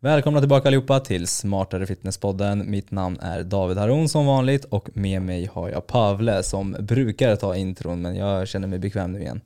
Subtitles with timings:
[0.00, 2.64] Välkomna tillbaka allihopa till Smartare Fitness-podden.
[2.64, 7.36] Mitt namn är David Haron som vanligt och med mig har jag Pavle som brukar
[7.36, 9.40] ta intron men jag känner mig bekväm nu igen.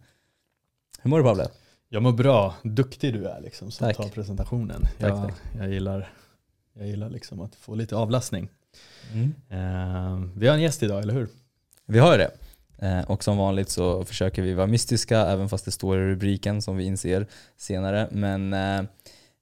[1.03, 1.47] Hur mår du Pavle?
[1.89, 2.55] Jag mår bra.
[2.63, 3.97] Duktig du är liksom som Tack.
[3.97, 4.81] tar presentationen.
[4.99, 5.35] Tack, jag, tack.
[5.59, 6.13] jag gillar,
[6.79, 8.49] jag gillar liksom att få lite avlastning.
[9.13, 9.33] Mm.
[9.51, 11.29] Eh, vi har en gäst idag, eller hur?
[11.87, 12.31] Vi har det.
[12.87, 16.63] Eh, Och som vanligt så försöker vi vara mystiska även fast det står i rubriken
[16.63, 17.27] som vi inser
[17.57, 18.09] senare.
[18.11, 18.83] Men eh,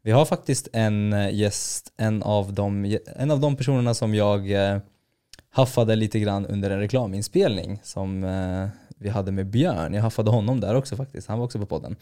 [0.02, 4.50] vi har faktiskt en eh, gäst, en av de, en av de personerna som jag
[4.52, 4.78] eh,
[5.50, 9.94] haffade lite grann under en reklaminspelning som eh, vi hade med Björn.
[9.94, 11.96] Jag haffade honom där också faktiskt, han var också på podden.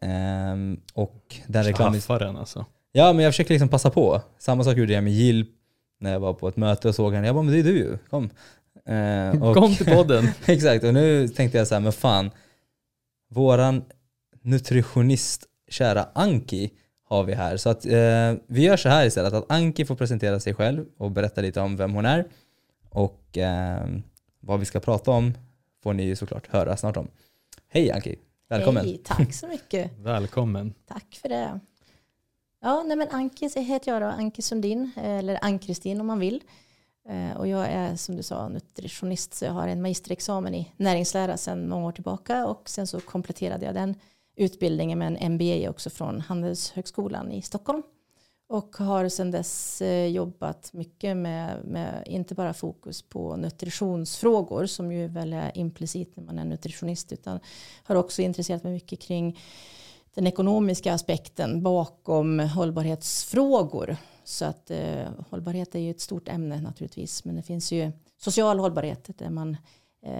[0.00, 2.66] Ehm, och den reklaminspelningen alltså.
[2.92, 4.22] Ja, men jag försöker liksom passa på.
[4.38, 5.46] Samma sak gjorde jag med Jill
[6.00, 7.26] när jag var på ett möte och såg henne.
[7.26, 8.30] Jag bara, men det är du ju, kom.
[8.86, 10.28] Eh, och- Kom till podden.
[10.46, 12.30] Exakt, och nu tänkte jag så här, men fan,
[13.30, 13.84] våran
[14.42, 16.70] nutritionist, kära Anki,
[17.08, 17.56] har vi här.
[17.56, 21.10] Så att eh, vi gör så här istället, att Anki får presentera sig själv och
[21.10, 22.24] berätta lite om vem hon är.
[22.90, 23.86] Och eh,
[24.40, 25.34] vad vi ska prata om
[25.82, 27.08] får ni ju såklart höra snart om.
[27.68, 28.16] Hej Anki,
[28.48, 28.84] välkommen.
[28.84, 29.90] Hej, tack så mycket.
[29.98, 30.74] Välkommen.
[30.86, 31.60] Tack för det.
[32.60, 36.42] Ja, nej men Anki så heter jag då, Anki Sundin, eller Ann-Kristin om man vill.
[37.08, 41.36] Eh, Och jag är som du sa nutritionist så jag har en magisterexamen i näringslära
[41.36, 43.94] sedan många år tillbaka och sen så kompletterade jag den
[44.36, 47.82] utbildningen med en MBA också från Handelshögskolan i Stockholm.
[48.48, 54.92] Och har sedan dess eh, jobbat mycket med, med inte bara fokus på nutritionsfrågor som
[54.92, 57.40] ju väl är implicit när man är nutritionist utan
[57.82, 59.38] har också intresserat mig mycket kring
[60.14, 63.96] den ekonomiska aspekten bakom hållbarhetsfrågor.
[64.24, 67.24] Så att eh, hållbarhet är ju ett stort ämne naturligtvis.
[67.24, 69.56] Men det finns ju social hållbarhet där man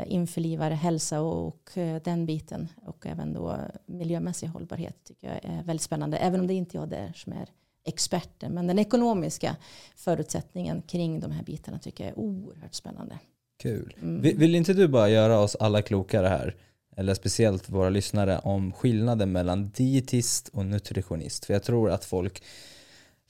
[0.07, 2.69] införlivar hälsa och, och eh, den biten.
[2.87, 6.17] Och även då miljömässig hållbarhet tycker jag är väldigt spännande.
[6.17, 7.49] Även om det inte är jag där som är
[7.85, 8.53] experten.
[8.53, 9.57] Men den ekonomiska
[9.97, 13.19] förutsättningen kring de här bitarna tycker jag är oerhört spännande.
[13.63, 13.97] Kul.
[14.03, 14.21] Mm.
[14.21, 16.57] Vill, vill inte du bara göra oss alla klokare här,
[16.97, 21.45] eller speciellt våra lyssnare, om skillnaden mellan dietist och nutritionist?
[21.45, 22.43] För jag tror att folk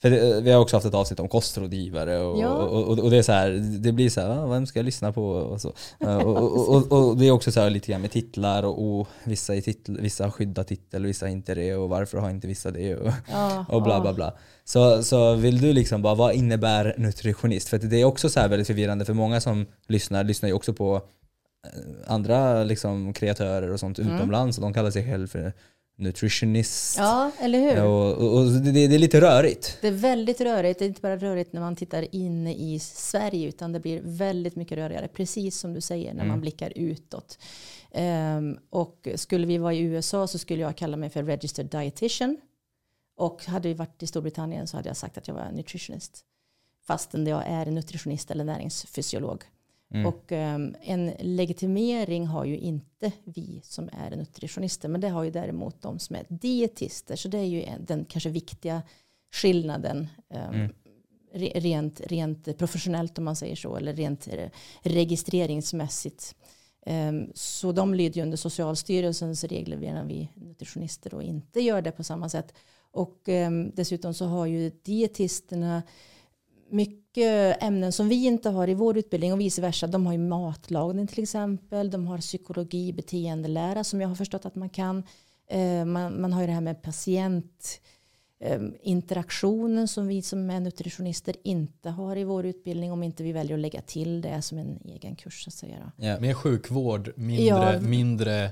[0.01, 2.47] för det, vi har också haft ett avsnitt om kostrådgivare och, Ja.
[2.53, 3.49] och, och, och det är så här,
[3.81, 5.27] det blir så här, "Va, vem ska jag lyssna på?
[5.29, 5.73] Och, så.
[5.99, 9.97] Eh, och, det är också så här lite grann med titlar och, vissa, i titl,
[9.99, 12.95] vissa har skyddat titel och vissa har inte det och varför har inte vissa det
[12.95, 14.33] och, Ja, och bla bla bla.
[14.65, 17.69] Så, så vill du liksom bara, vad innebär nutritionist?
[17.69, 20.73] För det är också så här väldigt förvirrande för många som lyssnar, lyssnar ju också
[20.73, 21.01] på eh,
[22.11, 24.15] andra liksom kreatörer och sånt Mm.
[24.15, 25.53] utomlands och de kallar sig själv för
[25.97, 26.97] nutritionist.
[26.97, 27.83] Ja, eller hur?
[27.83, 29.77] Och, och, och det, det är lite rörigt.
[29.81, 30.79] Det är väldigt rörigt.
[30.79, 34.55] Det är inte bara rörigt när man tittar inne i Sverige utan det blir väldigt
[34.55, 35.07] mycket rörigare.
[35.07, 36.27] Precis som du säger när Mm.
[36.27, 37.39] man blickar utåt.
[37.91, 42.37] Ehm, och skulle vi vara i USA så skulle jag kalla mig för registered dietitian.
[43.17, 46.23] Och hade vi varit i Storbritannien så hade jag sagt att jag var nutritionist.
[46.87, 49.43] Fastän jag är nutritionist eller näringsfysiolog.
[49.93, 50.05] Mm.
[50.05, 54.89] Och ehm, en legitimering har ju inte vi som är nutritionister.
[54.89, 57.15] Men det har ju däremot de som är dietister.
[57.15, 58.81] Så det är ju en, den kanske viktiga
[59.33, 60.07] skillnaden.
[60.29, 60.73] ehm, Mm.
[61.33, 63.75] re- Rent, rent professionellt om man säger så.
[63.75, 64.49] Eller rent eh,
[64.81, 66.35] registreringsmässigt.
[66.85, 71.91] Ehm, Så de lyder ju under Socialstyrelsens regler medan vi nutritionister då inte gör det
[71.91, 72.53] på samma sätt.
[72.91, 73.29] Och
[73.73, 75.83] dessutom så har ju dietisterna
[76.69, 79.87] mycket ämnen som vi inte har i vår utbildning och vice versa.
[79.87, 81.91] De har ju matlagning till exempel.
[81.91, 85.03] De har psykologi, beteendelära som jag har förstått att man kan.
[85.49, 87.81] Eh, Man, man har ju det här med patient
[88.39, 93.31] eh, interaktionen som vi som är nutritionister inte har i vår utbildning om inte vi
[93.31, 95.91] väljer att lägga till det som en egen kurs så att säga.
[95.97, 96.19] Ja.
[96.19, 97.79] Mer sjukvård, mindre, Ja.
[97.79, 98.49] mindre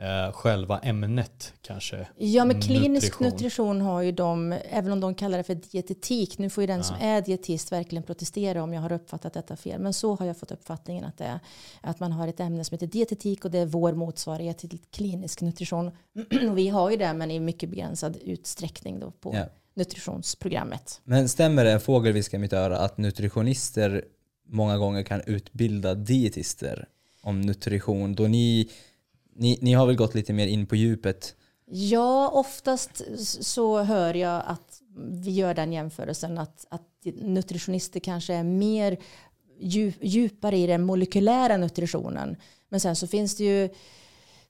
[0.00, 2.06] eh, själva ämnet kanske.
[2.16, 3.26] Ja, men klinisk Nutrition.
[3.28, 3.80] nutrition.
[3.80, 6.96] har ju de, även om de kallar det för dietetik, nu får ju den som
[7.00, 10.50] är dietist verkligen protestera om jag har uppfattat detta fel, men så har jag fått
[10.50, 11.40] uppfattningen att det är
[11.80, 15.40] att man har ett ämne som heter dietetik och det är vår motsvarighet till klinisk
[15.40, 15.90] nutrition.
[16.50, 19.46] Och vi har ju det, men i mycket begränsad utsträckning då på Ja.
[19.74, 21.00] nutritionsprogrammet.
[21.04, 24.04] Men stämmer det, en fågel viskar i mitt öra, att nutritionister
[24.48, 26.88] många gånger kan utbilda dietister
[27.22, 28.14] om nutrition?
[28.14, 28.68] Då ni,
[29.36, 31.36] ni, ni har väl gått lite mer in på djupet?
[31.66, 33.02] Ja, oftast
[33.44, 38.98] så hör jag att vi gör den jämförelsen att, att nutritionister kanske är mer
[39.60, 42.36] djup, djupare i den molekylära nutritionen.
[42.68, 43.68] Men sen så finns det ju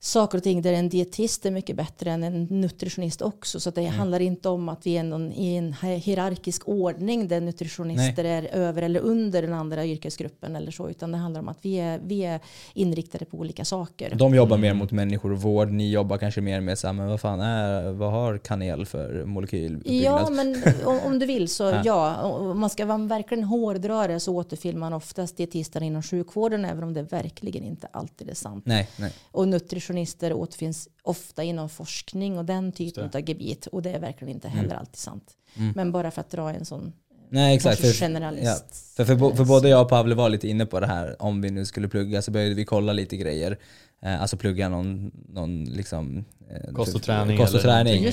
[0.05, 3.61] saker och ting där en dietist är mycket bättre än en nutritionist också.
[3.61, 3.95] Så det Mm.
[3.95, 8.83] handlar inte om att vi är någon, i en hierarkisk ordning där nutritionister är över
[8.83, 10.91] eller under den andra yrkesgruppen eller så.
[10.91, 12.41] Utan det handlar om att vi är, vi är
[12.75, 14.15] inriktade på olika saker.
[14.15, 17.09] De jobbar mer mot människor och vård, ni jobbar kanske mer med så här, men
[17.09, 20.03] vad fan är, vad har kanel för molekylbyggnad?
[20.23, 21.81] Ja, men om, om du vill så Ja.
[21.85, 22.23] ja.
[22.23, 26.93] Om man ska vara verkligen hårdrare så återfinner man oftast dietisterna inom sjukvården även om
[26.95, 28.67] det verkligen inte alltid är sant.
[28.67, 29.13] Nej, nej.
[29.31, 29.49] Och
[29.95, 33.67] nutritionister återfinns ofta inom forskning och den typen av gebit.
[33.67, 35.37] Och det är verkligen inte heller alltid sant.
[35.57, 35.73] Mm.
[35.77, 36.93] Men bara för att dra en sån
[37.31, 37.83] Nej exakt.
[37.83, 38.94] generalist.
[38.94, 41.41] ja, för, för, för både jag och Pavle var lite inne på det här, om
[41.43, 43.59] vi nu skulle plugga så började vi kolla lite grejer.
[44.03, 46.25] Eh, alltså plugga någon, någon liksom...
[46.51, 47.39] eh, Kost och träning.
[47.39, 48.07] Kost och träning.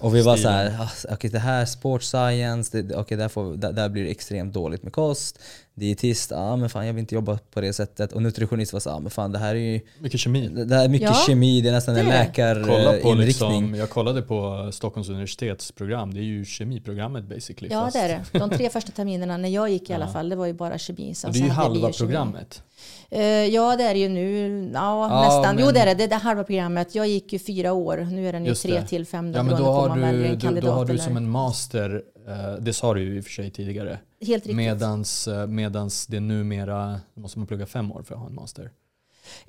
[0.00, 3.28] Och vi var så här, ah, okej det här är sports science, det, okej där,
[3.28, 5.38] får, där, där blir det extremt dåligt med kost.
[5.74, 8.12] Dietist, ah, men fan jag vill inte jobba på det sättet.
[8.12, 10.48] Och nutritionist var så, ah, men fan det här är ju, Mycket kemi.
[10.48, 13.16] det här är mycket Ja, kemi, det är nästan en det på läkarinriktning.
[13.18, 17.68] liksom, jag kollade på Stockholms universitetsprogram, det är ju kemiprogrammet basically.
[17.72, 18.38] Ja, fast- det är det.
[18.38, 20.12] De tre första terminerna när jag gick i alla Ja.
[20.20, 21.14] Fall, det var ju bara kemi.
[21.14, 22.62] Sen det är ju halva programmet.
[23.10, 24.70] Eh, ja, det är det ju nu.
[24.74, 25.56] Ja, Ja, nästan.
[25.58, 25.94] Jo, men- det är det.
[25.94, 26.94] Det är det halva programmet.
[26.94, 27.96] Jag gick ju fyra år.
[28.10, 28.86] Nu är den ju tre det.
[28.86, 29.32] till fem.
[29.32, 32.94] Ja men då har, du, du, då har du som en master, eh, det sa
[32.94, 34.56] du ju i och för sig tidigare, Helt riktigt.
[34.56, 38.70] medans, eh, medans det numera måste man plugga fem år för att ha en master.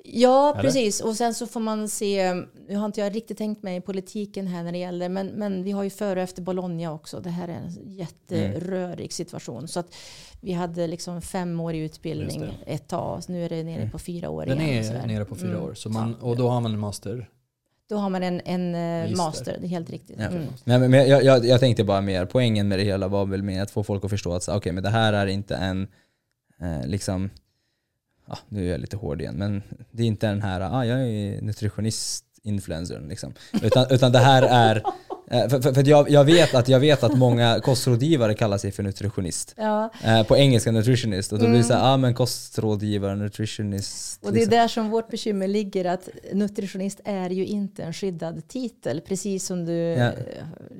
[0.04, 0.62] Ja, Eller?
[0.62, 1.00] precis.
[1.00, 2.34] Och sen så får man se,
[2.68, 5.62] nu har inte jag riktigt tänkt mig i politiken här när det gäller, men, men
[5.62, 7.20] vi har ju före och efter Bologna också.
[7.20, 9.68] Det här är en jätterörig situation.
[9.68, 9.94] Så att
[10.40, 13.22] vi hade liksom fem år i utbildning ett tag.
[13.28, 13.90] Nu är det nere Mm.
[13.90, 14.74] på fyra år Den igen.
[14.74, 15.06] är och sådär.
[15.06, 15.62] nere på fyra Mm.
[15.62, 17.28] år, så man, och då har man en master.
[17.88, 19.16] Då har man en, en eh, Magister.
[19.16, 20.16] master, det är helt riktigt.
[20.18, 20.26] Ja.
[20.26, 20.46] Mm.
[20.64, 23.62] Men, men jag, jag, jag tänkte bara mer, poängen med det hela var väl med
[23.62, 25.88] att få folk att förstå att så, okej, men det här är inte en,
[26.60, 27.30] eh, liksom,
[28.26, 31.00] ja, nu är jag lite hård igen, men det är inte den här, ah, jag
[31.00, 33.34] är nutritionist influencern liksom.
[33.62, 34.82] Utan, utan det här är,
[35.32, 38.70] för, för, för att jag, jag, vet att, jag vet att många kostrådgivare kallar sig
[38.72, 39.54] för nutritionist.
[39.56, 41.32] Ja, Eh, på engelska nutritionist.
[41.32, 41.68] Och då blir det Mm.
[41.68, 44.18] så här, ah men kostrådgivare, nutritionist.
[44.24, 44.50] och det är liksom.
[44.58, 49.00] där som vårt bekymmer ligger att nutritionist är ju inte en skyddad titel.
[49.00, 50.04] Precis som du Ja.
[50.06, 50.12] eh,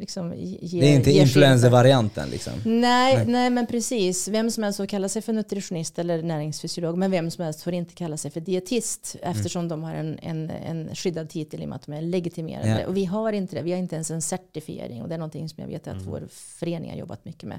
[0.00, 1.18] liksom ger Det är inte för.
[1.20, 2.52] influencer-varianten liksom.
[2.64, 2.80] Nej,
[3.16, 3.24] Nej.
[3.26, 4.28] nej, men precis.
[4.28, 7.72] Vem som helst får kalla sig för nutritionist eller näringsfysiolog, men vem som helst får
[7.72, 11.68] inte kalla sig för dietist eftersom de har en, en, en skyddad titel i och
[11.68, 12.80] med att de är legitimerade.
[12.80, 12.86] Ja.
[12.86, 13.62] Och vi har inte det.
[13.62, 15.98] Vi har inte ens en certifiering och det är någonting som jag vet Mm.
[15.98, 17.58] att vår förening har jobbat mycket med.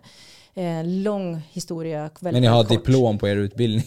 [0.56, 2.70] Eh, lång historia, Men ni har kort.
[2.70, 3.86] diplom på er utbildning.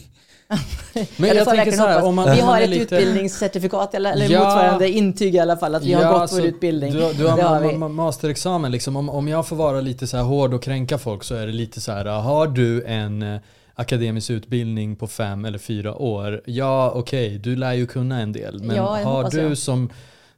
[1.16, 4.38] Men jag tänker så här, om man, vi har ett lite, utbildningscertifikat eller, eller Ja.
[4.44, 6.93] motsvarande intyg i alla fall att vi har gått vår utbildning.
[6.93, 7.75] Du, du har har ma- vi.
[7.75, 8.96] ma- masterexamen liksom.
[8.96, 11.52] Om, om jag får vara lite så här hård och kränka folk så är det
[11.52, 12.04] lite så här.
[12.04, 13.40] Har du en eh,
[13.75, 16.43] akademisk utbildning på fem eller fyra år?
[16.46, 18.62] Ja, okej, du lär ju kunna en del.
[18.62, 19.58] Men Ja, har du jag.
[19.58, 19.90] som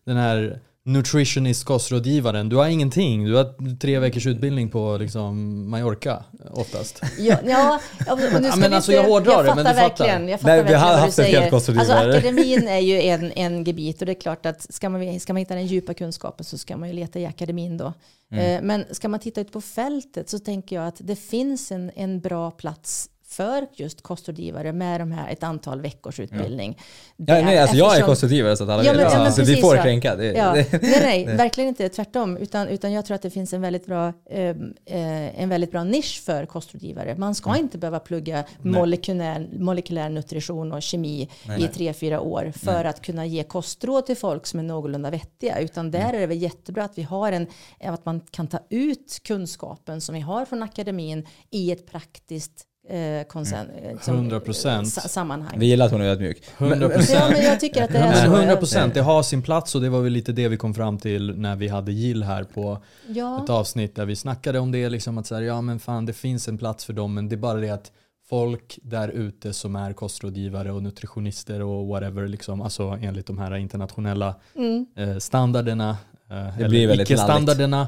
[0.04, 3.24] den här nutritionist kostrådgivaren, du har ingenting.
[3.24, 7.02] Du har tre veckors utbildning på liksom Mallorca oftast.
[7.18, 7.80] Ja, ja,
[8.10, 9.74] och nu ska Ja, men alltså, inte- jag hårdrar det, men du fattar.
[9.88, 11.50] verkligen, jag fattar Nej, vi har vad haft ett helt säger.
[11.50, 11.98] konstruktivare.
[12.04, 15.32] Alltså akademin är ju en, en gebit och det är klart att ska man, ska
[15.32, 17.92] man hitta den djupa kunskapen så ska man ju leta i akademin då.
[18.32, 18.44] Mm.
[18.56, 21.90] Eh, Men ska man titta ut på fältet så tänker jag att det finns en,
[21.96, 26.78] en bra plats för just kostrådgivare med de här, ett antal veckors utbildning.
[27.16, 29.32] Ja, Där- nej, alltså jag är eftersom- kostrådgivare så att alla Ja, men- ja, men
[29.32, 29.82] så vi precis, får ja.
[29.82, 30.16] kränka.
[30.16, 32.36] Det, Ja, det, nej, nej, verkligen inte tvärtom.
[32.36, 34.40] Utan, utan jag tror att det finns en väldigt bra, eh,
[34.86, 37.14] eh, en väldigt bra nisch för kostrådgivare.
[37.16, 37.62] Man ska Mm.
[37.62, 41.64] inte behöva plugga molekylär, molekylär nutrition och kemi Nej.
[41.64, 45.58] i tre, fyra år för att kunna ge kostråd till folk som är någorlunda vettiga.
[45.58, 46.14] Utan där Mm.
[46.16, 47.46] är det väl jättebra att vi har en,
[47.84, 53.26] att man kan ta ut kunskapen som vi har från akademin i ett praktiskt eh,
[53.26, 54.66] konsen, eh, 100%.
[54.78, 55.58] eh, sa- sammanhang.
[55.58, 56.42] vi gillar att hon är ödmjuk.
[56.58, 57.14] 100%.
[57.14, 58.36] Ja, men jag tycker att det är Men så.
[58.36, 60.98] 100 procent, det har sin plats och det var väl lite det vi kom fram
[60.98, 63.44] till när vi hade Jill här på Ja.
[63.44, 64.88] ett avsnitt där vi snackade om det.
[64.88, 67.34] Liksom att så här, ja men fan det finns en plats för dem men det
[67.34, 67.92] är bara det att
[68.28, 73.56] folk där ute som är kostrådgivare och nutritionister och whatever, liksom, alltså enligt de här
[73.56, 74.86] internationella Mm.
[74.96, 75.96] eh, standarderna,
[76.30, 77.86] eh, blir eller väldigt icke-standarderna,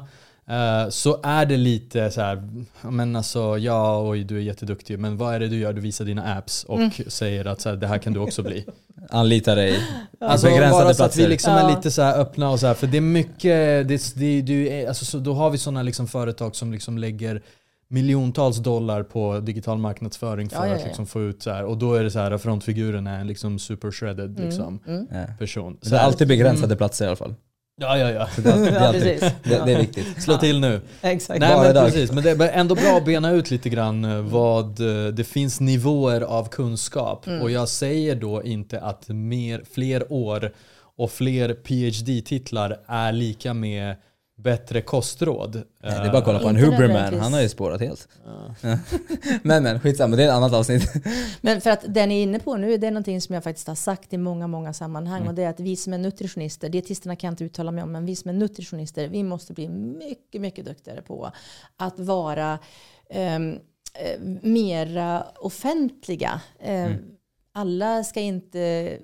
[0.90, 2.42] så är det lite så här,
[2.83, 5.73] men alltså ja, oj du är jätteduktig, men vad är det du gör?
[5.73, 6.90] Du visar dina apps och Mm.
[7.07, 8.64] säger att så här, det här kan du också bli.
[9.11, 9.78] Anlita dig.
[10.21, 11.28] Alltså Begränsade bara så att vi platser.
[11.28, 14.42] liksom är lite så här öppna och så här, för det är mycket, det, det,
[14.42, 17.42] det, alltså, så då har vi sådana liksom företag som liksom lägger
[17.88, 20.87] miljontals dollar på digital marknadsföring för Ja, ja, att ja.
[20.87, 23.59] liksom få ut så här, och då är det så här frontfiguren är en liksom
[23.59, 25.07] super shredded Mm, liksom, mm.
[25.38, 25.78] Person.
[25.83, 26.78] Så det är alltid begränsade Mm.
[26.78, 27.35] platser i alla fall.
[27.81, 28.29] Ja, ja, ja.
[28.37, 29.21] Det, Ja, precis.
[29.21, 30.23] det, det är viktigt.
[30.23, 30.81] Slå till nu.
[31.03, 31.41] Exakt.
[31.41, 34.81] Nej men precis, men det är ändå bra att bena ut lite grann eh, vad
[34.81, 37.27] eh, det finns nivåer av kunskap.
[37.27, 37.43] Mm.
[37.43, 40.53] Och jag säger då inte att mer, fler år
[40.97, 43.97] och fler PhD-titlar är lika med
[44.43, 45.55] bättre kostråd.
[45.55, 47.23] Nej, det är bara att kolla på en Inte Huberman, nödvändigtvis.
[47.23, 48.09] han har ju spårat helt.
[48.25, 48.55] Ja.
[49.43, 50.93] Men men, skitsamma, det är ett annat avsnitt.
[51.41, 53.69] Men för att det ni är inne på nu, det är någonting som jag faktiskt
[53.69, 55.17] har sagt i många, många sammanhang.
[55.21, 55.29] Mm.
[55.29, 57.93] Och det är att vi som är nutritionister, dietisterna kan jag inte uttala mig om,
[57.93, 61.31] men vi som är nutritionister, vi måste bli mycket, mycket duktigare på
[61.77, 62.59] att vara
[63.11, 63.59] ehm,
[63.95, 66.41] eh, mera offentliga.
[66.61, 66.99] Eh, Mm.
[67.53, 68.99] Alla ska inte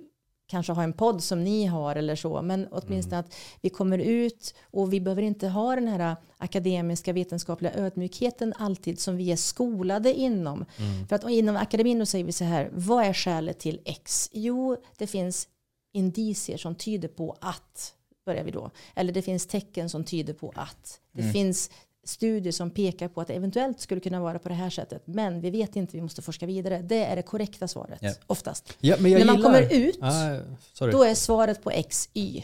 [0.46, 4.54] kanske ha en podd som ni har eller så, men åtminstone att vi kommer ut
[4.70, 10.14] och vi behöver inte ha den här akademiska vetenskapliga ödmjukheten alltid som vi är skolade
[10.14, 10.64] inom.
[11.08, 14.30] För att inom akademin då säger vi så här, vad är skälet till X?
[14.32, 15.48] Jo, det finns
[15.92, 17.94] indicier som tyder på att,
[18.26, 18.70] börjar vi då.
[18.94, 21.00] Eller det finns tecken som tyder på att.
[21.12, 21.70] Det finns
[22.08, 25.02] studier som pekar på att det eventuellt skulle kunna vara på det här sättet.
[25.04, 26.82] Men vi vet inte, vi måste forska vidare.
[26.82, 28.10] Det är det korrekta svaret, Ja.
[28.26, 28.76] oftast.
[28.80, 30.36] Men jag När man gillar- kommer ut, Ah,
[30.72, 30.92] sorry.
[30.92, 32.42] då är svaret på X, Y.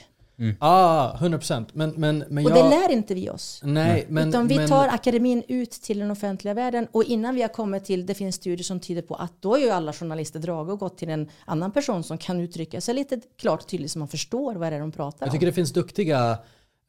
[0.58, 1.66] Ah, 100%.
[1.72, 2.64] Men, men, men Och jag...
[2.64, 3.60] det lär inte vi oss.
[3.64, 4.28] Nej, men...
[4.28, 7.84] Utan vi men, tar akademin ut till den offentliga världen och innan vi har kommit
[7.84, 10.78] till, det finns studier som tyder på att då är ju alla journalister dragit och
[10.78, 14.08] gått till en annan person som kan uttrycka sig lite klart och tydligt så man
[14.08, 15.32] förstår vad det är de pratar Jag om.
[15.32, 16.38] tycker det finns duktiga,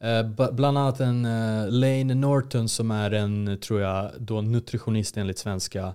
[0.02, 5.38] eh, bland annat en eh, Lane Norton som är en, tror jag, då nutritionist enligt
[5.38, 5.94] svenska.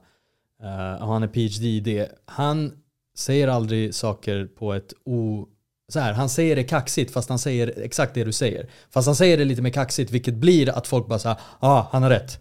[0.64, 2.10] Eh, och han är PhD i det.
[2.26, 2.72] Han
[3.18, 5.48] säger aldrig saker på ett o...
[5.92, 8.70] Så här, han säger det kaxigt fast han säger exakt det du säger.
[8.90, 12.04] Fast han säger det lite mer kaxigt vilket blir att folk bara säger ah, han
[12.04, 12.40] har rätt.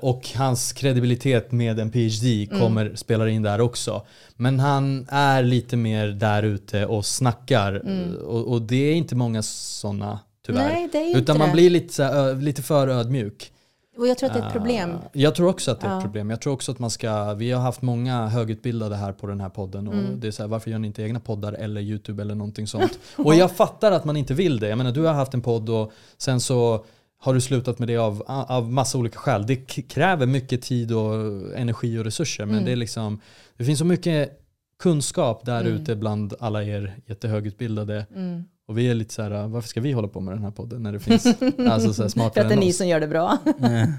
[0.00, 4.06] Och hans kredibilitet med en PhD kommer, spelar in där också.
[4.36, 7.74] Men han är lite mer där ute och snackar.
[7.74, 10.68] eh, Och, och det är inte många sådana tyvärr.
[10.68, 11.52] Nej, det är ju Utan inte man det.
[11.52, 13.52] blir lite, så här, lite för ödmjuk.
[13.98, 14.90] Och jag tror att det är ett problem.
[15.04, 16.00] Ah, Jag tror också att det är ett Ja.
[16.00, 16.30] problem.
[16.30, 19.48] Jag tror också att man ska, vi har haft många högutbildade här på den här
[19.48, 20.20] podden och Mm.
[20.20, 22.98] det är så här, varför gör ni inte egna poddar eller YouTube eller någonting sånt?
[23.16, 24.68] och jag fattar att man inte vill det.
[24.68, 26.84] Jag menar du har haft en podd och sen så
[27.20, 29.46] har du slutat med det av, av massa olika skäl.
[29.46, 29.56] Det
[29.88, 31.14] kräver mycket tid och
[31.56, 32.64] energi och resurser men Mm.
[32.64, 33.20] det är liksom,
[33.56, 34.38] det finns så mycket
[34.78, 35.72] kunskap där Mm.
[35.72, 38.06] ute bland alla er jättehögutbildade.
[38.14, 38.44] Mm.
[38.68, 40.82] Och vi är lite så här, varför ska vi hålla på med den här podden
[40.82, 41.26] när det finns
[41.70, 43.38] alltså så här För smartare att det är ni som gör det bra.
[43.44, 43.92] Det- Men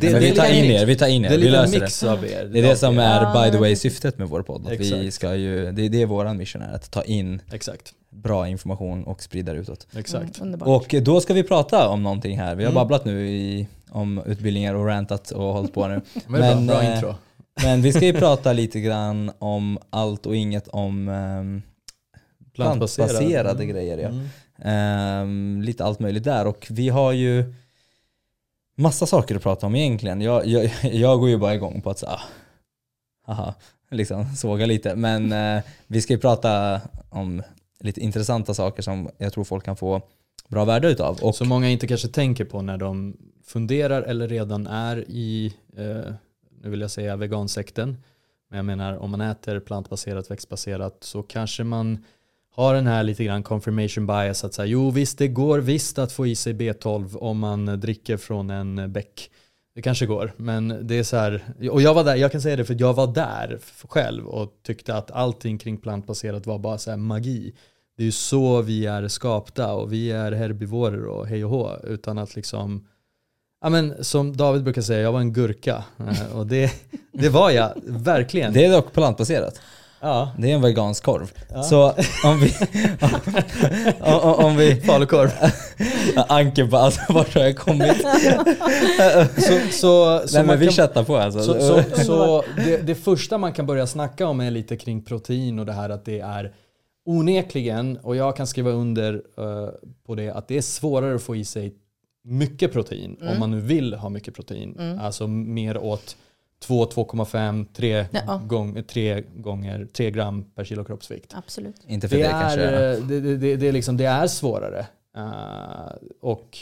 [0.00, 0.82] det vi är tar lite in mix.
[0.82, 1.28] er, vi tar in er.
[1.28, 2.12] Det är vi löser mix det.
[2.12, 2.44] av er.
[2.52, 4.66] Det är det som är by the way syftet med vår podd.
[4.66, 8.48] Att vi ska ju, det är det våran mission är, att ta in Exakt, bra
[8.48, 9.86] information och sprida det utåt.
[9.96, 10.40] exakt.
[10.40, 10.62] Mm.
[10.62, 12.54] Och då ska vi prata om någonting här.
[12.54, 12.74] Vi har Mm.
[12.80, 16.00] babblat nu i, om utbildningar och rantat och hållit på nu.
[16.26, 17.14] Men, bra, Men, bra eh, intro.
[17.62, 21.62] Men vi ska ju prata lite grann om allt och inget om ehm,
[22.64, 23.68] plantbaserade Mm.
[23.68, 23.98] grejer.
[23.98, 24.08] Ja.
[24.08, 24.28] Mm.
[24.62, 27.54] Ehm, lite allt möjligt där och vi har ju
[28.76, 30.20] massa saker att prata om egentligen.
[30.20, 32.20] Jag, jag, jag går ju bara igång på att säga,
[33.26, 33.54] haha,
[33.90, 34.96] liksom såga lite.
[34.96, 37.42] Men eh, vi ska ju prata om
[37.80, 40.02] lite intressanta saker som jag tror folk kan få
[40.48, 41.18] bra värde utav.
[41.22, 46.12] Och Som många inte kanske tänker på när de funderar eller redan är i, eh,
[46.62, 47.96] nu vill jag säga vegansekten,
[48.50, 52.04] men jag menar om man äter plantbaserat, växtbaserat så kanske man
[52.58, 56.12] har den här lite grann confirmation bias att säga jo visst det går visst att
[56.12, 59.30] få i sig B12 om man eh, dricker från en eh, bäck.
[59.74, 62.56] Det kanske går, men det är så här, och jag var där, jag kan säga
[62.56, 66.90] det för jag var där själv och tyckte att allting kring plantbaserat var bara så
[66.90, 67.54] här magi.
[67.96, 71.76] Det är ju så vi är skapta och vi är herbivorer och hej och hå
[71.84, 72.86] utan att liksom
[73.60, 76.72] Ja men som David brukar säga, jag var en gurka eh, och det,
[77.12, 78.52] det var jag verkligen.
[78.52, 79.60] det är dock plantbaserat
[80.00, 80.32] ja.
[80.38, 81.32] Det är en vegansk korv.
[81.52, 81.62] Ja.
[81.62, 82.54] Så om vi...
[84.00, 85.30] om, om, om vi Falukorv.
[86.28, 87.96] Anke bara, alltså vart har jag kommit?
[89.36, 91.42] Så, så, så Nej men vi kan- chattar på alltså.
[91.42, 95.58] Så, så, så det, det första man kan börja snacka om är lite kring protein
[95.58, 96.52] och det här att det är
[97.06, 99.68] onekligen, och jag kan skriva under eh,
[100.06, 101.74] på det, att det är svårare att få i sig
[102.24, 104.98] mycket protein om man nu vill ha mycket protein.
[105.00, 106.16] Alltså mer åt
[106.60, 108.40] 2, 2,5, 3, Ja.
[108.46, 111.34] gång, 3 gånger 3 gram per kilo kroppsvikt.
[111.36, 111.76] Absolut.
[111.86, 112.62] Inte för Det det, är, kanske.
[112.64, 114.86] eh, det, det, det, det, är liksom, det är svårare.
[115.16, 116.58] Eh, och,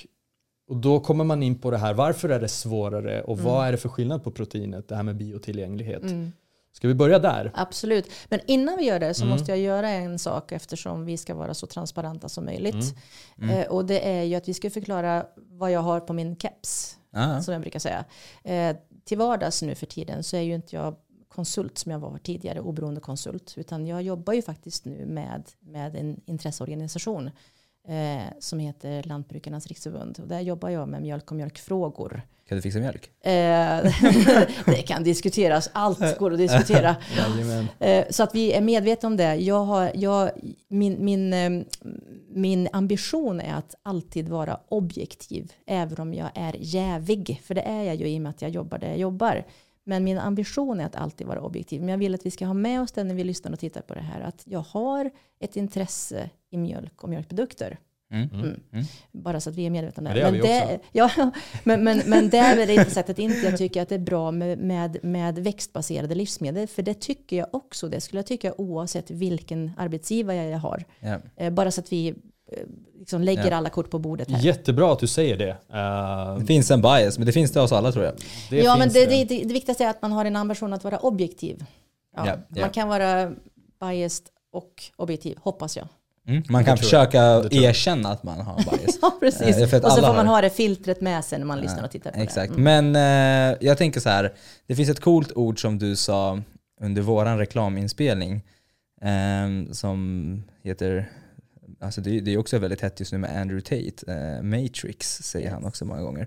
[0.69, 3.73] och då kommer man in på det här, varför är det svårare och vad är
[3.73, 6.03] det för skillnad på proteinet, det här med biotillgänglighet.
[6.03, 6.33] Mm.
[6.73, 7.51] Ska vi börja där?
[7.55, 8.11] Absolut.
[8.29, 9.37] Men innan vi gör det så Mm.
[9.37, 12.75] måste jag göra en sak eftersom vi ska vara så transparenta som möjligt.
[13.39, 13.51] Mm.
[13.51, 13.61] Mm.
[13.63, 16.97] Eh, och det är ju att vi ska förklara vad jag har på min keps.
[17.13, 17.41] Ah.
[17.41, 18.05] Som jag brukar säga.
[18.45, 18.77] Eh,
[19.07, 20.97] till vardags nu för tiden så är ju inte jag
[21.29, 23.55] konsult som jag var tidigare, oberoende konsult.
[23.57, 27.31] Utan jag jobbar ju faktiskt nu med, med en intresseorganisation
[27.89, 30.19] eh, som heter Lantbrukarnas riksförbund.
[30.21, 32.23] Och där jobbar jag med mjölk och mjölkfrågor.
[32.49, 33.11] Kan du fixa mjölk?
[33.21, 33.33] Eh,
[34.67, 36.97] det kan diskuteras, allt går att diskutera.
[37.79, 39.35] Eh, Så att vi är medvetna om det.
[39.35, 40.31] Jag har, jag,
[40.69, 41.51] min, min, eh,
[42.29, 47.41] min ambition är att alltid vara objektiv, även om jag är jävig.
[47.45, 49.45] För det är jag ju i och med att jag jobbar där jag jobbar.
[49.85, 51.81] Men min ambition är att alltid vara objektiv.
[51.81, 53.81] Men jag vill att vi ska ha med oss det när vi lyssnar och tittar
[53.81, 54.21] på det här.
[54.21, 55.11] Att jag har
[55.41, 57.79] ett intresse i mjölk och mjölkprodukter.
[58.13, 58.31] Mm.
[58.33, 58.57] Mm.
[59.13, 60.21] Bara så att vi är medvetna om Men det.
[60.21, 61.11] det gör vi det ja,
[61.65, 63.99] men, men, men där är det inte sagt att inte jag tycker att det är
[63.99, 66.67] bra med, med, med växtbaserade livsmedel.
[66.67, 67.89] För det tycker jag också.
[67.89, 70.85] Det skulle jag tycka oavsett vilken arbetsgivare jag har.
[71.37, 72.15] Eh, Bara så att vi eh,
[72.99, 73.57] liksom lägger Ja.
[73.57, 74.41] alla kort på bordet här.
[74.41, 75.51] Jättebra att du säger det.
[75.73, 78.15] Eh, Det finns en bias, men det finns det hos alla tror jag.
[78.51, 79.25] det ja, men det, det.
[79.25, 81.65] Det, det viktigaste är att man har en ambition att vara objektiv.
[82.17, 82.61] Ja, ja.
[82.61, 83.33] Man kan vara
[83.81, 85.89] biased och objektiv, hoppas jag.
[86.29, 86.43] Mm.
[86.49, 87.19] Man kan försöka
[87.51, 88.99] erkänna att man har bias.
[89.03, 89.57] Ja, precis.
[89.57, 91.61] Eh, för att och så får man har- ha det filtret med sig när man
[91.61, 92.55] lyssnar och tittar på Exakt.
[92.55, 92.61] det.
[92.61, 92.93] Mm.
[92.93, 94.33] Men eh, jag tänker så här,
[94.67, 96.41] det finns ett coolt ord som du sa
[96.81, 98.43] under våran reklaminspelning
[99.03, 101.11] eh, som heter,
[101.81, 105.51] alltså det, det är också väldigt hett just nu med Andrew Tate, eh, Matrix säger
[105.51, 106.27] han också många gånger.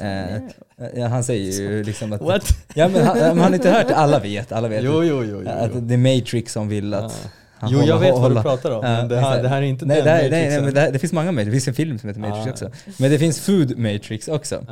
[0.00, 0.34] Eh,
[0.78, 2.48] Eh, ja, han säger ju liksom att, What?
[2.74, 4.84] ja men han, har inte hört det, alla vet, alla vet.
[4.84, 5.42] Jo, jo, jo.
[5.44, 7.30] jo, Att det är Matrix som vill att Ja.
[7.58, 8.80] Han Jo, håller- jag vet vad du pratar om.
[8.82, 10.64] Men det här, det här är inte Nej, den det, här, nej, nej, matrixen.
[10.64, 11.46] men det, här, det finns många Matrix.
[11.46, 12.50] Det finns en film som heter Matrix Ah.
[12.50, 12.70] också.
[12.98, 14.64] Men det finns Food Matrix också.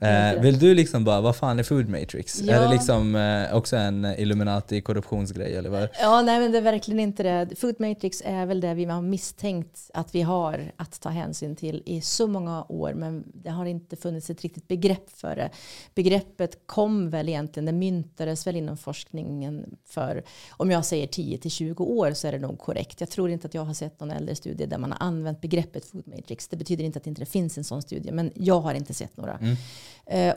[0.00, 2.40] Eh, vill du liksom bara, vad fan är Food Matrix?
[2.40, 2.54] Ja.
[2.54, 5.88] Är det liksom eh, också en Illuminati korruptionsgrej eller vad?
[6.00, 7.58] Ja, nej men det är verkligen inte det.
[7.58, 11.82] Food Matrix är väl det vi har misstänkt att vi har att ta hänsyn till
[11.86, 15.50] i så många år, men det har inte funnits ett riktigt begrepp för det.
[15.94, 21.50] Begreppet kom väl egentligen, det myntades väl inom forskningen för, om jag säger 10 till
[21.50, 23.00] 20 år så är det nog korrekt.
[23.00, 25.84] Jag tror inte att jag har sett någon äldre studie där man har använt begreppet
[25.84, 26.48] Food Matrix.
[26.48, 29.16] Det betyder inte att det inte finns en sån studie, men jag har inte sett
[29.16, 29.32] några.
[29.32, 29.56] Eh,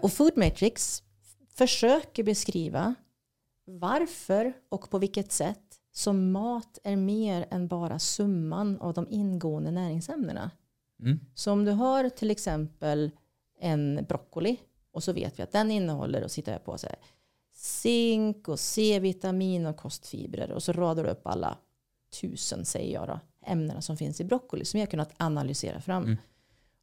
[0.02, 1.04] och Food Matrix
[1.56, 2.96] försöker beskriva
[3.66, 9.72] varför och på vilket sätt som mat är mer än bara summan av de ingående
[9.72, 10.52] näringsämnena.
[11.00, 11.20] Mm.
[11.36, 13.12] Så om du har till exempel
[13.60, 14.58] en broccoli
[14.92, 16.96] och så vet vi att den innehåller, och sitter jag på så här,
[17.54, 21.58] zink och C-vitamin och kostfibrer och så radar du upp alla
[22.22, 26.04] tusen, säger jag då, ämnena som finns i broccoli som vi har kunnat analysera fram.
[26.04, 26.18] Mm.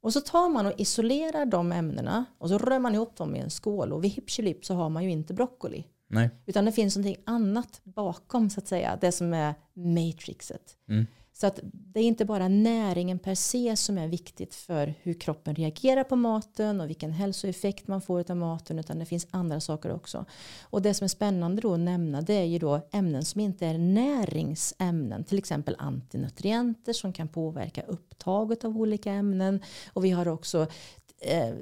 [0.06, 3.38] Och så tar man och isolerar de ämnena och så rör man ihop dem i
[3.38, 5.84] en skål och vid hipp så har man ju inte broccoli.
[6.08, 6.30] Nej.
[6.46, 8.98] Utan det finns någonting annat bakom så att säga.
[9.00, 10.76] Det som är matrixet.
[10.88, 11.06] Mm.
[11.38, 15.54] Så att det är inte bara näringen per se som är viktigt för hur kroppen
[15.54, 19.92] reagerar på maten och vilken hälsoeffekt man får av maten utan det finns andra saker
[19.92, 20.24] också.
[20.62, 23.66] Och det som är spännande då att nämna det är ju då ämnen som inte
[23.66, 25.24] är näringsämnen.
[25.24, 29.60] Till exempel antinutrienter som kan påverka upptaget av olika ämnen.
[29.92, 30.66] Och vi har också
[31.20, 31.54] eh,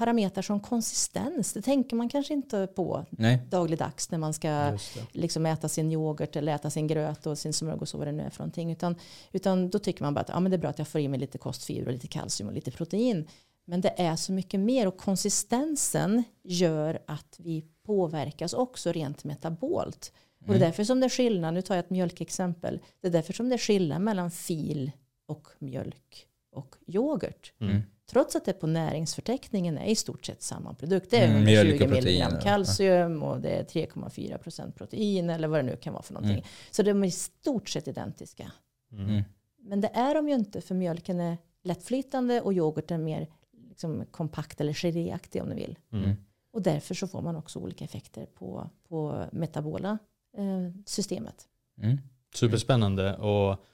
[0.00, 1.52] parametrar som konsistens.
[1.52, 3.38] Det tänker man kanske inte på Nej.
[3.50, 4.78] dagligdags när man ska
[5.12, 8.22] liksom äta sin yoghurt eller äta sin gröt och sin smörgås och vad det nu
[8.22, 8.72] är för någonting.
[8.72, 8.96] Utan,
[9.32, 11.08] utan då tycker man bara att ja, men det är bra att jag får i
[11.08, 13.28] mig lite kostfiber och lite kalcium och lite protein.
[13.64, 20.12] Men det är så mycket mer och konsistensen gör att vi påverkas också rent metabolt.
[20.40, 23.12] Och det är därför som det är skillnad, nu tar jag ett mjölkexempel, det är
[23.12, 24.90] därför som det är skillnad mellan fil
[25.26, 27.52] och mjölk och yoghurt.
[27.60, 27.82] Mm.
[28.10, 31.10] Trots att det på näringsförteckningen är i stort sett samma produkt.
[31.10, 32.40] Det är Mm, mjölk 120 och protein, milligram ja.
[32.40, 36.38] kalcium och det är 3,4 procent protein eller vad det nu kan vara för någonting.
[36.38, 36.46] Mm.
[36.70, 38.52] Så de är i stort sett identiska.
[38.92, 39.22] Mm.
[39.58, 43.28] Men det är de ju inte för mjölken är lättflytande och yoghurten är mer
[43.68, 45.78] liksom kompakt eller geléaktig om ni vill.
[45.92, 46.16] Mm.
[46.52, 49.98] Och därför så får man också olika effekter på, på metabola
[50.36, 51.48] eh, systemet.
[51.82, 51.98] Mm.
[52.34, 53.16] Superspännande.
[53.16, 53.64] Och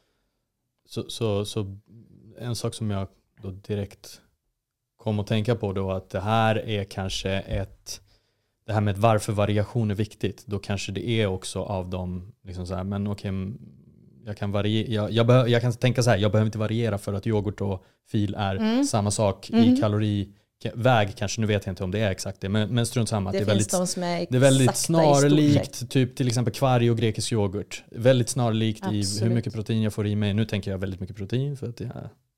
[0.84, 1.76] så, så, så
[2.38, 3.08] en sak som jag
[3.42, 4.20] då direkt
[4.96, 8.00] kom att tänka på då att det här är kanske ett
[8.66, 12.66] det här med varför variation är viktigt, då kanske det är också av dem, liksom
[12.66, 13.30] så här, men okej,
[14.26, 16.98] jag kan, variera, jag, jag, behö, jag kan tänka så här, jag behöver inte variera
[16.98, 18.84] för att yoghurt och fil är Mm.
[18.84, 19.62] samma sak Mhm.
[19.64, 23.08] i kaloriväg, kanske, nu vet jag inte om det är exakt det, men, men strunt
[23.08, 23.32] samma.
[23.32, 26.96] Det, det är väldigt de är det är väldigt snarlikt typ till exempel kvarg och
[26.98, 27.84] grekisk yoghurt.
[27.90, 29.32] Väldigt snarlikt i hur Absolut.
[29.34, 30.34] mycket protein jag får i mig.
[30.34, 31.90] Nu tänker jag väldigt mycket protein för att jag,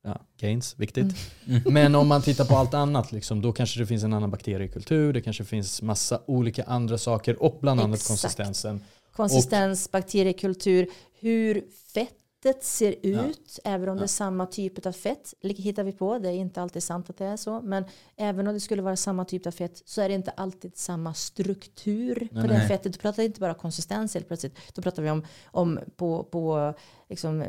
[0.04, 1.14] ja, gains, viktigt.
[1.46, 1.62] Mm.
[1.74, 5.12] Men om man tittar på allt annat, liksom, då kanske det finns en annan bakteriekultur,
[5.12, 8.08] det kanske finns massa olika andra saker och bland annat Exakt.
[8.08, 8.80] konsistensen.
[9.16, 10.88] Konsistens, bakteriekultur,
[11.20, 13.24] hur fettet ser Ja.
[13.24, 16.18] ut, även om det är samma typ av fett, hittar vi på.
[16.18, 17.84] Det är inte alltid sant att det är så, men
[18.16, 21.14] även om det skulle vara samma typ av fett så är det inte alltid samma
[21.14, 22.92] struktur på Nej, det fettet.
[22.92, 26.74] Då pratar vi inte bara konsistens helt plötsligt, då pratar vi om, om på, på
[27.08, 27.44] liksom,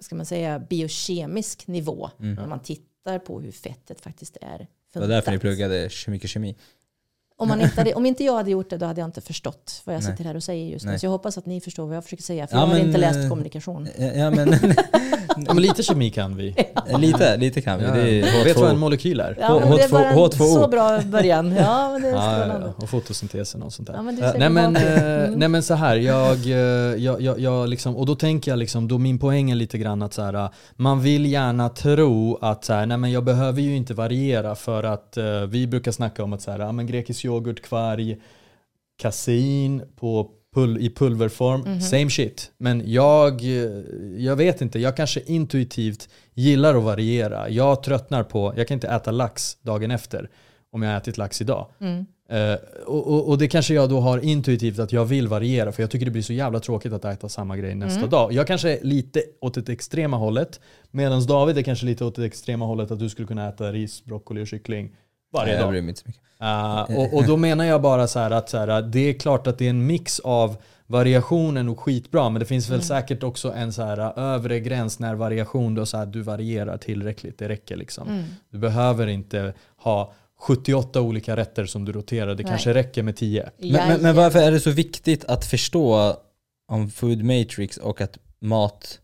[0.00, 2.34] ska man säga, biokemisk nivå, Mm.
[2.34, 5.40] när man tittar på hur fettet faktiskt är Det var därför ni funtat.
[5.40, 6.56] pluggade mycket kemi.
[7.38, 9.82] Om, man inte hade, om inte jag hade gjort det då hade jag inte förstått
[9.84, 10.10] vad jag Nej.
[10.12, 10.90] sitter här och säger just nu.
[10.90, 11.00] Nej.
[11.00, 12.46] Så jag hoppas att ni förstår vad jag försöker säga.
[12.46, 13.88] För Ja, jag har men, inte läst eh, kommunikation.
[13.98, 14.74] Ja, men,
[15.46, 16.54] Ja, men lite kemi kan vi.
[16.98, 17.84] lite, lite kan vi.
[17.84, 18.78] Det är Vet vad en H2O.
[18.78, 19.36] molekyl är?
[19.40, 19.92] Ja, men det är H2O.
[19.92, 20.54] bara en H2O.
[20.54, 21.52] så bra början.
[21.56, 22.66] Ja, men det är Ja, ja, spännande.
[22.76, 23.94] ja, och fotosyntesen och sånt där.
[23.94, 25.38] Ja, men Ja, ser Nej men, eh, Mm.
[25.38, 26.54] nej men så här, jag, eh,
[27.04, 30.02] jag, jag, jag liksom, och då tänker jag liksom, då min poäng är lite grann
[30.02, 33.76] att så här, man vill gärna tro att så här, nej men jag behöver ju
[33.76, 37.24] inte variera för att eh, vi brukar snacka om att så här, ja, men grekisk
[37.26, 38.16] yoghurt, kvarg,
[38.98, 41.80] kasin på pul i pulverform, Mhm.
[41.80, 42.50] same shit.
[42.58, 43.40] Men jag,
[44.18, 47.48] jag vet inte, jag kanske intuitivt gillar att variera.
[47.50, 50.30] Jag tröttnar på, jag kan inte äta lax dagen efter
[50.72, 51.66] om jag har ätit lax idag.
[51.80, 52.06] Mm.
[52.28, 55.82] Eh, och, och, och det kanske jag då har intuitivt att jag vill variera för
[55.82, 58.10] jag tycker det blir så jävla tråkigt att äta samma grej nästa Mm.
[58.10, 58.32] dag.
[58.32, 60.60] Jag kanske är lite åt det extrema hållet
[60.90, 64.04] medan David är kanske lite åt det extrema hållet att du skulle kunna äta ris,
[64.04, 64.94] broccoli och kyckling
[65.32, 65.70] varje Nej, jag dag.
[65.70, 66.22] bryr mig inte så mycket.
[66.42, 69.46] Uh, och, och då menar jag bara så här att så här, det är klart
[69.46, 72.84] att det är en mix av variationen och skitbra men det finns väl Mm.
[72.84, 76.76] säkert också en så här uh, övre gräns när variation då så här, du varierar
[76.76, 78.08] tillräckligt, det räcker liksom.
[78.08, 78.24] Mm.
[78.50, 82.50] Du behöver inte ha 78 olika rätter som du roterar, det Nej.
[82.50, 83.50] kanske räcker med 10.
[83.58, 86.16] Men, men, men varför är det så viktigt att förstå
[86.68, 89.00] om food matrix och att mat,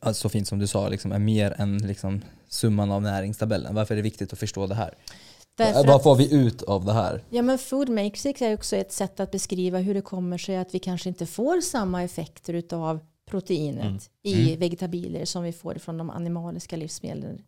[0.00, 3.74] alltså så fint som du sa, liksom, är mer än liksom, summan av näringstabellen?
[3.74, 4.94] Varför är det viktigt att förstå det här?
[5.56, 7.24] Därför Vad får vi ut av det här?
[7.30, 10.74] ja, men food matrix är också ett sätt att beskriva hur det kommer sig att
[10.74, 13.98] vi kanske inte får samma effekter utav proteinet Mm.
[14.22, 14.60] i Mm.
[14.60, 17.42] vegetabilier som vi får från de animaliska livsmedlen.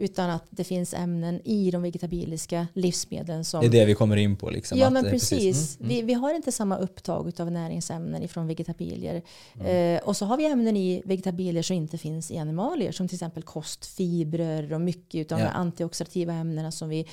[0.00, 4.16] Utan att det finns ämnen i de vegetabiliska livsmedlen som Det är det vi kommer
[4.16, 4.50] in på.
[4.50, 5.76] Liksom, Ja men eh, precis.
[5.80, 9.22] Mm, Vi, vi har inte samma upptag av näringsämnen ifrån vegetabilier.
[9.60, 9.96] Mm.
[9.96, 12.92] Eh, och så har vi ämnen i vegetabilier som inte finns i animalier.
[12.92, 15.44] Som till exempel kostfibrer och mycket av Ja.
[15.44, 17.06] de antioxidativa ämnena som vi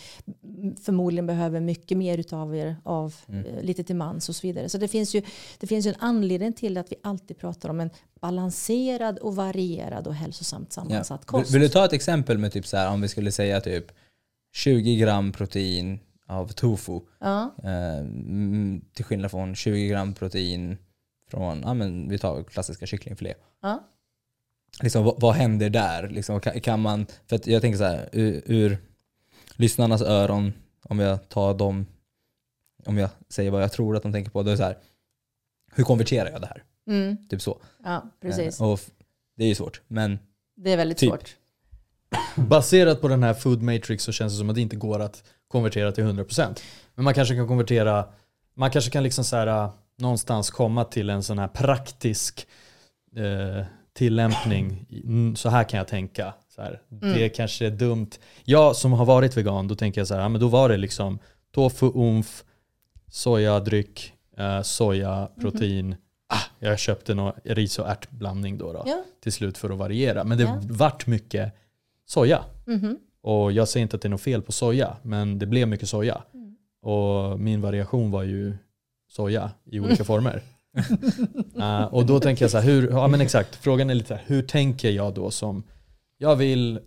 [0.83, 3.45] förmodligen behöver mycket mer utav av Mm.
[3.45, 4.69] eh, lite till mans och så vidare.
[4.69, 5.21] Så det finns, ju,
[5.59, 7.89] det finns ju en anledning till att vi alltid pratar om en
[8.25, 11.51] balanserad och varierad och hälsosamt sammansatt Vill, kost.
[11.53, 13.85] vill du ta ett exempel med typ så här, om vi skulle säga typ
[14.55, 17.55] 20 gram protein av tofu Ja.
[17.63, 20.77] eh, mm, till skillnad från 20 gram protein
[21.31, 23.33] från, ja men vi tar klassiska kycklingfilé.
[23.61, 23.83] Ja.
[24.81, 26.09] Liksom, vad, vad händer där?
[26.09, 28.77] Liksom, kan, kan man, för jag tänker så här, ur, ur
[29.55, 31.85] lyssnarnas öron, om jag tar dem,
[32.85, 34.77] om jag säger vad jag tror att de tänker på, då är det så här,
[35.73, 36.63] hur konverterar jag det här?
[36.87, 37.17] Mm.
[37.29, 37.61] Typ så.
[37.83, 38.59] ja, precis.
[38.61, 38.79] Eh, och
[39.37, 40.19] det är ju svårt, men
[40.55, 41.09] Det är väldigt typ.
[41.09, 41.35] svårt.
[42.35, 45.23] Baserat på den här food matrix så känns det som att det inte går att
[45.47, 46.61] konvertera till 100%.
[46.95, 48.05] Men man kanske kan konvertera,
[48.55, 52.47] man kanske kan liksom så här, äh, någonstans komma till en sån här praktisk
[53.15, 54.85] eh, tillämpning.
[55.03, 56.33] Mm, Så här kan jag tänka.
[56.55, 58.09] Så här, Det kanske är dumt.
[58.43, 60.77] Jag som har varit vegan, då tänker jag så här, ja, men då var det
[60.77, 61.19] liksom
[61.51, 62.43] tofu, umf,
[63.11, 65.95] sojadryck, eh, soja, protein.
[66.27, 69.03] Ah, jag köpte någon ris och ärtblandning då, då Ja.
[69.23, 70.23] till slut för att variera.
[70.23, 70.59] Men det Ja.
[70.63, 71.53] vart mycket
[72.05, 72.43] soja.
[72.65, 72.97] Mhm.
[73.21, 75.89] Och jag säger inte att det är något fel på soja, men det blev mycket
[75.89, 76.23] soja.
[76.33, 76.55] Mm.
[76.81, 78.57] Och min variation var ju
[79.07, 80.41] soja i olika former.
[81.57, 84.23] Uh, och då tänker jag så här, hur, ja men exakt, frågan är lite här,
[84.25, 85.63] hur tänker jag då som,
[86.17, 86.79] jag vill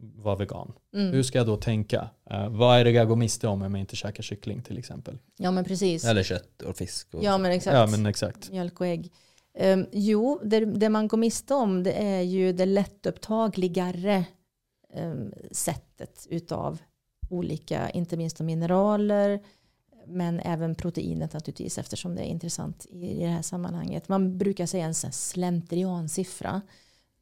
[0.00, 0.72] vara vegan.
[0.94, 1.12] Mm.
[1.12, 2.10] Hur ska jag då tänka?
[2.32, 5.18] Uh, vad är det jag går miste om om jag inte käkar kyckling till exempel?
[5.36, 6.04] Ja men precis.
[6.04, 7.14] eller kött och fisk.
[7.14, 7.74] Och Ja men exakt.
[7.74, 8.50] Ja men exakt.
[8.50, 9.12] Mjölk och ägg.
[9.54, 14.24] Ehm, jo, det, det man går miste om det är ju det lättupptagligare
[14.94, 16.78] um, sättet utav
[17.30, 19.40] olika, inte minst mineraler,
[20.06, 24.08] men även proteinet naturligtvis eftersom det är intressant i, i det här sammanhanget.
[24.08, 26.60] Man brukar säga en sån här slentriansiffra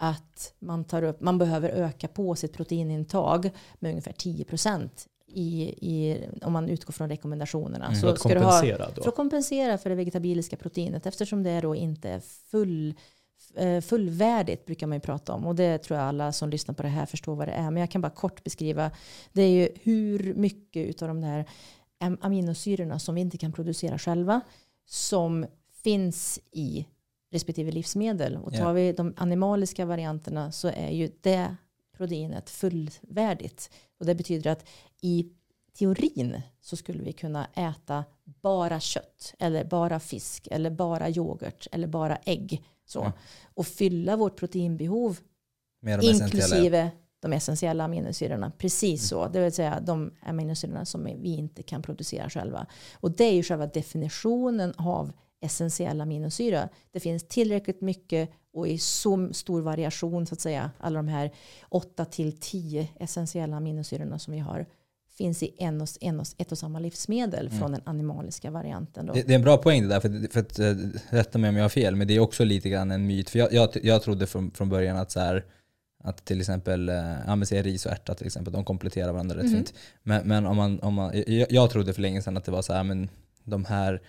[0.01, 4.89] att man, tar upp, man behöver öka på sitt proteinintag med ungefär 10%
[5.27, 7.87] i, i, om man utgår från rekommendationerna.
[7.87, 8.01] Mm.
[8.01, 9.03] För att ska du ha- kompensera då.
[9.03, 12.95] för att kompensera för det vegetabiliska proteinet eftersom det då inte är full,
[13.55, 15.47] eh, fullvärdigt brukar man ju prata om.
[15.47, 17.71] Och det tror jag alla som lyssnar på det här förstår vad det är.
[17.71, 18.91] Men jag kan bara kort beskriva.
[19.33, 21.45] Det är ju hur mycket av de där
[22.01, 24.41] am- aminosyrorna som vi inte kan producera själva
[24.87, 25.47] som
[25.83, 26.87] finns i
[27.31, 28.37] respektive livsmedel.
[28.37, 28.73] Och tar Ja.
[28.73, 31.57] vi de animaliska varianterna så är ju det
[31.97, 33.71] proteinet fullvärdigt.
[34.01, 34.69] Och det betyder att
[35.01, 35.29] i
[35.79, 41.87] teorin så skulle vi kunna äta bara kött eller bara fisk eller bara yoghurt eller
[41.87, 42.62] bara ägg.
[42.87, 42.99] Så.
[42.99, 43.12] Ja.
[43.55, 45.19] Och fylla vårt proteinbehov
[45.81, 48.51] Med de inklusive de essentiella aminosyrorna.
[48.59, 49.29] Precis så.
[49.29, 52.67] Det vill säga de aminosyrorna som vi inte kan producera själva.
[52.95, 56.68] Och det är ju själva definitionen av essentiell aminosyra.
[56.92, 60.70] Det finns tillräckligt mycket och i så stor variation så att säga.
[60.79, 61.31] Alla de här
[61.68, 64.66] 8 till 10 essentiella aminosyrorna som vi har
[65.18, 67.59] finns i en och, en och, ett och samma livsmedel Mm.
[67.59, 69.07] från den animaliska varianten.
[69.07, 69.12] Då.
[69.12, 70.74] Det, det är en bra poäng det där, för, för att, eh,
[71.11, 73.31] rätta mig om jag har fel, men det är också lite grann en myt.
[73.31, 75.44] För jag, jag, jag trodde från, från början att så här,
[76.05, 76.94] att till exempel eh,
[77.27, 79.55] ja, ris och ärta till exempel, de kompletterar varandra rätt Mhm.
[79.55, 79.74] fint.
[80.03, 82.62] Men, men om man, om man, jag, jag trodde för länge sedan att det var
[82.62, 83.09] så här, men
[83.44, 84.03] de här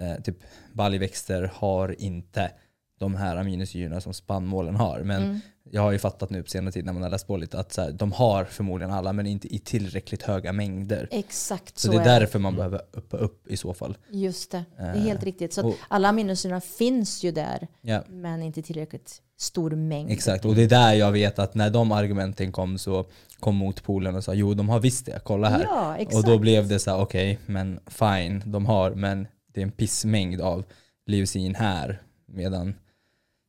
[0.00, 0.36] eh, typ
[0.72, 2.50] baljväxter har inte
[2.98, 5.00] de här aminosyrorna som spannmålen har.
[5.00, 5.40] Men Mm.
[5.70, 7.72] jag har ju fattat nu på senare tid när man har läst på lite att
[7.72, 11.08] så här, de har förmodligen alla men inte i tillräckligt höga mängder.
[11.10, 13.96] Exakt Så, så, det är är därför man behöver uppa upp i så fall.
[14.10, 15.52] Just det, det är Eh, helt riktigt.
[15.52, 18.02] Så och- alla aminosyrorna finns ju där, Ja.
[18.08, 20.10] men inte tillräckligt stor mängd.
[20.10, 23.04] Exakt, och det är där jag vet att när de argumenten kom så
[23.40, 25.64] kom motpolen och sa jo de har visst det, kolla här.
[25.64, 26.14] Ja, exakt.
[26.16, 29.26] och då blev det så här: okej, men fine, de har, men
[29.58, 30.64] det är en pissmängd av
[31.06, 32.02] leucin här.
[32.26, 32.74] Medan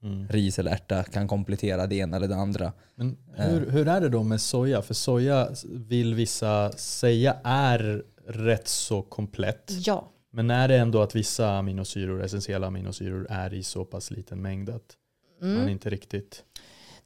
[0.04, 0.28] Mm.
[0.28, 2.74] ris eller ärta kan komplettera det ena eller det andra.
[2.96, 4.82] Men hur, hur är det då med soja?
[4.82, 9.72] För soja vill vissa säga är rätt så komplett.
[9.86, 14.42] Ja, Men är det ändå att vissa aminosyror, essentiella aminosyror är i så pass liten
[14.42, 14.98] mängd att
[15.42, 15.70] man mm.
[15.70, 16.44] inte riktigt...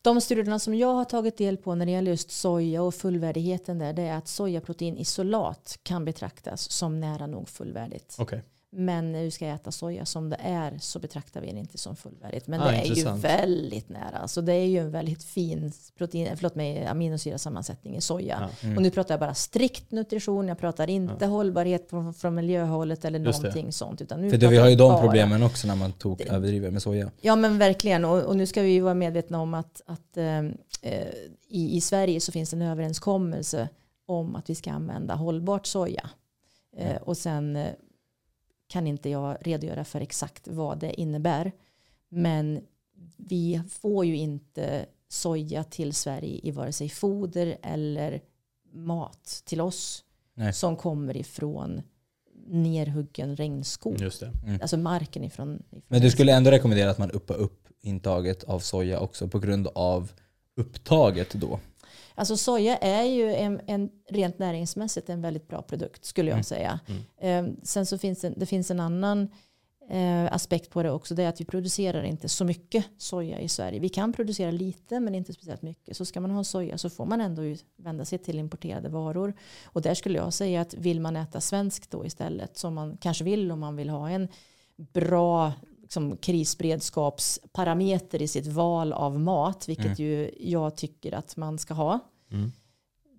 [0.02, 3.80] De studierna som jag har tagit del på när det gäller just soja och fullvärdigheten
[3.80, 8.16] där, det är att sojaprotein isolat kan betraktas som nära nog fullvärdigt.
[8.20, 8.44] Okej.
[8.76, 11.96] Men när du ska äta soja som det är så betraktar vi det inte som
[11.96, 12.48] fullvärdigt.
[12.48, 13.18] Men Ah, det är intressant.
[13.18, 14.28] ju väldigt nära.
[14.28, 18.50] Så det är ju en väldigt fin protein, förlåt mig, aminosyrasammansättning i soja.
[18.62, 18.76] Ja.
[18.76, 23.20] Och nu pratar jag bara strikt nutrition, jag pratar inte hållbarhet från, från miljöhållet eller
[23.20, 23.48] Just det.
[23.48, 24.02] någonting sånt.
[24.02, 26.72] Utan nu För det, vi har ju de bara- problemen också när man tog överdriver
[26.72, 27.12] med soja.
[27.22, 30.40] Ja men verkligen och, och nu ska vi ju vara medvetna om att, att eh,
[30.82, 31.08] eh,
[31.48, 33.70] i, i Sverige så finns det en överenskommelse
[34.06, 36.10] om att vi ska använda hållbart soja.
[36.78, 37.68] Eh, och sen eh,
[38.68, 41.52] kan inte jag redogöra för exakt vad det innebär.
[42.10, 42.62] Men
[43.18, 48.22] vi får ju inte soja till Sverige i vare sig foder eller
[48.74, 50.54] mat till oss Nej.
[50.54, 51.82] som kommer ifrån
[52.48, 54.02] nerhuggen regnskog.
[54.02, 54.32] Just det.
[54.62, 55.64] Alltså marken ifrån.
[55.70, 59.40] ifrån Men du skulle ändå rekommendera att man uppar upp intaget av soja också på
[59.40, 60.12] grund av
[60.56, 61.60] upptaget då?
[62.16, 66.44] Alltså soja är ju en, en rent näringsmässigt en väldigt bra produkt skulle jag Mm.
[66.44, 66.80] säga.
[67.18, 69.28] Eh, sen så finns det, det finns en annan
[69.90, 71.16] eh, aspekt på det också.
[71.16, 73.80] Det är att vi producerar inte så mycket soja i Sverige.
[73.80, 75.98] Vi kan producera lite men inte speciellt mycket.
[75.98, 77.42] Så ska man ha soja så får man ändå
[77.76, 79.34] vända sig till importerade varor.
[79.66, 83.24] Och där skulle jag säga att vill man äta svenskt då istället som man kanske
[83.24, 84.28] vill om man vill ha en
[84.76, 85.54] bra
[85.94, 92.00] liksom, krisberedskapsparameter i sitt val av mat, vilket ju jag tycker att man ska ha.
[92.32, 92.52] Mm.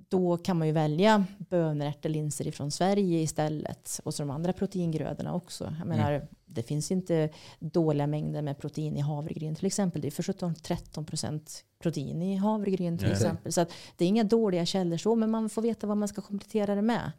[0.09, 4.01] Då kan man ju välja bönor, ärtor, linser ifrån Sverige istället.
[4.05, 5.75] Och så de andra proteingrödorna också.
[5.79, 10.03] Jag menar, det finns inte dåliga mängder med protein i havregryn till exempel.
[10.03, 11.41] Det är för 17-13%
[11.83, 13.53] protein i havregryn till exempel.
[13.53, 16.23] Så att det är inga dåliga källor så, men man får veta vad man ska
[16.23, 17.13] komplettera det med.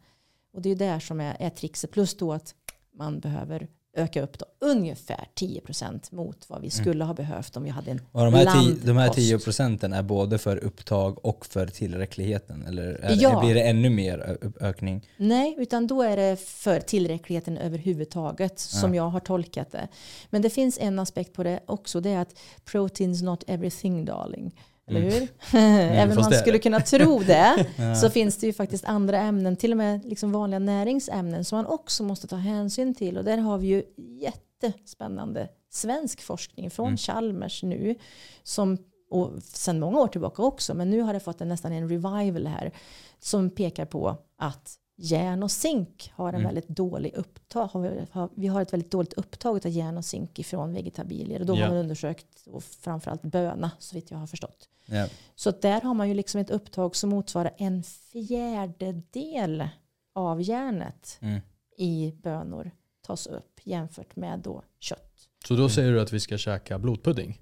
[0.52, 1.90] Och det är ju där som är, är trixet.
[1.90, 2.54] Plus då att
[2.92, 7.70] man behöver öka upp då ungefär 10% mot vad vi skulle ha behövt om vi
[7.70, 8.86] hade en Och de här, tio, blandkost.
[8.86, 12.66] de här 10 procenten är både för upptag och för tillräckligheten?
[12.66, 13.40] Eller är, Ja.
[13.40, 15.08] blir det ännu mer ökning?
[15.16, 19.88] Nej, utan då är det för tillräckligheten överhuvudtaget som jag har tolkat det.
[20.30, 22.00] Men det finns en aspekt på det också.
[22.00, 24.54] Det är att proteins not everything darling.
[24.86, 25.28] Eller hur?
[25.92, 27.66] Även om man skulle kunna tro det
[28.00, 31.66] så finns det ju faktiskt andra ämnen, till och med liksom vanliga näringsämnen som man
[31.66, 33.18] också måste ta hänsyn till.
[33.18, 37.94] Och där har vi ju jättespännande svensk forskning från Chalmers nu
[38.42, 38.78] som
[39.10, 42.46] och sedan många år tillbaka också, men nu har det fått en, nästan en revival
[42.46, 42.72] här
[43.18, 47.66] som pekar på att järn och zink har en väldigt dålig upptag.
[47.66, 51.40] har- har- Vi har ett väldigt dåligt upptag av järn och zink ifrån vegetabilier.
[51.40, 51.60] Och då Ja.
[51.62, 54.68] har man undersökt och framförallt böna, så vitt jag har förstått.
[54.86, 55.08] Ja.
[55.34, 59.68] Så där har man ju liksom ett upptag som motsvarar en fjärdedel
[60.14, 61.40] av järnet Mm.
[61.78, 62.70] i bönor
[63.06, 65.28] tas upp jämfört med då kött.
[65.48, 67.40] Så då säger du att vi ska käka blodpudding?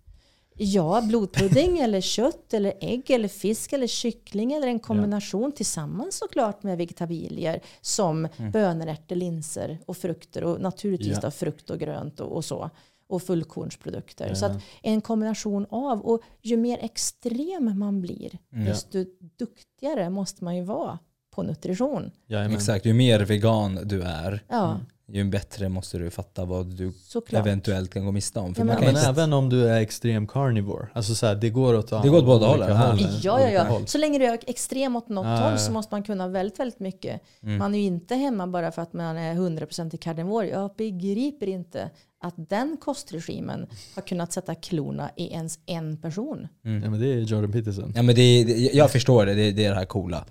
[0.57, 6.63] Ja, blodpudding eller kött eller ägg eller fisk eller kyckling eller en kombination tillsammans såklart
[6.63, 11.21] med vegetabilier som bönor, ärtor, linser och frukter och naturligtvis Ja.
[11.21, 12.71] då frukt och grönt och, och så
[13.07, 14.29] och fullkornsprodukter.
[14.29, 14.35] Ja.
[14.35, 18.65] Så att en kombination av och ju mer extrem man blir Mm.
[18.67, 19.05] desto
[19.39, 20.99] duktigare måste man ju vara
[21.31, 22.11] på nutrition.
[22.27, 22.57] Jajamän.
[22.57, 27.47] Exakt, ju mer vegan du är, Ja, ju bättre måste du fatta vad du såklart.
[27.47, 28.55] eventuellt kan gå miste om.
[28.55, 31.27] För Ja, man men- kan Men inte, även om du är extrem carnivore, alltså så
[31.27, 32.69] här, det går åt Det går åt båda hållen.
[32.69, 32.77] Ja.
[32.77, 32.99] håll.
[33.23, 33.63] Ja, ja, ja.
[33.65, 33.87] håll.
[33.87, 36.81] Så länge du är extrem åt något Ja, håll så måste man kunna väldigt, väldigt
[36.81, 37.21] mycket.
[37.43, 37.59] Mm.
[37.59, 40.45] Man är ju inte hemma bara för att man är 100% i karnivor.
[40.45, 41.91] Jag begriper inte
[42.21, 46.49] att den kostregimen har kunnat sätta klorna i ens en person.
[46.63, 47.93] Ja, men det är Jordan Peterson.
[47.97, 50.25] ja, men det, det, jag förstår det, det, det är det här coola.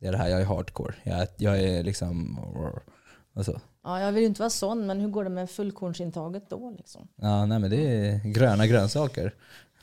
[0.00, 0.94] det är det här, jag är hardcore.
[1.02, 2.38] Jag, jag är liksom...
[3.36, 3.60] Alltså.
[3.86, 6.74] Ja, jag vill ju inte vara sån, men hur går det med fullkornsintaget då?
[6.76, 7.08] Liksom?
[7.16, 9.34] Ja, nej men det är gröna grönsaker.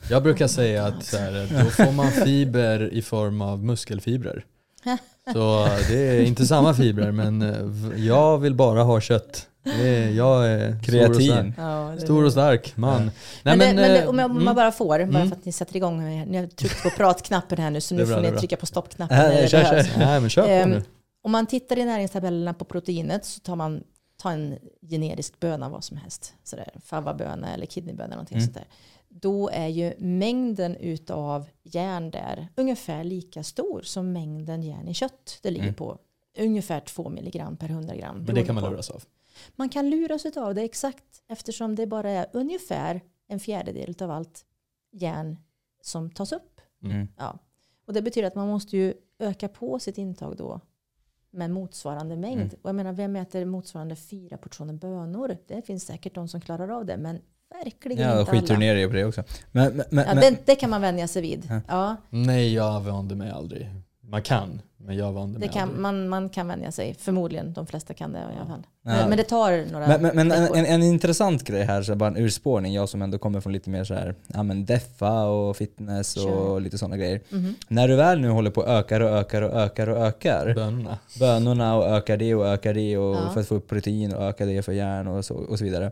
[0.10, 4.46] Jag brukar säga att så här, då får man fiber i form av muskelfibrer.
[5.34, 9.48] Så det är inte samma fibrer men eh, jag vill bara ha kött.
[9.66, 11.14] Är, jag är Kreatin.
[11.14, 13.02] Stor och stark, Ja, det- stor och stark man.
[13.02, 13.12] Men,
[13.44, 14.46] Nej, det, men det, eh, om, jag, om mm.
[14.46, 15.30] man bara får, bara Mm.
[15.30, 18.16] för att ni sätter igång, ni har tryckt på pratknappen här nu så nu bra,
[18.16, 19.98] får ni trycka på stoppknappen det kör, kör.
[20.00, 20.84] Nej men kör på Ehm, nu.
[21.24, 23.84] Om man tittar i näringstabellerna på proteinet så tar man
[24.24, 26.34] tar en generisk böna, vad som helst.
[26.44, 28.46] Sådär, favaböna eller kidneyböna, någonting Mm.
[28.46, 28.68] sånt där.
[29.10, 35.40] Då är ju mängden utav järn där ungefär lika stor som mängden järn i kött.
[35.42, 35.76] Det ligger Mm.
[35.76, 35.98] på
[36.38, 38.18] ungefär 2 milligram per 100 gram.
[38.26, 39.04] Men det kan man luras av.
[39.56, 44.46] Man kan luras av det exakt eftersom det bara är ungefär en fjärdedel av allt
[44.92, 45.38] järn
[45.82, 46.62] som tas upp.
[46.84, 47.08] Mm.
[47.18, 47.40] Ja.
[47.86, 50.62] Och det betyder att man måste ju öka på sitt intag då
[51.34, 52.42] med motsvarande mängd.
[52.42, 52.56] Mm.
[52.62, 55.38] Och jag menar, vem äter motsvarande fyra portioner bönor?
[55.48, 57.20] Det finns säkert de som klarar av det, men
[57.64, 58.60] verkligen Ja, inte skiter du alla.
[58.60, 59.24] ner dig på det också.
[59.52, 61.48] Men, men, men, Ja, men, det, det kan man vänja sig vid.
[61.50, 61.62] Ja.
[61.68, 63.70] Ja, Nej jag vande mig aldrig.
[64.14, 65.80] Man kan, men jag vande det mig kan, aldrig.
[65.82, 66.96] man, man kan vänja sig.
[67.00, 68.64] Förmodligen, de flesta kan det i alla fall.
[68.84, 68.92] Ja.
[68.92, 71.96] Men, men det tar några men, men, men en, en, en intressant grej här, så
[71.96, 75.26] bara en urspårning, jag som ändå kommer från lite mer så här, ja men deffa
[75.26, 77.22] och fitness och lite sådana grejer.
[77.30, 77.56] Mhm.
[77.68, 80.98] När du väl nu håller på och ökar och ökar och ökar och ökar, Bönorna.
[81.20, 83.30] bönorna och ökar det och ökar det och Ja.
[83.34, 85.92] för att få upp protein och öka det för järn och så, och så vidare.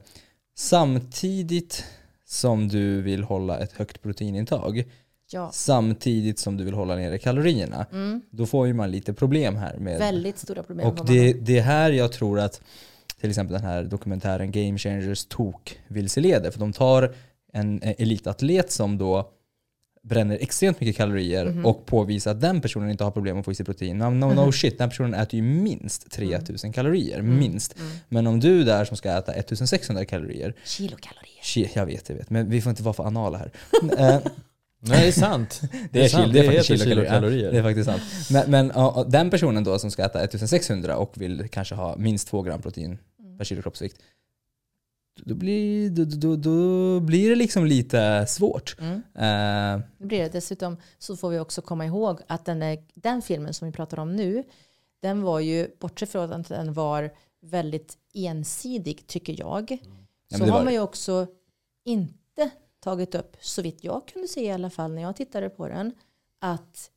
[0.55, 1.83] Samtidigt
[2.25, 4.83] som du vill hålla ett högt proteinintag,
[5.33, 5.49] Ja.
[5.53, 8.21] samtidigt som du vill hålla nere kalorierna, Mm.
[8.31, 10.87] då får ju man lite problem här med Väldigt stora problem.
[10.87, 12.61] och det, det är här jag tror att
[13.21, 16.51] till exempel den här dokumentären Game Changers tok vilseleder.
[16.51, 17.13] För de tar
[17.53, 19.29] en eh, elitatlet som då
[20.03, 21.65] bränner extremt mycket kalorier Mhm.
[21.65, 23.97] och påvisar att den personen inte har problem att få i sig protein.
[23.97, 27.19] No, no, no shit, den personen äter ju minst 3000 kalorier.
[27.19, 27.39] Mm.
[27.39, 27.79] Minst.
[27.79, 27.91] Mm.
[28.09, 31.71] Men om du där som ska äta 1600 kalorier, Kilokalorier.
[31.77, 33.51] jag vet, jag vet, men vi får inte vara för anala här.
[34.83, 35.61] Nej det är sant.
[35.91, 36.23] det är, sant.
[36.25, 37.45] kil, det är faktiskt heter kilokalorier.
[37.45, 38.01] Ja, Det är faktiskt sant.
[38.31, 41.95] Men, men ja, ja, den personen då som ska äta 1600 och vill kanske ha
[41.97, 43.37] minst 2 gram protein Mm.
[43.37, 44.01] per kilo kroppsvikt.
[45.25, 48.75] Då blir, då, då, då blir det liksom lite svårt.
[48.79, 48.93] Mm.
[49.15, 50.29] Eh, Det blir det.
[50.33, 53.99] Dessutom så får vi också komma ihåg att den, är, den filmen som vi pratar
[53.99, 54.43] om nu,
[55.01, 59.77] den var ju, bortsett från att den var väldigt ensidig tycker jag, Ja,
[60.29, 60.73] men så det har man det.
[60.73, 61.27] ju också
[61.85, 62.49] inte
[62.81, 65.93] tagit upp, så vitt jag kunde se i alla fall när jag tittade på den,
[66.39, 66.91] att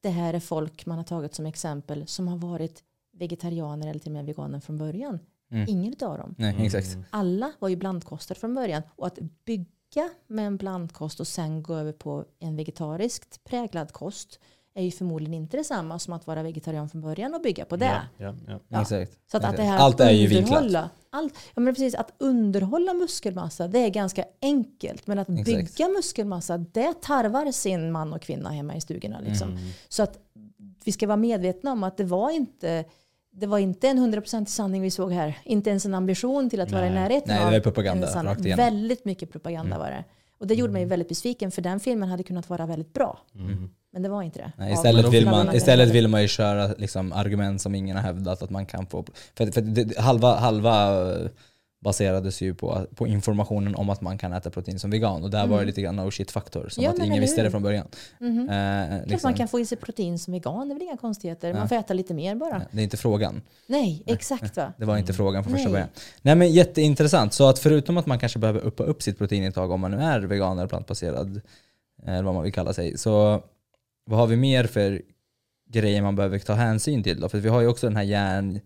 [0.00, 4.08] det här är folk man har tagit som exempel som har varit vegetarianer eller till
[4.08, 5.18] och med veganer från början.
[5.50, 5.66] Mm.
[5.68, 6.34] Ingen av dem.
[6.38, 6.92] nej, exakt.
[6.92, 7.04] Mm.
[7.10, 8.82] Alla var ju blandkostare från början.
[8.96, 14.40] Och att bygga med en blandkost och sen gå över på en vegetariskt präglad kost
[14.74, 17.84] är ju förmodligen inte detsamma som att vara vegetarian från början och bygga på det.
[18.18, 18.60] Ja, ja, ja.
[18.68, 18.80] Ja.
[18.80, 19.18] exakt.
[19.30, 20.58] Så att, att det här Allt att är ju vinklat.
[20.58, 25.06] underhålla, allt, ja, men precis, att underhålla muskelmassa det är ganska enkelt.
[25.06, 25.46] Men att Exakt.
[25.46, 29.20] bygga muskelmassa det tarvar sin man och kvinna hemma i stugorna.
[29.20, 29.50] Liksom.
[29.50, 29.62] Mm.
[29.88, 30.18] Så att
[30.84, 32.84] vi ska vara medvetna om att det var inte
[33.32, 35.38] det var inte en hundraprocentig sanning vi såg här.
[35.44, 36.98] Inte ens en ambition till att vara i Nej.
[36.98, 38.64] närheten Nej, det var propaganda rakt igenom.
[38.64, 40.04] Väldigt mycket propaganda var det.
[40.38, 43.18] Och det gjorde mig väldigt besviken för den filmen hade kunnat vara väldigt bra.
[43.34, 43.70] Mm.
[43.92, 44.52] Men det var inte det.
[44.56, 48.42] Nej, istället, vill man, istället vill man ju köra liksom, argument som ingen har hävdat
[48.42, 49.04] att man kan få.
[49.34, 51.28] För, för det, halva, halva eh,
[51.80, 55.46] baserades ju på, på informationen om att man kan äta protein som vegan och där
[55.46, 56.68] var det lite grann no shit faktor.
[56.68, 57.86] Som Ja, att ingen visste det från början.
[58.18, 58.48] Mhm.
[58.50, 60.96] Eh, Klart liksom, man kan få i sig protein som vegan, det är väl inga
[60.96, 61.54] konstigheter.
[61.54, 62.62] Man får äta lite mer bara.
[62.72, 63.42] Det är inte frågan.
[63.66, 64.72] Nej, exakt va.
[64.76, 65.72] Det var inte frågan från första Nej.
[65.72, 65.88] början.
[66.22, 67.32] Nej men jätteintressant.
[67.32, 70.20] Så att förutom att man kanske behöver uppa upp sitt proteinintag om man nu är
[70.20, 71.40] vegan eller plantbaserad,
[72.06, 73.42] eh, eller vad man vill kalla sig, så
[74.04, 75.02] vad har vi mer för
[75.70, 77.28] grejer man behöver ta hänsyn till då?
[77.28, 78.60] För vi har ju också den här järn...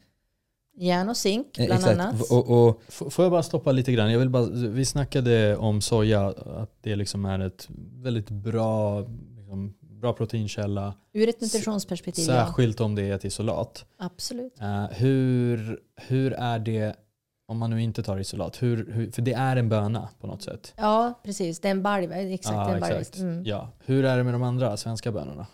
[0.76, 2.30] Järn och zink eh, bland annat.
[2.30, 4.12] Och, och, Får jag bara stoppa lite grann?
[4.12, 7.68] Jag vill bara, vi snackade om soja, att det liksom är ett
[8.02, 9.00] väldigt bra,
[9.36, 10.94] liksom, bra proteinkälla.
[11.12, 12.46] Ur ett nutritionsperspektiv, ja.
[12.46, 13.84] Särskilt om det är ett isolat.
[13.98, 14.60] Absolut.
[14.60, 16.96] Eh, hur, hur är det
[17.46, 18.62] om man nu inte tar isolat?
[18.62, 20.72] Hur, hur, för det är en böna på något sätt.
[20.76, 21.60] Ja, precis.
[21.60, 22.04] Det är en balj.
[22.34, 23.18] Exakt, det är Ja, en exakt.
[23.18, 23.44] Mm.
[23.44, 23.68] Ja.
[23.84, 25.46] Hur är det med de andra svenska bönorna?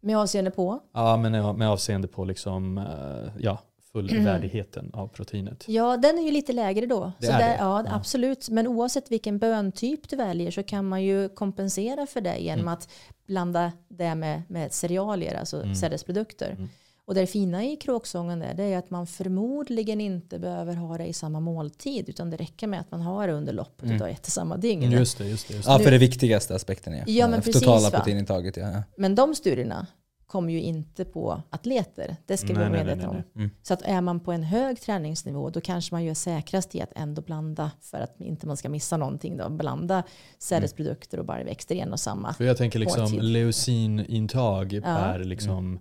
[0.00, 0.80] Med avseende på?
[0.92, 3.58] Ja, men med avseende på liksom, eh, ja,
[3.92, 5.64] fullvärdigheten av proteinet.
[5.68, 7.12] Ja, den är ju lite lägre då.
[7.20, 7.56] Det så är där, det?
[7.58, 7.94] Ja, Ja.
[7.94, 8.48] absolut.
[8.48, 12.72] Men oavsett vilken böntyp du väljer så kan man ju kompensera för det genom Mm.
[12.74, 12.88] att
[13.26, 15.74] blanda det med, med cerealier, alltså Mm.
[15.74, 16.50] sädesprodukter.
[16.50, 16.68] Mm.
[17.06, 21.06] Och det fina i kråksången där, det är att man förmodligen inte behöver ha det
[21.06, 24.02] i samma måltid utan det räcker med att man har det under loppet Mm.
[24.02, 24.90] av ett och samma dygn.
[24.90, 25.54] Just det, just det.
[25.54, 25.72] Just det.
[25.72, 27.04] ja, för det viktigaste aspekten ja.
[27.06, 28.82] Ja, men Eh, precis, Totala proteinintaget ja.
[28.96, 29.86] Men de studierna
[30.26, 32.16] kommer ju inte på atleter.
[32.26, 33.22] Det ska vi vara medvetna om.
[33.36, 33.50] Mm.
[33.62, 36.92] Så att är man på en hög träningsnivå då kanske man gör säkrast i att
[36.96, 39.36] ändå blanda för att inte man ska missa någonting.
[39.36, 39.48] Då.
[39.50, 40.02] Blanda
[40.38, 42.34] sädesprodukter och baljväxter i en och samma.
[42.34, 45.80] För jag tänker liksom leucinintag per liksom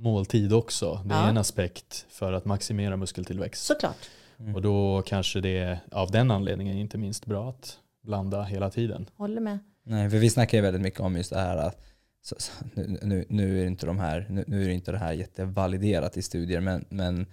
[0.00, 1.02] måltid också.
[1.04, 1.28] Det är Ja.
[1.28, 3.64] en aspekt för att maximera muskeltillväxt.
[3.64, 4.10] Såklart.
[4.38, 4.54] Mm.
[4.54, 9.06] Och då kanske det är av den anledningen inte minst bra att blanda hela tiden.
[9.16, 9.58] Håller med.
[9.82, 11.82] Nej, för vi snackar ju väldigt mycket om just det här att
[12.22, 14.98] så, så, nu, nu, nu är inte de här, nu, nu är det inte det
[14.98, 17.26] här jättevaliderat i studier men, men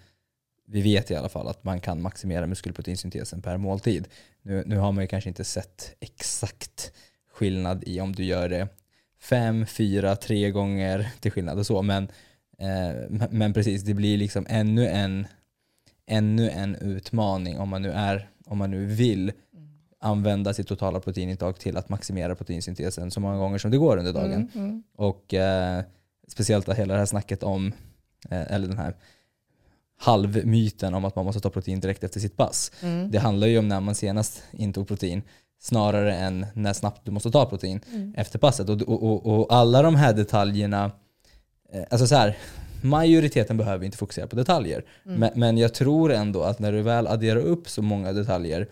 [0.68, 4.08] vi vet i alla fall att man kan maximera muskelproteinsyntesen per måltid.
[4.42, 6.92] Nu, nu har man ju kanske inte sett exakt
[7.32, 8.68] skillnad i om du gör det
[9.22, 12.08] fem, fyra, tre gånger till skillnad och så men,
[12.62, 15.28] eh, men- precis det blir liksom ännu en,
[16.08, 19.32] ännu en utmaning om man nu är, om man nu vill
[20.00, 24.14] använda sitt totala proteinintag till att maximera proteinsyntesen så många gånger som det går under
[24.14, 24.32] dagen.
[24.34, 24.84] Mm, mm.
[24.96, 25.84] Och eh,
[26.28, 27.68] speciellt hela det här snacket om,
[28.30, 28.96] eh, eller den här
[30.00, 32.72] halvmyten om att man måste ta protein direkt efter sitt pass.
[32.82, 33.12] Mm.
[33.12, 35.22] Det handlar ju om när man senast intog protein
[35.60, 38.14] snarare än när snabbt du måste ta protein Mm.
[38.18, 38.70] efter passet.
[38.70, 40.92] Och, och, och, och alla de här detaljerna,
[41.90, 42.38] alltså så här,
[42.82, 44.84] majoriteten behöver inte fokusera på detaljer.
[45.06, 45.20] Mm.
[45.20, 48.68] Men, men jag tror ändå att när du väl adderar upp så många detaljer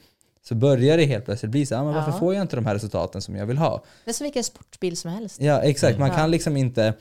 [0.47, 2.19] så börjar det helt plötsligt bli så här, "Ah, men varför Ja.
[2.19, 3.83] får jag inte de här resultaten som jag vill ha?
[4.05, 5.41] Det är som vilken sportbil som helst.
[5.41, 6.15] Ja exakt, man Ja.
[6.15, 6.93] kan liksom inte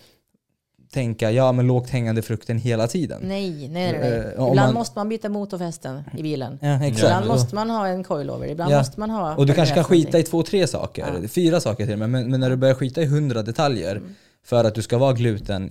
[0.93, 3.21] tänka ja men lågt hängande frukten hela tiden.
[3.25, 3.99] Nej, nej, nej.
[4.01, 4.13] nej.
[4.13, 6.59] Eh, Ibland man- måste man byta motorfästen i bilen.
[6.63, 7.03] Ja, exakt.
[7.03, 8.79] Ibland måste man ha en coilover, ibland Ja.
[8.79, 9.35] måste man ha...
[9.37, 11.29] Och du kanske kan skita i två, tre saker, Ja.
[11.29, 12.11] fyra saker till och med.
[12.11, 14.15] Men, men när du börjar skita i hundra detaljer Mm.
[14.45, 15.71] För att du ska vara gluten,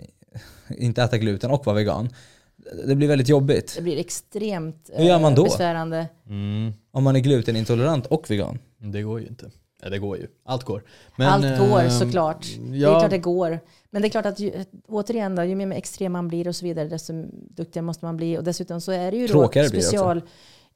[0.78, 2.10] inte äta gluten och vara vegan.
[2.88, 3.74] Det blir väldigt jobbigt.
[3.76, 5.44] Det blir extremt Hur gör man eh, då?
[5.44, 6.08] besvärande.
[6.30, 8.60] Mm, Om man är glutenintolerant och vegan.
[8.78, 9.52] det går ju inte.
[9.84, 10.28] Ja, det går ju.
[10.46, 10.84] Allt går.
[11.18, 12.48] Men, Allt går eh, såklart.
[12.60, 13.60] Det är Ja, klart det går.
[13.90, 16.66] Men det är klart att ju, återigen då, ju mer extrem man blir och så
[16.66, 18.38] vidare, desto duktigare måste man bli.
[18.38, 20.22] Och dessutom så är det ju Tråkigare då blir det special...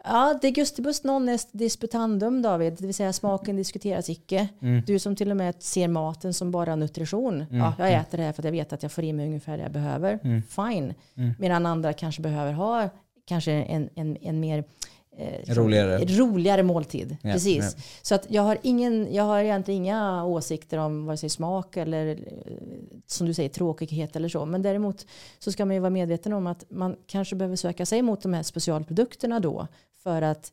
[0.07, 4.47] Ja, det gustibus non est disputandum David, det vill säga smaken diskuteras icke.
[4.61, 4.83] Mm.
[4.87, 7.45] Du som till och med ser maten som bara nutrition.
[7.51, 9.57] Ja, jag äter det här för att jag vet att jag får i mig ungefär
[9.57, 10.19] det jag behöver.
[10.23, 10.43] Mm.
[10.43, 10.93] Fine.
[11.15, 11.33] Mm.
[11.39, 12.89] Medan andra kanske behöver ha
[13.25, 14.63] kanske en, en, en mer
[15.17, 16.05] eh, Roligare.
[16.05, 17.17] roligare måltid.
[17.21, 17.73] Ja, Precis.
[17.77, 17.83] ja.
[18.01, 22.07] Så att jag, har ingen, jag har egentligen inga åsikter om vare sig smak eller
[22.07, 22.15] eh,
[23.05, 24.45] som du säger tråkighet eller så.
[24.45, 25.05] Men däremot
[25.39, 28.33] så ska man ju vara medveten om att man kanske behöver söka sig mot de
[28.33, 29.67] här specialprodukterna då
[30.07, 30.51] för att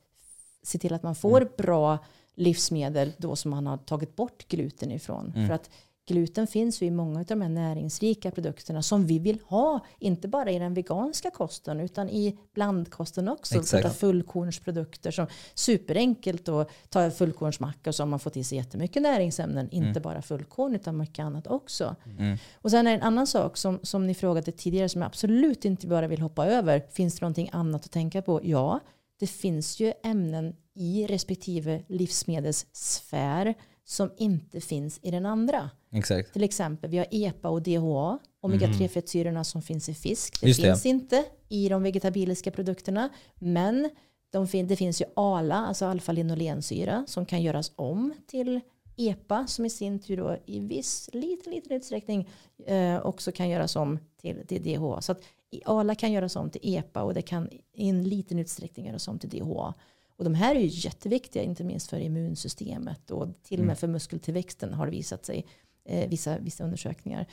[0.62, 1.52] se till att man får Mm.
[1.57, 1.98] bra
[2.34, 5.32] livsmedel då som man har tagit bort gluten ifrån.
[5.36, 5.48] Mm.
[5.48, 5.70] För att
[6.07, 9.80] gluten finns ju i många av de här näringsrika produkterna som vi vill ha.
[9.98, 13.59] Inte bara i den veganska kosten utan i blandkosten också.
[13.59, 13.96] Exakt.
[13.96, 19.02] Fullkornsprodukter som superenkelt att ta en fullkornsmacka och så har man fått i sig jättemycket
[19.02, 19.70] näringsämnen.
[19.70, 21.96] Inte bara fullkorn utan mycket annat också.
[22.18, 22.38] Mm.
[22.62, 25.64] Och sen är det en annan sak som, som ni frågade tidigare som jag absolut
[25.64, 26.82] inte bara vill hoppa över.
[26.92, 28.40] Finns det någonting annat att tänka på?
[28.42, 28.80] Ja,
[29.20, 33.54] det finns ju ämnen i respektive livsmedelssfär
[33.84, 35.70] som inte finns i den andra.
[35.92, 36.32] Exakt.
[36.32, 40.40] Till exempel, vi har EPA och DHA, omega-3-fettsyrorna som finns i fisk.
[40.40, 40.66] Det Just det.
[40.66, 43.08] finns inte i de vegetabiliska produkterna,
[43.38, 43.90] men
[44.30, 48.60] de fin- det finns ju ALA, alltså alfa-linolensyra, som kan göras om till
[48.96, 52.28] EPA, som i sin tur då i viss liten, liten utsträckning
[52.66, 55.00] eh, också kan göras om till, till DHA.
[55.00, 55.22] Så att
[55.64, 59.18] ALA kan göras om till EPA och det kan i en liten utsträckning göras om
[59.18, 59.74] till DHA.
[60.16, 63.88] Och de här är ju jätteviktiga, inte minst för immunsystemet och till och med för
[63.88, 65.46] muskeltillväxten har det visat sig
[65.88, 67.26] eh, vissa, vissa undersökningar.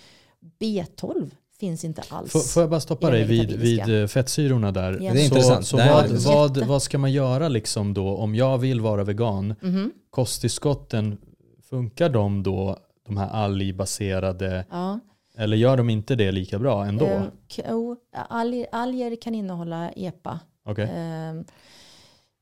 [0.60, 2.32] B12 finns inte alls.
[2.32, 4.92] Får, får jag bara stoppa dig vid, vid eh, fettsyrorna där?
[4.92, 4.98] Ja.
[5.00, 5.68] Det är så, intressant.
[5.68, 9.56] Så här vad, vad, vad ska man göra liksom då om jag vill vara vegan?
[9.62, 9.92] Mhm.
[10.10, 11.18] Kosttillskotten,
[11.70, 15.00] funkar de då, de här algbaserade, Ja.
[15.38, 17.06] Eller gör de inte det lika bra ändå?
[17.06, 17.26] Eh,
[18.72, 20.40] alger, kan innehålla EPA.
[20.66, 20.86] Okej.
[20.86, 21.44] Eh,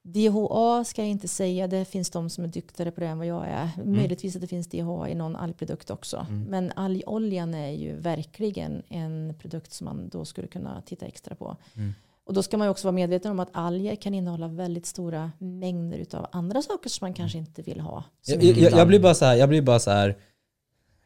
[0.02, 3.28] DHA ska jag inte säga, det finns de som är duktigare på det än vad
[3.28, 3.70] jag är.
[3.84, 6.26] Möjligtvis att det finns DHA i någon algprodukt också.
[6.30, 6.44] Mm.
[6.44, 11.58] Men algoljan är ju verkligen en produkt som man då skulle kunna titta extra på.
[11.76, 11.94] Mm.
[12.24, 15.32] Och då ska man ju också vara medveten om att alger kan innehålla väldigt stora
[15.38, 18.04] mängder av andra saker som man kanske inte vill ha.
[18.26, 20.18] Jag, jag, jag, blir bara så här, jag blir bara så här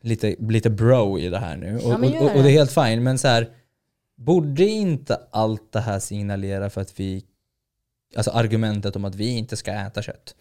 [0.04, 1.78] lite, lite bro i det här nu.
[1.78, 3.49] Och, Ja, och, och, och det är helt fine, men så här,
[4.16, 7.26] borde inte allt det här signalera för att vi,
[8.16, 10.36] alltså argumentet om att vi inte ska äta kött.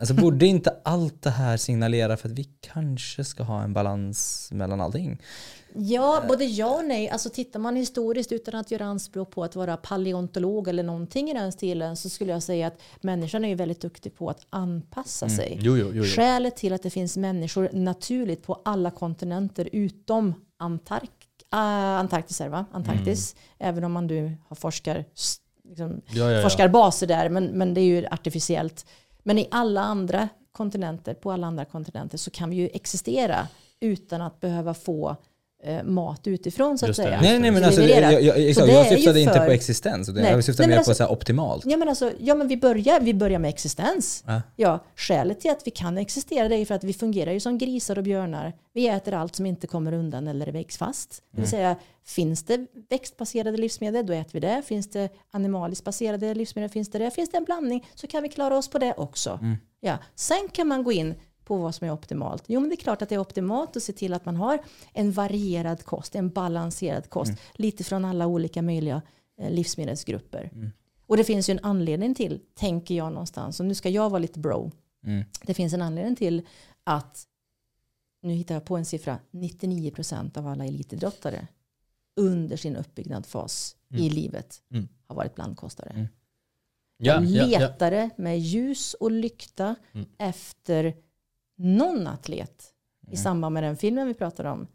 [0.00, 4.48] Alltså borde inte allt det här signalera för att vi kanske ska ha en balans
[4.52, 5.22] mellan allting?
[5.74, 7.08] Ja, både ja och nej.
[7.08, 11.34] Alltså tittar man historiskt utan att göra anspråk på att vara paleontolog eller någonting i
[11.34, 15.28] den stilen så skulle jag säga att människan är ju väldigt duktig på att anpassa
[15.28, 15.58] sig.
[15.60, 16.04] Jo, jo, jo.
[16.04, 21.10] Skälet till att det finns människor naturligt på alla kontinenter utom Antark
[21.50, 22.66] Ah, Antarktis är va?
[22.72, 23.36] Antarktis.
[23.58, 25.04] Även om man nu har forskar,
[25.68, 26.42] liksom, Ja, ja, ja.
[26.42, 28.86] forskarbaser där, men, men det är ju artificiellt.
[29.28, 33.48] Men i alla andra kontinenter, på alla andra kontinenter så kan vi ju existera
[33.80, 35.16] utan att behöva få
[35.84, 37.20] mat utifrån så att säga.
[37.22, 40.30] Nej, nej men alltså, jag, jag, exakt, det jag syftade inte för- på existens, Nej.
[40.30, 41.64] jag syftade Nej, men mer alltså- på så här optimalt.
[41.66, 44.24] Ja men, alltså, ja men vi börjar, vi börjar med existens.
[44.26, 44.42] Ja.
[44.56, 47.58] Ja, skälet till att vi kan existera det är för att vi fungerar ju som
[47.58, 48.52] grisar och björnar.
[48.72, 51.22] Vi äter allt som inte kommer undan eller vägs fast.
[51.30, 54.62] Det vill säga, finns det växtbaserade livsmedel, då äter vi det.
[54.66, 57.10] Finns det animaliskt baserade livsmedel, finns det det.
[57.10, 59.38] Finns det en blandning så kan vi klara oss på det också.
[59.80, 59.98] Ja.
[60.14, 61.14] Sen kan man gå in
[61.48, 62.44] på vad som är optimalt.
[62.46, 64.58] Jo, men det är klart att det är optimalt att se till att man har
[64.92, 67.32] en varierad kost, en balanserad kost.
[67.54, 69.02] Lite från alla olika möjliga
[69.40, 70.50] eh, livsmedelsgrupper.
[71.06, 74.18] Och det finns ju en anledning till, tänker jag någonstans, och nu ska jag vara
[74.18, 74.70] lite bro.
[75.06, 75.24] Mm.
[75.42, 76.42] Det finns en anledning till
[76.84, 77.24] att,
[78.22, 81.46] nu hittar jag på en siffra, 99% av alla elitidrottare
[82.16, 84.88] under sin uppbyggnadsfas i livet Mm.
[85.06, 85.90] har varit blandkostare.
[85.90, 86.06] Mm.
[86.96, 88.10] Ja, De ja, ja.
[88.16, 90.06] med ljus och lykta Mm.
[90.18, 90.96] efter
[91.58, 92.64] någon atlet
[93.06, 93.16] i Mm.
[93.16, 94.66] samband med den filmen vi pratade om.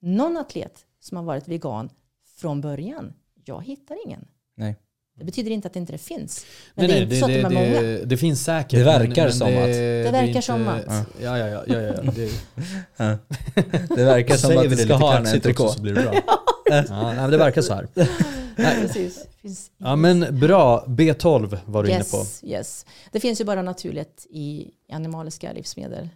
[0.00, 1.90] Någon atlet som har varit vegan
[2.38, 3.12] från början.
[3.44, 4.24] Jag hittar ingen.
[4.56, 4.76] Nej.
[5.18, 6.46] Det betyder inte att det inte finns.
[6.74, 7.80] Men Nej, det är nej, inte så att de är många.
[7.82, 8.70] det, det finns säkert.
[8.78, 9.66] Det verkar men, men som det, att-
[10.04, 10.84] Det verkar inte- som att.
[11.22, 11.64] Ja, ja, ja.
[11.66, 12.30] ja, ja det,
[12.96, 13.18] Ja.
[13.96, 16.14] Det verkar som att vi du det ska ha en också så blir det bra.
[16.64, 17.88] ja, nej, men det verkar så här.
[18.56, 19.10] Nej.
[19.78, 22.46] Ja men bra, B12 var du yes, inne på.
[22.46, 22.86] Yes.
[23.12, 26.08] Det finns ju bara naturligt i animaliska livsmedel.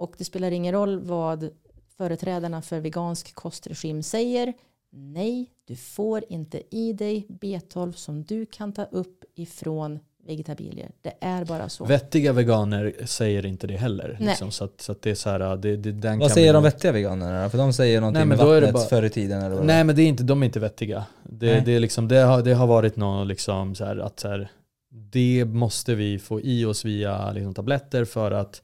[0.00, 1.50] Och det spelar ingen roll vad
[1.96, 4.52] företrädarna för vegansk kostregim säger.
[4.92, 10.90] Nej, du får inte i dig B12 som du kan ta upp ifrån vegetabilier.
[11.02, 11.84] Det är bara så.
[11.84, 14.16] Vettiga veganer säger inte det heller.
[14.20, 14.28] Nej.
[14.28, 16.52] Liksom, så att, så att det är så här, det, det, den Vad kan säger
[16.52, 17.50] de vettiga veganerna?
[17.50, 19.66] För de säger någonting Nej, men med då vattnet bara- förr i tiden eller vad?
[19.66, 21.06] Nej men det är inte, de är inte vettiga.
[21.24, 24.28] Det, det, är liksom, det, har, det har varit någon liksom så här, att så
[24.28, 24.50] här,
[24.90, 28.62] det måste vi få i oss via liksom, tabletter för att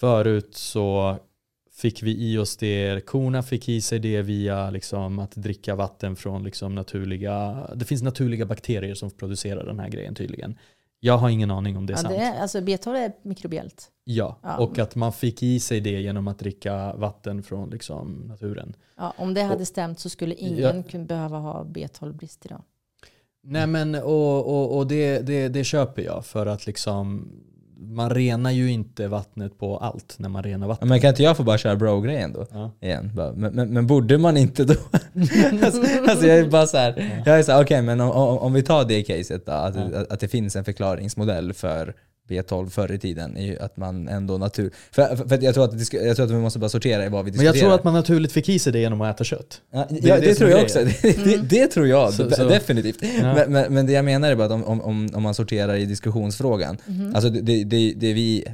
[0.00, 1.16] förut så
[1.72, 6.16] fick vi i oss det, korna fick i sig det via liksom, att dricka vatten
[6.16, 10.58] från liksom, naturliga, det finns naturliga bakterier som producerar den här grejen tydligen.
[11.00, 12.14] Jag har ingen aning om det är Ja, sant.
[12.14, 13.90] det är, alltså B12 är mikrobiellt.
[14.04, 14.56] Ja, Ja.
[14.58, 18.76] och att man fick i sig det genom att dricka vatten från liksom, naturen.
[18.96, 20.82] Ja, om det hade stämt så skulle ingen Ja.
[20.90, 22.62] kunna behöva ha B12-brist idag.
[23.42, 27.32] Nej men och, och, och det, det, det köper jag för att liksom
[27.78, 30.88] man renar ju inte vattnet på allt när man renar Ja, vatten.
[30.88, 32.46] Men kan inte jag få bara köra bro-grejen då?
[32.52, 32.70] Ja.
[32.80, 33.10] Igen.
[33.14, 34.74] Bara, Men, men, men borde man inte då?
[35.64, 38.38] alltså, alltså jag är bara så här, jag är så här, okej men om, om,
[38.38, 39.82] om vi tar det caset då, att, Ja.
[40.00, 41.94] att, att det finns en förklaringsmodell för
[42.28, 44.70] B12 förr i tiden, är ju att man ändå natur...
[44.90, 47.08] För, för, för att jag, tror att jag tror att vi måste bara sortera i
[47.08, 47.54] vad vi Men diskuterar.
[47.54, 49.60] jag tror att man naturligt fick i sig det genom att äta kött.
[49.72, 50.78] Ja, det ja, det det, tror jag också.
[51.02, 52.98] Det, det, det tror jag Så- så- definitivt.
[53.02, 53.34] Ja.
[53.34, 55.84] Men, men, men det jag menar är bara att om, om- om, man sorterar i
[55.86, 56.76] diskussionsfrågan,
[57.14, 58.44] alltså det, det, det, det vi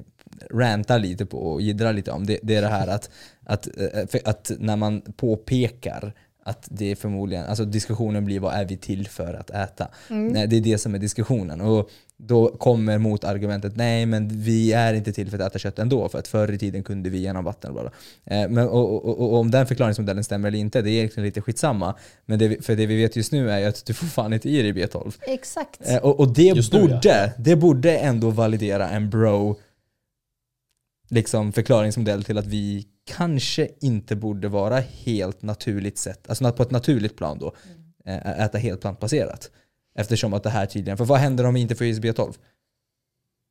[0.51, 3.11] rantar lite på och jiddrar lite om, det, det är det här att,
[3.45, 6.15] att, eh, att när man påpekar
[6.45, 9.89] att det är förmodligen, alltså diskussionen blir vad är vi till för att äta?
[10.09, 11.61] Nej, det är det som är diskussionen.
[11.61, 16.09] Och då kommer motargumentet, nej men vi är inte till för att äta kött ändå,
[16.09, 17.71] för att förr i tiden kunde vi genom vatten.
[17.71, 18.37] Och, bla bla.
[18.37, 21.27] Eh, men, och, och, och, och om den förklaringsmodellen stämmer eller inte, det är egentligen
[21.27, 21.95] lite skitsamma.
[22.27, 24.49] Men det, för det vi vet just nu är ju att du får fan inte
[24.49, 25.15] i dig B12.
[25.21, 25.81] Exakt.
[25.89, 29.57] Eh, och, och det, Just nu, borde, det borde ändå validera en bro
[31.13, 36.71] liksom förklaringsmodell till att vi kanske inte borde vara helt naturligt sett, alltså på ett
[36.71, 37.55] naturligt plan då,
[38.05, 39.51] eh, äta helt plantbaserat.
[39.95, 42.35] Eftersom att det här tydligen, för vad händer om vi inte får i oss B12?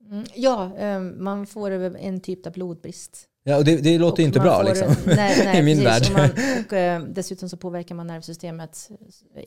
[0.09, 3.27] Mm, ja, eh, man får en typ av blodbrist.
[3.43, 4.95] Ja, och det, det låter ju inte bra får- liksom.
[5.05, 6.09] Nej, nej, I min precis.
[6.09, 6.29] värld.
[6.31, 8.89] Och, man, och eh, dessutom så påverkar man nervsystemet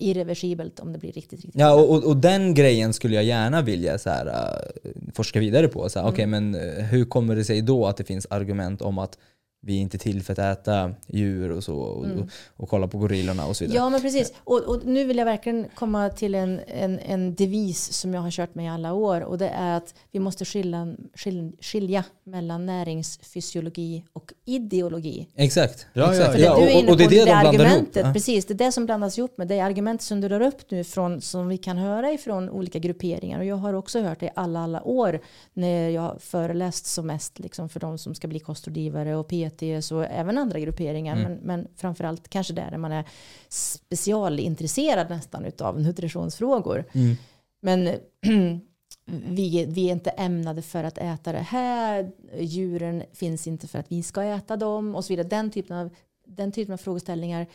[0.00, 3.98] irreversibelt om det blir riktigt, riktigt Ja, och, och, den grejen skulle jag gärna vilja
[3.98, 5.88] så här, äh, forska vidare på.
[5.88, 8.98] Så här, Okej, men äh, hur kommer det sig då att det finns argument om
[8.98, 9.18] att
[9.66, 12.98] vi är inte till för att äta djur och så och, och, och kolla på
[12.98, 13.78] gorillorna och så vidare.
[13.78, 14.32] Ja, men precis.
[14.44, 18.30] Och, och nu vill jag verkligen komma till en, en, en devis som jag har
[18.30, 19.20] kört med i alla år.
[19.20, 25.28] Och det är att vi måste skilja, skil, skilja mellan näringsfysiologi och ideologi.
[25.34, 25.86] Exakt.
[25.92, 26.32] Ja, ja, exakt.
[26.32, 27.46] För det Ja, du är och, inne och det är på, det de ihop.
[27.46, 28.12] argumentet, Ja.
[28.12, 30.84] precis, det är det som blandas ihop med det argument som du drar upp nu
[30.84, 33.38] från, som vi kan höra ifrån olika grupperingar.
[33.38, 35.20] Och jag har också hört det i alla, alla år
[35.52, 39.92] när jag har föreläst som mest liksom för de som ska bli kostrådgivare och PTs
[39.92, 41.16] och även andra grupperingar.
[41.16, 41.32] Mm.
[41.32, 43.04] Men, men framförallt kanske där, man är
[43.48, 46.84] specialintresserad nästan utav nutritionsfrågor.
[46.92, 47.16] Mm.
[47.60, 47.84] Men
[49.06, 52.12] vi, vi är inte ämnade för att äta det här.
[52.38, 55.28] Djuren finns inte för att vi ska äta dem och så vidare.
[55.28, 55.90] Den typen av,
[56.26, 57.46] den typen av frågeställningar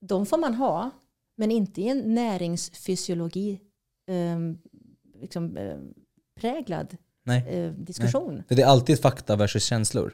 [0.00, 0.90] de får man ha,
[1.36, 3.60] men inte i en näringsfysiologi
[4.08, 4.38] eh,
[5.20, 5.76] liksom, eh,
[6.40, 7.48] präglad Nej.
[7.48, 8.42] eh, diskussion.
[8.48, 10.12] För det är alltid fakta versus känslor.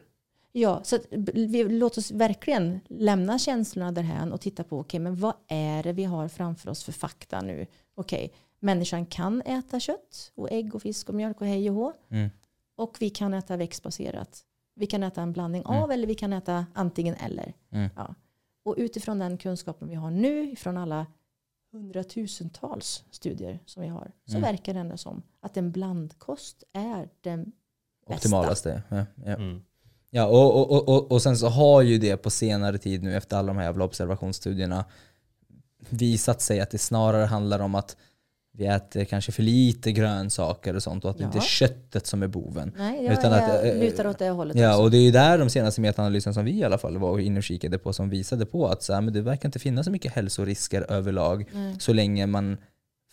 [0.57, 5.17] Ja, så att vi, låt oss verkligen lämna känslorna därhän och titta på okej, men
[5.17, 7.67] vad är det vi har framför oss för fakta nu?
[7.95, 11.93] Okej, människan kan äta kött och ägg och fisk och mjölk och hej och hå.
[12.09, 12.31] Mm.
[12.77, 14.45] Och vi kan äta växtbaserat.
[14.75, 15.83] Vi kan äta en blandning Mm.
[15.83, 17.55] av eller vi kan äta antingen eller.
[17.71, 17.91] Mm.
[17.97, 18.15] Ja.
[18.65, 21.07] Och utifrån den kunskapen vi har nu, från alla
[21.73, 24.43] hundratusentals studier som vi har, så Mm.
[24.43, 27.53] verkar det ändå som att en blandkost är den
[28.07, 28.15] bästa.
[28.29, 28.83] Optimalaste.
[28.89, 29.37] Ja, ja.
[30.15, 30.23] Mm.
[30.23, 33.37] Ja, och, och, och- och, sen så har ju det på senare tid nu efter
[33.37, 34.85] alla de här jävla observationsstudierna
[35.89, 37.97] visat sig att det snarare handlar om att
[38.57, 41.27] vi äter kanske för lite grönsaker och sånt och att det Ja.
[41.27, 42.73] inte är köttet som är boven.
[42.77, 44.83] Nej, jag, Utan att, jag eh, lutar åt det hållet Ja, också.
[44.83, 47.39] och det är ju där de senaste metaanalyserna som vi i alla fall var inne
[47.39, 49.91] och kikade på som visade på att så här, men det verkar inte finnas så
[49.93, 51.77] mycket hälsorisker överlag Nej.
[51.79, 52.57] så länge man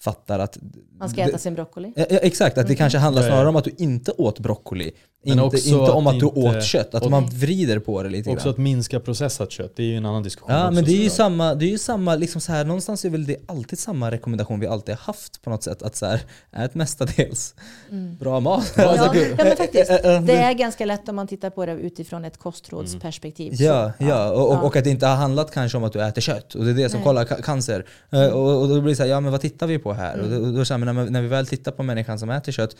[0.02, 0.58] fattar att
[0.92, 1.94] Man ska äta sin broccoli.
[1.96, 2.78] Ja, exakt, att det Mhm.
[2.78, 4.92] kanske handlar snarare om att du inte åt broccoli.
[5.24, 6.96] Men Inte, också inte om att att du inte- åt kött.
[6.96, 8.52] Att och- man vrider på det lite Också grann.
[8.52, 11.04] att minska processat kött, det är ju en annan diskussion Ja också, men det är
[11.04, 14.12] ju samma, det är ju samma liksom så här, någonstans är väl det alltid samma
[14.12, 15.82] rekommendation vi alltid har haft på något sätt.
[15.82, 17.56] Att så här, ät mestadels
[17.92, 18.18] Mm.
[18.18, 18.74] bra mat.
[18.78, 19.88] Ja, Alltså, ja, men faktiskt.
[20.28, 23.56] Det är ganska lätt om man tittar på det utifrån ett kostrådsperspektiv.
[23.56, 24.32] Så, Ja, ja.
[24.32, 24.62] Och, och, ja.
[24.62, 26.56] och att det inte har handlat kanske om att du äter kött.
[26.56, 27.06] Och det är det som Nej.
[27.06, 27.86] kollar ca- cancer.
[28.12, 30.14] Eh, Och, och då blir det så här, ja men vad tittar vi på här?
[30.14, 30.26] Mm.
[30.26, 32.76] Och då, då så här, när, när vi väl tittar på människan som äter kött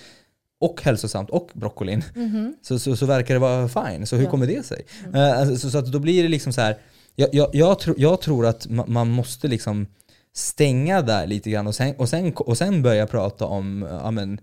[0.62, 2.56] och hälsosamt och broccolin Mhm.
[2.62, 4.06] så, så, så verkar det vara fine.
[4.06, 4.30] Så hur Ja.
[4.30, 4.82] kommer det sig?
[5.08, 5.16] Mm.
[5.16, 6.78] Eh, alltså, så, så att då blir det liksom så här,
[7.16, 9.88] jag, jag, jag, tro, jag tror att ma, man måste liksom
[10.36, 14.40] stänga där lite grann och sen, och sen, och sen börja prata om ja, men,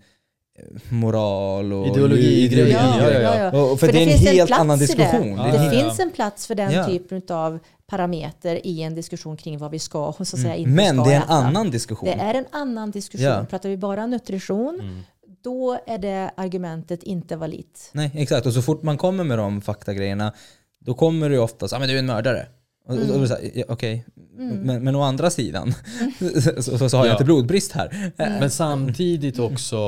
[0.89, 2.73] moral och Ideologi, ideologi.
[2.73, 3.53] Ja, ja, ja.
[3.63, 4.85] Och, och för, För det är det en finns en helt plats annan det.
[4.87, 5.29] diskussion.
[5.37, 6.87] Ja, Det är Det en ja, helt- finns en plats för den Ja.
[6.87, 10.71] typen av parameter i en diskussion kring vad vi ska och så att säga inte
[10.71, 10.95] Mm.
[10.97, 11.33] Men ska det är en äta.
[11.33, 12.09] annan diskussion.
[12.09, 13.27] Det är en annan diskussion.
[13.27, 13.47] Ja.
[13.51, 15.03] Pratar vi bara nutrition, Mm.
[15.49, 17.91] Då är det argumentet inte validt.
[17.93, 18.47] Nej, exakt.
[18.47, 20.33] Och så fort man kommer med de faktagrejerna,
[20.79, 22.47] då kommer det ju oftast ah, men du är en mördare.
[22.87, 24.05] Och, och, och, då är det så här, ja, Okej,
[24.37, 25.75] men, men å andra sidan
[26.43, 27.13] så, så, så har jag Ja.
[27.13, 28.13] inte blodbrist här.
[28.17, 29.79] Men samtidigt också,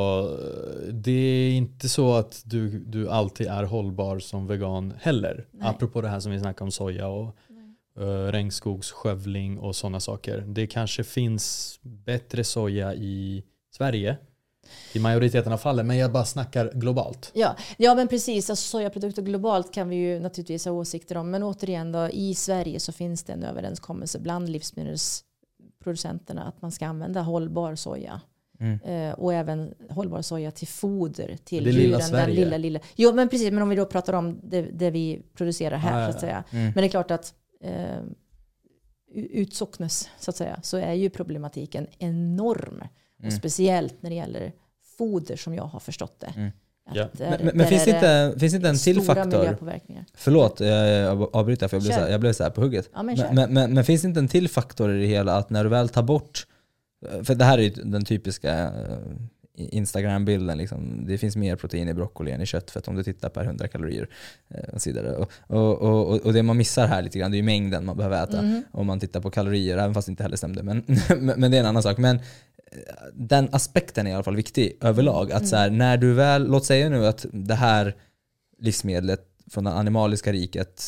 [0.92, 5.46] det är inte så att du, du alltid är hållbar som vegan heller.
[5.50, 5.68] Nej.
[5.68, 7.36] Apropå det här som vi snackade om soja och
[8.00, 10.44] uh, regnskogsskövling och sådana saker.
[10.46, 13.44] Det kanske finns bättre soja i
[13.76, 14.16] Sverige
[14.92, 17.30] i majoriteten av fallen, men jag bara snackar globalt.
[17.34, 18.50] Ja, ja men precis.
[18.50, 21.30] Alltså, sojaprodukter globalt kan vi ju naturligtvis ha åsikter om.
[21.30, 26.86] Men återigen då, i Sverige så finns det en överenskommelse bland livsmedelsproducenterna att man ska
[26.86, 28.20] använda hållbar soja.
[28.60, 28.80] Mm.
[28.80, 31.98] Eh, och även hållbar soja till foder till Det lilla djuren.
[31.98, 32.34] Den Sverige.
[32.34, 32.80] lilla, lilla.
[32.96, 36.10] Jo men precis, men om vi då pratar om det, det vi producerar här Ah,
[36.10, 36.44] så att säga.
[36.50, 36.64] Mm.
[36.64, 38.00] Men det är klart att eh,
[39.14, 42.82] utsocknes så att säga så är ju problematiken enorm.
[43.20, 43.38] Och Mm.
[43.38, 44.52] speciellt när det gäller
[44.98, 46.32] foder som jag har förstått det.
[46.36, 46.50] Mm.
[46.90, 47.08] Att Ja.
[47.12, 47.94] där- Men, men, finns, det är
[48.28, 49.56] inte, finns det inte en till faktor?
[50.14, 51.98] Förlåt, jag avbryter för jag blev, Kör.
[51.98, 52.90] så här, jag blev så här på hugget.
[52.94, 53.18] Ja, men.
[53.18, 55.64] Men, men, men, men finns det inte en till faktor i det hela att när
[55.64, 56.46] du väl tar bort,
[57.22, 58.98] för det här är ju den typiska eh,
[59.54, 61.04] Instagram-bilden, liksom.
[61.06, 64.08] det finns mer protein i broccoli än i köttfett om du tittar per 100 kalorier.
[64.48, 65.16] eh, Och, så vidare.
[65.16, 67.96] Och, och, och, och det man missar här lite grann, det är ju mängden man
[67.96, 68.42] behöver äta.
[68.42, 68.62] Mhm.
[68.72, 70.62] Om man tittar på kalorier, även fast det inte heller stämde.
[70.62, 70.84] Men,
[71.36, 71.98] men det är en annan sak.
[71.98, 72.22] Men eh,
[73.12, 75.32] den aspekten är i alla fall viktig överlag.
[75.32, 77.96] Att så här, när du väl, låt säga nu att det här
[78.58, 80.84] livsmedlet från det animaliska riket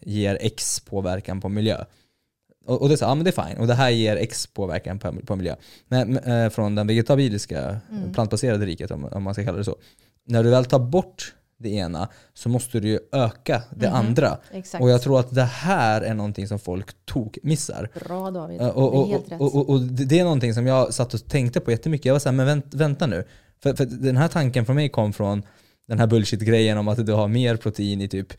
[0.00, 1.84] ger X påverkan på miljö.
[2.66, 3.58] Och, och det är så, ja men det är fine.
[3.58, 5.56] Och det här ger X påverkan på, på miljö.
[5.88, 8.12] Men, men, eh, från den vegetabiliska, Mm.
[8.12, 9.76] plantbaserade riket om, om man ska kalla det så.
[10.24, 13.96] När du väl tar bort det ena så måste du ju öka det Mhm.
[13.96, 14.38] andra.
[14.52, 14.82] Exakt.
[14.82, 17.88] Och jag tror att det här är någonting som folk tok missar.
[18.06, 19.40] Bra David, Eh, Och, det är och, helt rätt.
[19.40, 22.04] och, och, och det är någonting som jag satt och tänkte på jättemycket.
[22.06, 23.24] Jag var såhär, men vänt, vänta nu.
[23.62, 25.42] För, för den här tanken från mig kom från
[25.88, 28.32] den här bullshit-grejen om att du har mer protein i typ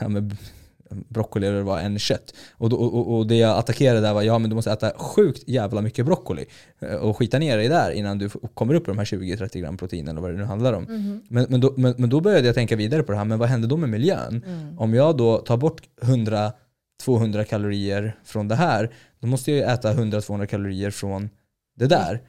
[0.00, 0.36] ja, men
[1.08, 2.34] broccoli eller det var än kött.
[2.52, 5.42] Och, då, och, och det jag attackerade där var ja men du måste äta sjukt
[5.46, 6.44] jävla mycket broccoli
[6.80, 9.76] eh, och skita ner dig där innan du kommer upp på de här 20-30 gram
[9.76, 10.82] protein eller vad det nu handlar om.
[10.82, 11.22] Mhm.
[11.28, 13.48] Men, men, då, men, men då började jag tänka vidare på det här, men vad
[13.48, 14.42] händer då med miljön?
[14.46, 14.78] Mm.
[14.78, 15.82] Om jag då tar bort
[17.06, 18.90] 100-200 kalorier från det här,
[19.20, 21.30] då måste jag ju äta 100-200 kalorier från
[21.76, 22.20] det där.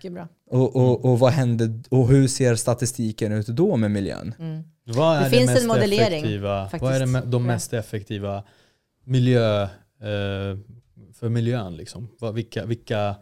[0.50, 4.34] Och, och, och vad händer, och hur ser statistiken ut då med miljön?
[4.40, 4.64] Mm.
[4.84, 7.40] Vad är Det det, finns en mest modellering, effektiva, faktiskt, vad är det, de det.
[7.40, 8.44] mest effektiva
[9.04, 10.58] miljö, eh,
[11.14, 11.78] för miljön?
[11.78, 12.08] Liksom?
[12.20, 13.16] Vad, vilka, vilka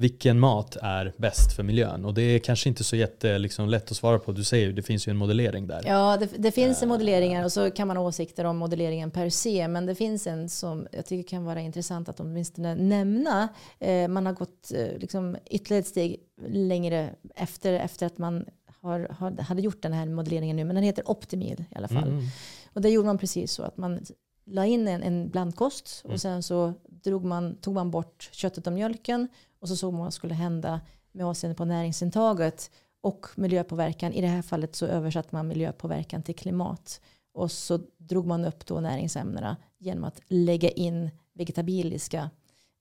[0.00, 2.04] vilken mat är bäst för miljön?
[2.04, 4.32] Och det är kanske inte så jätte, liksom, lätt att svara på.
[4.32, 5.82] Du säger ju det finns ju en modellering där.
[5.86, 9.30] Ja, det, det finns en modelleringar och så kan man ha åsikter om modelleringen per
[9.30, 9.68] se.
[9.68, 13.48] Men det finns en som jag tycker kan vara intressant att åtminstone nämna.
[13.78, 18.44] Eh, man har gått eh, liksom, ytterligare ett steg längre efter, efter att man
[18.80, 20.64] har, har, hade gjort den här modelleringen nu.
[20.64, 22.08] Men den heter Optimil i alla fall.
[22.08, 22.24] Mm.
[22.72, 24.00] Och det gjorde man precis så att man
[24.46, 28.72] la in en, en blandkost och sen så drog man, tog man bort köttet och
[28.72, 29.28] mjölken
[29.60, 30.80] och så såg man vad skulle hända
[31.12, 34.12] med avseende på näringsintaget och miljöpåverkan.
[34.12, 37.00] I det här fallet så översatte man miljöpåverkan till klimat.
[37.34, 42.30] Och så drog man upp då näringsämnena genom att lägga in vegetabiliska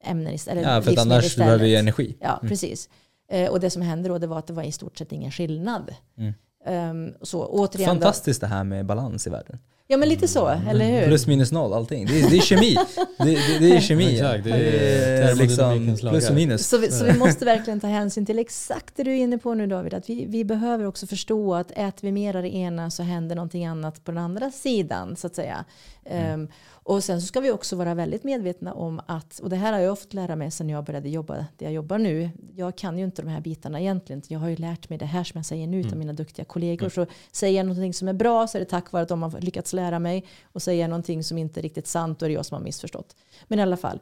[0.03, 0.63] ämnen istället.
[0.63, 2.17] Ja, för annars behöver vi energi.
[2.19, 2.89] Ja, precis.
[3.27, 5.31] Eh, och det som hände då det var att det var i stort sett ingen
[5.31, 5.95] skillnad.
[6.17, 6.33] Mm.
[6.67, 9.59] Ehm, så återigen då, Fantastiskt det här med balans i världen.
[9.89, 11.07] Ja men lite så, eller hur?
[11.07, 12.05] Plus minus noll allting.
[12.05, 12.77] Det är, det är kemi.
[13.17, 14.13] Det, det, det är kemi.
[14.13, 16.67] Exakt, det är liksom plus och minus.
[16.67, 19.53] Så vi, så vi måste verkligen ta hänsyn till exakt det du är inne på
[19.53, 19.93] nu David.
[19.93, 23.35] Att vi, vi behöver också förstå att äter vi mer av det ena så händer
[23.35, 25.15] någonting annat på den andra sidan.
[25.15, 25.65] så att säga.
[26.05, 26.47] Ehm,
[26.87, 29.79] och sen så ska vi också vara väldigt medvetna om att, och det här har
[29.79, 32.29] jag fått lära mig sedan jag började jobba där jag jobbar nu.
[32.55, 34.21] Jag kan ju inte de här bitarna egentligen.
[34.27, 36.89] Jag har ju lärt mig det här som jag säger nu av mina duktiga kollegor.
[36.89, 39.41] Så säger jag någonting som är bra så är det tack vare att de har
[39.41, 40.25] lyckats lära mig.
[40.43, 42.63] Och säger jag någonting som inte är riktigt sant då är det jag som har
[42.63, 43.15] missförstått.
[43.47, 44.01] Men i alla fall.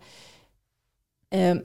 [1.29, 1.63] Ehm,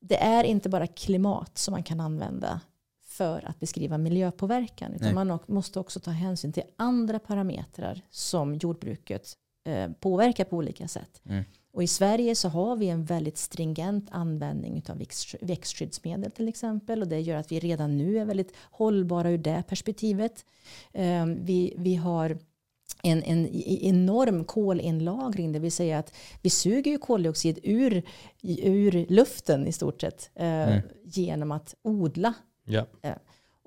[0.00, 2.60] det är inte bara klimat som man kan använda
[3.06, 4.94] för att beskriva miljöpåverkan.
[4.94, 5.24] Utan Nej.
[5.24, 9.36] man måste också ta hänsyn till andra parametrar som jordbruket
[9.68, 11.20] eh, påverkar på olika sätt.
[11.28, 11.44] Mm.
[11.72, 17.02] Och i Sverige så har vi en väldigt stringent användning av växt, växtskyddsmedel till exempel.
[17.02, 20.44] Och det gör att vi redan nu är väldigt hållbara ur det perspektivet.
[20.92, 22.38] Eh, vi, vi har
[23.02, 23.46] en, en
[23.82, 28.02] enorm kolinlagring, det vill säga att vi suger ju koldioxid ur,
[28.42, 30.82] ur luften i stort sett eh, Mm.
[31.04, 32.34] genom att odla.
[32.64, 32.86] Ja.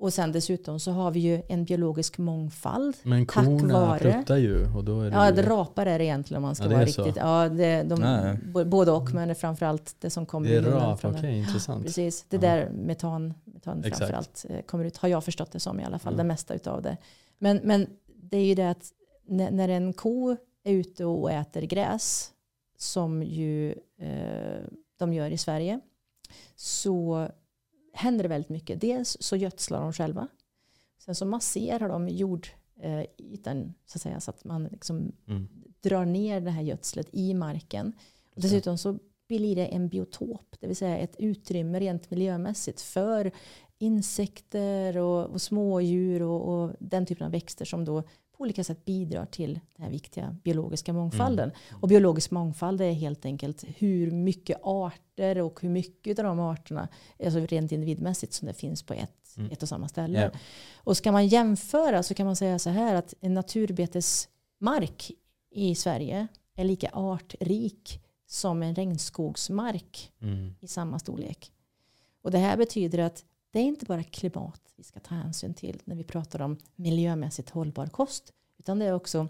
[0.02, 2.96] Och sen dessutom så har vi ju en biologisk mångfald.
[3.02, 5.34] Men Tack korna vare- pruttar ju och då är det Ja, ju...
[5.36, 7.04] det rapar är det egentligen om man ska Ja, det vara så.
[7.04, 7.22] riktigt.
[7.22, 8.64] Ja, det, de, Ja, ja.
[8.64, 11.34] Både och, men det är framförallt det som kommer Det är rap, från okej den.
[11.34, 11.84] intressant.
[11.84, 12.40] Precis, det Ja.
[12.42, 13.98] där metan, metan Exakt.
[13.98, 16.26] framförallt eh, kommer ut, har jag förstått det som i alla fall, Mm.
[16.26, 16.96] det mesta utav det.
[17.38, 18.90] Men, men det är ju det att
[19.26, 22.30] när, när en ko är ute och äter gräs,
[22.78, 24.62] som ju eh,
[24.98, 25.80] de gör i Sverige,
[26.56, 27.28] så
[27.92, 28.80] händer det väldigt mycket.
[28.80, 30.28] Dels så gödslar de själva.
[30.98, 35.48] Sen så masserar de jordytan så att säga så att man liksom Mm.
[35.80, 37.92] drar ner det här gödslet i marken.
[38.34, 43.32] Och dessutom så blir det en biotop, det vill säga ett utrymme rent miljömässigt för
[43.78, 48.02] insekter och, och smådjur och, och den typen av växter som då
[48.42, 51.50] olika sätt bidrar till den här viktiga biologiska mångfalden.
[51.80, 56.88] Och biologisk mångfald är helt enkelt hur mycket arter och hur mycket av de arterna,
[57.24, 59.50] alltså rent individmässigt, som det finns på ett, Mm.
[59.50, 60.20] ett och samma ställe.
[60.20, 60.38] Ja.
[60.76, 65.10] Och ska man jämföra så kan man säga så här att en naturbetesmark
[65.50, 66.26] i Sverige
[66.56, 70.54] är lika artrik som en regnskogsmark Mm.
[70.60, 71.52] i samma storlek.
[72.22, 75.82] Och det här betyder att det är inte bara klimat vi ska ta hänsyn till
[75.84, 78.32] när vi pratar om miljömässigt hållbar kost.
[78.58, 79.28] Utan det är också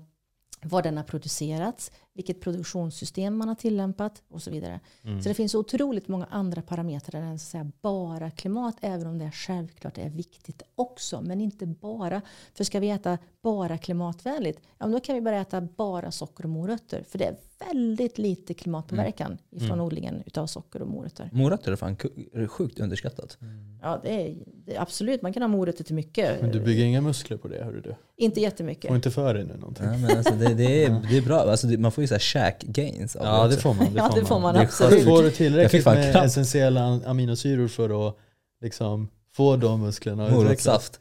[0.63, 4.81] var den har producerats, vilket produktionssystem man har tillämpat och så vidare.
[5.05, 5.23] Mm.
[5.23, 9.19] Så det finns otroligt många andra parametrar än så att säga, bara klimat, även om
[9.19, 11.21] det självklart är viktigt också.
[11.21, 12.23] Men inte bara.
[12.55, 16.51] För ska vi äta bara klimatvänligt, ja, då kan vi bara äta bara socker och
[16.51, 17.05] morötter.
[17.09, 17.37] För det är
[17.73, 19.81] väldigt lite klimatpåverkan ifrån Mm.
[19.85, 21.31] odlingen utav socker och morötter.
[21.33, 21.97] Morötter är fan
[22.33, 23.39] är sjukt underskattat.
[23.83, 24.37] Ja, det är,
[24.67, 26.41] det är absolut, man kan ha morötter till mycket.
[26.41, 27.95] Men du bygger inga muskler på det, hörru du.
[28.17, 28.91] Inte Får jättemycket.
[28.91, 29.87] inte för dig nu någonting.
[29.87, 31.37] Ja, men alltså det, det, är, det är bra.
[31.41, 33.85] Alltså det, man får ju så här käk gains av Ja, det får man.
[33.85, 35.05] Det Ja, får det får man absolut.
[35.05, 36.27] Får du tillräckligt med kramp.
[36.27, 38.17] essentiella am- aminosyror för att
[38.61, 40.93] liksom få de musklerna att utvecklas?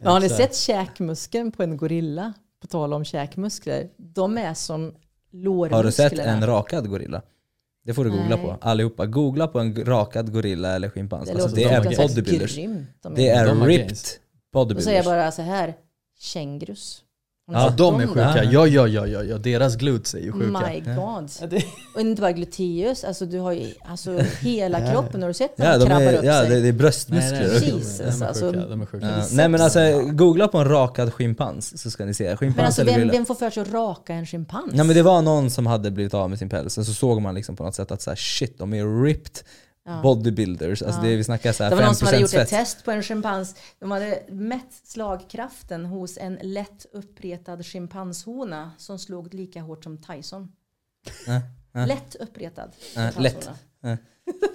[0.00, 2.32] Men har ni sett käkmuskeln på en gorilla?
[2.60, 3.88] På tal om käkmuskler.
[3.96, 4.94] De är som
[5.32, 5.76] lårmusklerna.
[5.76, 7.22] Har du sett en rakad gorilla?
[7.84, 8.44] Det får du googla Nej.
[8.46, 8.56] på.
[8.60, 9.06] Allihopa.
[9.06, 11.26] Googla på en rakad gorilla eller schimpans.
[11.28, 12.54] Det Alltså, det är bodybuilders.
[12.56, 12.88] grymt.
[13.02, 14.02] De Det är De ripped gains.
[14.02, 14.18] Då säger
[14.52, 15.04] jag bodybuilders.
[15.04, 15.74] bara så här.
[16.20, 17.02] Kängurus.
[17.52, 18.44] Ja, sett de är sjuka.
[18.44, 19.38] Ja, ja, ja, ja, ja.
[19.38, 20.46] Deras glutes är ju sjuka.
[20.70, 21.30] My god.
[21.40, 21.60] Ja,
[21.94, 25.22] Och inte bara gluteus, alltså du har ju alltså hela kroppen.
[25.22, 26.50] Har du sett när Ja, de krabbar är, upp ja sig?
[26.50, 27.40] det, det är bröstmuskler.
[27.40, 28.52] nej, de är- Jesus, de är alltså.
[28.52, 29.06] De är sjuka.
[29.06, 32.36] Ja, nej men alltså, googla på en rakad schimpans så ska ni se.
[32.36, 34.72] Schimpans Men alltså vem, vem får för sig att raka en schimpans?
[34.72, 37.22] Nej men det var någon som hade blivit av med sin päls och så såg
[37.22, 39.48] man liksom på något sätt att så här, shit, de är ripped Ja.
[40.02, 40.82] Bodybuilders.
[40.82, 41.08] Alltså Ja.
[41.08, 42.48] det, vi snackar så här Det var någon som hade 5% gjort ett svett.
[42.48, 43.54] test på en schimpans.
[43.78, 50.52] De hade mätt slagkraften hos en lätt uppretad schimpanshona som slog lika hårt som Tyson.
[51.26, 51.40] Ja,
[51.72, 51.86] ja.
[51.86, 53.22] Lätt uppretad schimpanshona.
[53.22, 53.50] lätt.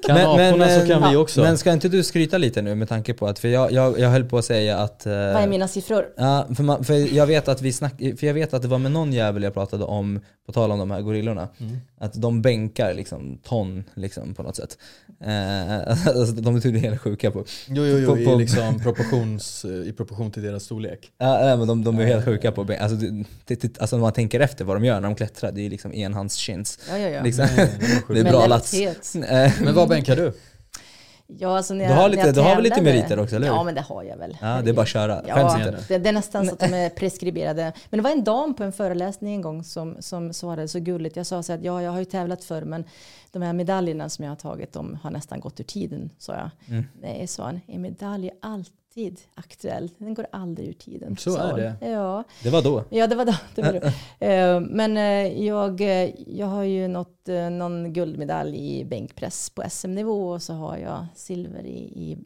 [0.07, 0.15] Ja.
[0.15, 1.41] Kan aporna så kan vi också.
[1.41, 4.09] Men ska inte du skryta lite nu med tanke på att, för jag, jag, jag
[4.09, 5.05] höll på att säga att...
[5.05, 6.05] eh, Vad är mina siffror?
[6.17, 8.77] Ja, för, man, för jag vet att vi snack, för jag vet att det var
[8.77, 11.77] med någon jävel jag pratade om, på tal om de här gorillorna, Mm.
[11.99, 14.77] att de bänkar liksom ton liksom på något sätt.
[15.23, 15.73] Eh,
[16.07, 17.43] alltså, de är tydligen helt sjuka på.
[17.67, 20.99] Jo, jo, jo På- på- i, liksom proportions, i proportion till deras storlek.
[21.17, 22.81] Ja, nej, men de, de är helt sjuka på bänk.
[22.81, 25.51] Alltså, det, det, det, alltså när man tänker efter vad de gör när de klättrar,
[25.51, 26.79] det är liksom enhandschins.
[26.89, 27.23] Ja, ja, ja.
[27.23, 27.45] Liksom.
[27.57, 28.13] Nej, de är sjuka.
[28.13, 28.73] Det är Med bra lats.
[29.67, 30.33] Men vad bänkar du?
[31.29, 33.35] Ja, alltså när Du jag, har när lite- jag du har väl lite meriter också,
[33.35, 33.53] eller hur?
[33.55, 34.37] Ja, men det har jag väl.
[34.41, 35.21] Ja, det är bara att köra.
[35.27, 35.57] Ja,
[35.87, 37.73] det, det är nästan så att de är preskriberade.
[37.89, 41.15] Men det var en dam på en föreläsning en gång som, som svarade så gulligt.
[41.15, 42.83] Jag sa så att ja, jag har ju tävlat förr, men
[43.31, 46.49] de här medaljerna som jag har tagit, de har nästan gått ur tiden, sa jag.
[46.69, 46.85] Mm.
[47.01, 48.73] Nej, sa han, en medalj är alltid
[49.35, 49.89] aktuell.
[49.97, 51.17] Den går aldrig ur tiden.
[51.17, 51.87] Så sa är det.
[51.89, 52.83] Ja, Det var då.
[52.89, 53.33] Ja, det var då.
[53.55, 53.79] Det var då.
[54.25, 60.29] Eh, Men eh, jag, eh, jag har ju nått någon guldmedalj i bänkpress på SM-nivå
[60.29, 62.17] och så har jag silver i, i,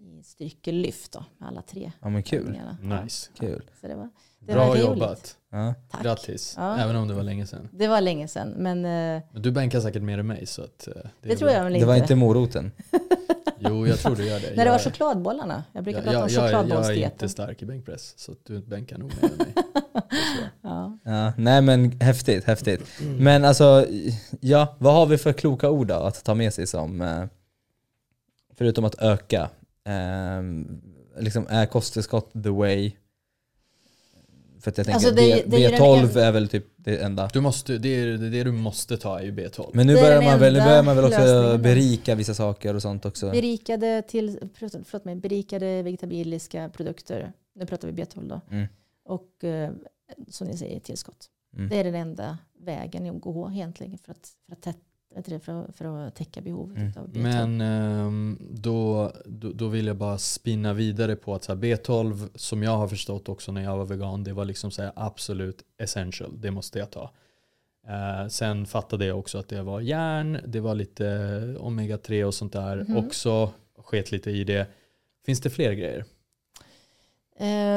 [0.00, 2.40] i styrkelyft då, med alla tre Ja men kul.
[2.40, 3.02] övningarna.
[3.02, 3.30] Nice.
[3.38, 3.62] Kul.
[3.80, 4.08] Så det var,
[4.38, 5.36] det Bra var jobbat.
[5.50, 5.74] Ja.
[5.90, 6.02] Tack.
[6.02, 6.54] Grattis.
[6.58, 6.78] Ja.
[6.78, 7.68] Även om det var länge sedan.
[7.72, 10.78] Det var länge sedan, men Men du bänkar säkert mer än mig så att
[11.22, 11.56] det, det tror bra.
[11.56, 11.86] jag väl Det inte.
[11.86, 12.72] var inte moroten.
[13.60, 14.52] Jo, jag tror du gör det.
[14.56, 15.64] När det var chokladbollarna.
[15.72, 17.12] Jag brukar prata om jag, jag, är chokladbollsdieten.
[17.12, 19.54] inte stark i bänkpress så att du bänkar nog mer än mig.
[20.62, 20.98] Ja.
[21.04, 23.00] Ja, nej men häftigt, häftigt.
[23.18, 23.86] Men alltså,
[24.40, 27.24] ja, vad har vi för kloka ord då att ta med sig som, eh,
[28.54, 29.50] förutom att öka,
[29.84, 30.42] eh,
[31.22, 32.92] liksom är kosttillskott the way?
[34.60, 36.32] För att jag tänker, Alltså, det är- B, det är ju den B12 en- är
[36.32, 37.30] väl typ det enda.
[37.32, 39.70] Du måste, det, är, det, är det du måste ta är ju B12.
[39.72, 41.62] Men nu är börjar, man väl, nu börjar man väl också lösningen.
[41.62, 43.30] berika vissa saker och sånt också.
[43.30, 47.32] Berikade, till, förlåt, förlåt mig, berikade vegetabiliska produkter.
[47.54, 48.40] Nu pratar vi B12 då.
[48.50, 48.66] Mm.
[49.04, 49.70] Och eh,
[50.28, 51.26] som ni säger, tillskott.
[51.56, 51.68] Mm.
[51.68, 54.76] Det är den enda vägen att gå egentligen för att, för att,
[55.14, 56.92] du det, för att, för att täcka behovet Mm.
[56.96, 57.18] av B12.
[57.22, 62.28] Men ehm, då, då, då vill jag bara spinna vidare på att så här, B12
[62.34, 66.40] som jag har förstått också när jag var vegan det var liksom så absolut essential,
[66.40, 67.10] det måste jag ta.
[67.88, 71.04] Eh, sen fattade jag också att det var järn, det var lite
[71.60, 72.96] omega-3 och sånt där Mhm.
[72.96, 74.66] också, sket lite i det.
[75.26, 76.04] Finns det fler grejer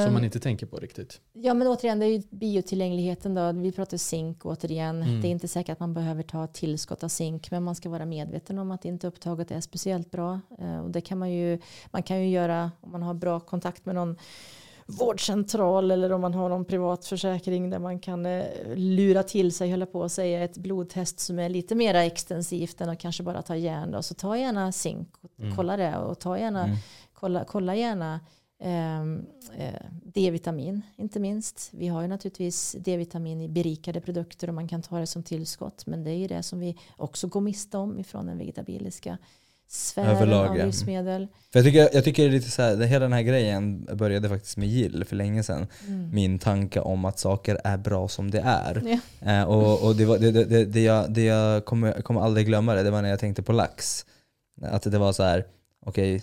[0.04, 1.22] som man inte tänker på riktigt?
[1.34, 3.52] Ja men återigen, det är ju biotillgängligheten då.
[3.52, 5.04] Vi pratar zink återigen.
[5.04, 5.22] Mm.
[5.22, 8.06] Det är inte säkert att man behöver ta tillskott av zink, men man ska vara
[8.06, 10.40] medveten om att inte upptaget är speciellt bra.
[10.60, 11.60] Eh, Och det kan man ju,
[11.92, 14.18] man kan ju göra om man har bra kontakt med någon
[14.86, 18.44] vårdcentral eller om man har någon privat försäkring där man kan eh,
[18.76, 22.90] lura till sig, hålla på att säga ett blodtest som är lite mer extensivt än
[22.90, 23.92] att kanske bara ta järn.
[23.92, 24.04] Då.
[24.04, 25.56] Så ta gärna zink och Mm.
[25.56, 26.78] kolla det och ta gärna Mm.
[27.14, 28.20] kolla, kolla gärna ehm,
[30.04, 31.70] D-vitamin inte minst.
[31.72, 35.86] Vi har ju naturligtvis D-vitamin i berikade produkter och man kan ta det som tillskott.
[35.86, 39.18] Men det är ju det som vi också går miste om ifrån den vegetabiliska
[39.68, 41.28] sfären Överlag, av livsmedel.
[41.52, 44.30] För jag tycker, jag tycker det är lite så här, hela den här grejen började
[44.30, 45.68] faktiskt med gill för länge sedan.
[45.88, 46.10] Mm.
[46.14, 49.00] Min tanke om att saker är bra som det är.
[49.22, 49.32] Ja.
[49.32, 52.74] Eh, och och det, var, det, det, det, jag, det jag kommer, kommer aldrig glömma
[52.74, 54.06] det, det var när jag tänkte på lax.
[54.62, 55.46] Att det var så här,
[55.86, 56.22] okej, eh,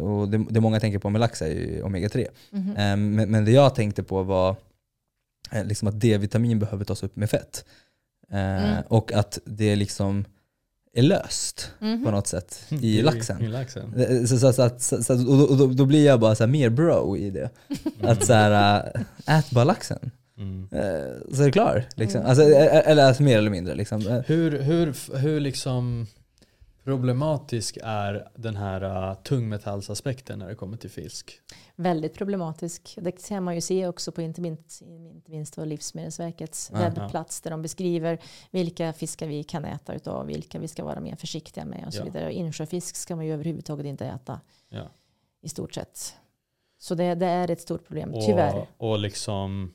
[0.00, 2.26] och det, det många tänker på med lax är ju omega-3.
[2.50, 2.68] Mhm.
[2.70, 4.56] Eh, men, men det jag tänkte på var
[5.50, 7.64] eh, liksom att D-vitamin behöver tas upp med fett.
[8.30, 8.82] Eh, Mm.
[8.88, 10.24] Och att det liksom
[10.96, 12.04] är löst Mhm.
[12.04, 13.42] på något sätt i laxen.
[13.42, 13.94] I laxen.
[13.96, 16.34] Eh, Så, så, så, att- så, så, och då, och då, då blir jag bara
[16.34, 17.50] så här mer bro i det.
[18.02, 18.82] Att så här,
[19.26, 20.10] ät bara laxen.
[20.38, 20.68] Mm.
[20.72, 21.84] Eh, Så är det klar.
[21.96, 22.20] Liksom.
[22.20, 22.30] Mm.
[22.30, 23.74] Alltså, eh, eller alltså, mer eller mindre.
[23.74, 24.06] Liksom.
[24.06, 26.06] Eh, Hur, hur, hur liksom
[26.84, 31.40] problematisk är den här uh, tungmetallsaspekten när det kommer till fisk?
[31.76, 32.98] Väldigt problematisk.
[33.00, 36.78] Det kan man ju se också på inte minst, inte minst Livsmedelsverkets Ja.
[36.78, 38.18] webbplats där de beskriver
[38.50, 42.00] vilka fiskar vi kan äta utav, vilka vi ska vara mer försiktiga med och så
[42.00, 42.04] Ja.
[42.04, 42.26] vidare.
[42.26, 44.88] Och insjöfisk ska man ju överhuvudtaget inte äta Ja.
[45.42, 46.14] i stort sett.
[46.78, 48.66] Så det, det är ett stort problem, tyvärr.
[48.78, 49.74] Och, och liksom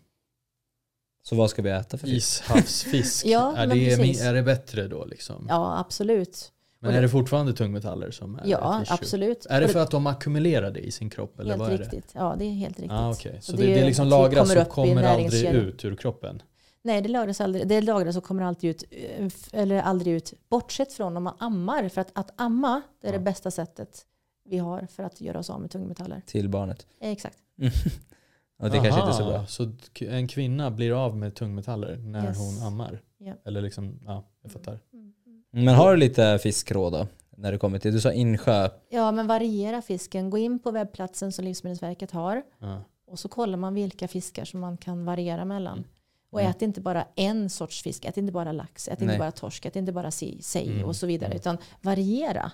[1.24, 2.43] Så vad ska vi äta för fisk?
[2.43, 4.22] ishavsfisk, Ja, är, det, precis.
[4.22, 5.05] är det bättre då?
[5.05, 5.45] Liksom?
[5.49, 6.51] Ja, absolut.
[6.82, 9.46] Men är det- det fortfarande tungmetaller som är Ja, absolut.
[9.50, 11.40] Är det för att de ackumulerar det i sin kropp?
[11.40, 11.84] Eller helt vad är det?
[11.84, 12.12] riktigt.
[12.16, 12.92] Ja, det är helt riktigt.
[12.92, 13.42] Ah, okay.
[13.42, 16.42] Så Och det, det det, är liksom lagras kommer och kommer aldrig ut ur kroppen?
[16.82, 17.68] Nej, det lagras aldrig.
[17.68, 21.90] Det lagras och kommer alltid ut, eh, eller aldrig ut, bortsett från om man ammar.
[21.90, 23.18] För att, att amma, det är Ja.
[23.20, 24.06] det bästa sättet
[24.46, 26.22] vi har för att göra oss av med tungmetaller.
[26.26, 26.88] Till barnet.
[27.02, 27.38] Eh, Exakt.
[28.60, 29.46] Och det kanske inte är så Aha, bra.
[29.46, 32.38] Så en kvinna blir av med tungmetaller när Yes.
[32.38, 33.02] hon ammar?
[33.18, 33.34] Ja.
[33.46, 34.80] Eller liksom, ja, jag fattar.
[34.94, 35.14] Mm.
[35.52, 37.08] Men har du lite fiskråd då?
[37.38, 38.70] När det kommer till, du sa insjö.
[38.89, 40.30] Ja, men variera fisken.
[40.30, 42.84] Gå in på webbplatsen som Livsmedelsverket har Ja.
[43.08, 45.84] och så kollar man vilka fiskar som man kan variera mellan.
[46.32, 46.52] Och Mm.
[46.52, 49.18] ät inte bara en sorts fisk, ät inte bara lax, ät inte Nej.
[49.20, 50.86] bara torsk, ät inte bara sej Mm.
[50.86, 51.28] och så vidare.
[51.28, 51.38] Mm.
[51.38, 52.52] Utan variera.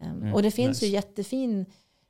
[0.00, 0.34] Um.
[0.34, 0.86] Och det finns Nice.
[0.86, 1.66] ju jättefin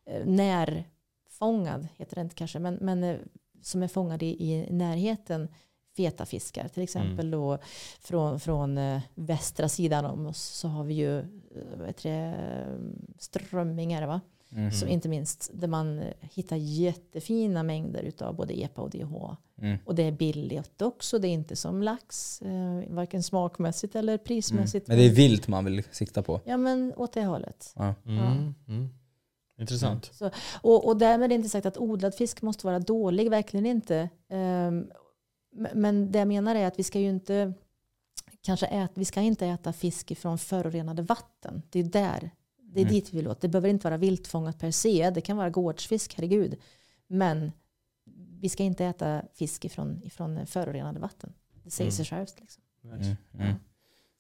[0.07, 3.17] eh, närfångad, heter det inte kanske, men, men eh,
[3.63, 5.49] som är fångad i, i närheten
[5.97, 6.69] feta fiskar.
[6.69, 7.59] Till exempel då
[8.01, 11.25] från, från eh, västra sidan om oss så har vi ju eh,
[12.03, 12.35] det,
[13.19, 14.21] strömmingar va?
[14.49, 14.71] Mhm.
[14.71, 19.37] Så inte minst där man hittar jättefina mängder utav både EPA och DHA.
[19.63, 19.79] Mm.
[19.85, 21.19] Och det är billigt också.
[21.19, 24.25] Det är inte som lax, eh, varken smakmässigt eller Mm.
[24.25, 24.89] prismässigt.
[24.89, 26.41] Men det är vilt man vill sikta på.
[26.45, 27.73] Ja men åt det hållet.
[27.77, 27.95] Ja.
[28.07, 28.55] Mm.
[28.69, 28.89] Mm.
[29.59, 30.21] Intressant.
[30.63, 33.97] Och, och därmed inte sagt att odlad fisk måste vara dålig, verkligen inte.
[34.31, 34.39] Ehm,
[34.79, 34.91] m-
[35.75, 37.53] men det jag menar är att vi ska ju inte
[38.41, 41.63] kanske äta, vi ska inte äta fisk ifrån förorenade vatten.
[41.71, 42.31] Det är där,
[42.63, 42.95] det är Mm.
[42.95, 43.41] dit vi vill åt.
[43.41, 46.57] Det behöver inte vara viltfångat per se, det kan vara gårdsfisk, herregud.
[47.07, 47.53] Men
[48.41, 51.33] vi ska inte äta fisk ifrån, ifrån förorenade vatten.
[51.65, 52.41] Det säger sig självt.
[52.41, 52.63] Liksom.
[52.81, 53.17] Nice.
[53.35, 53.55] Mm.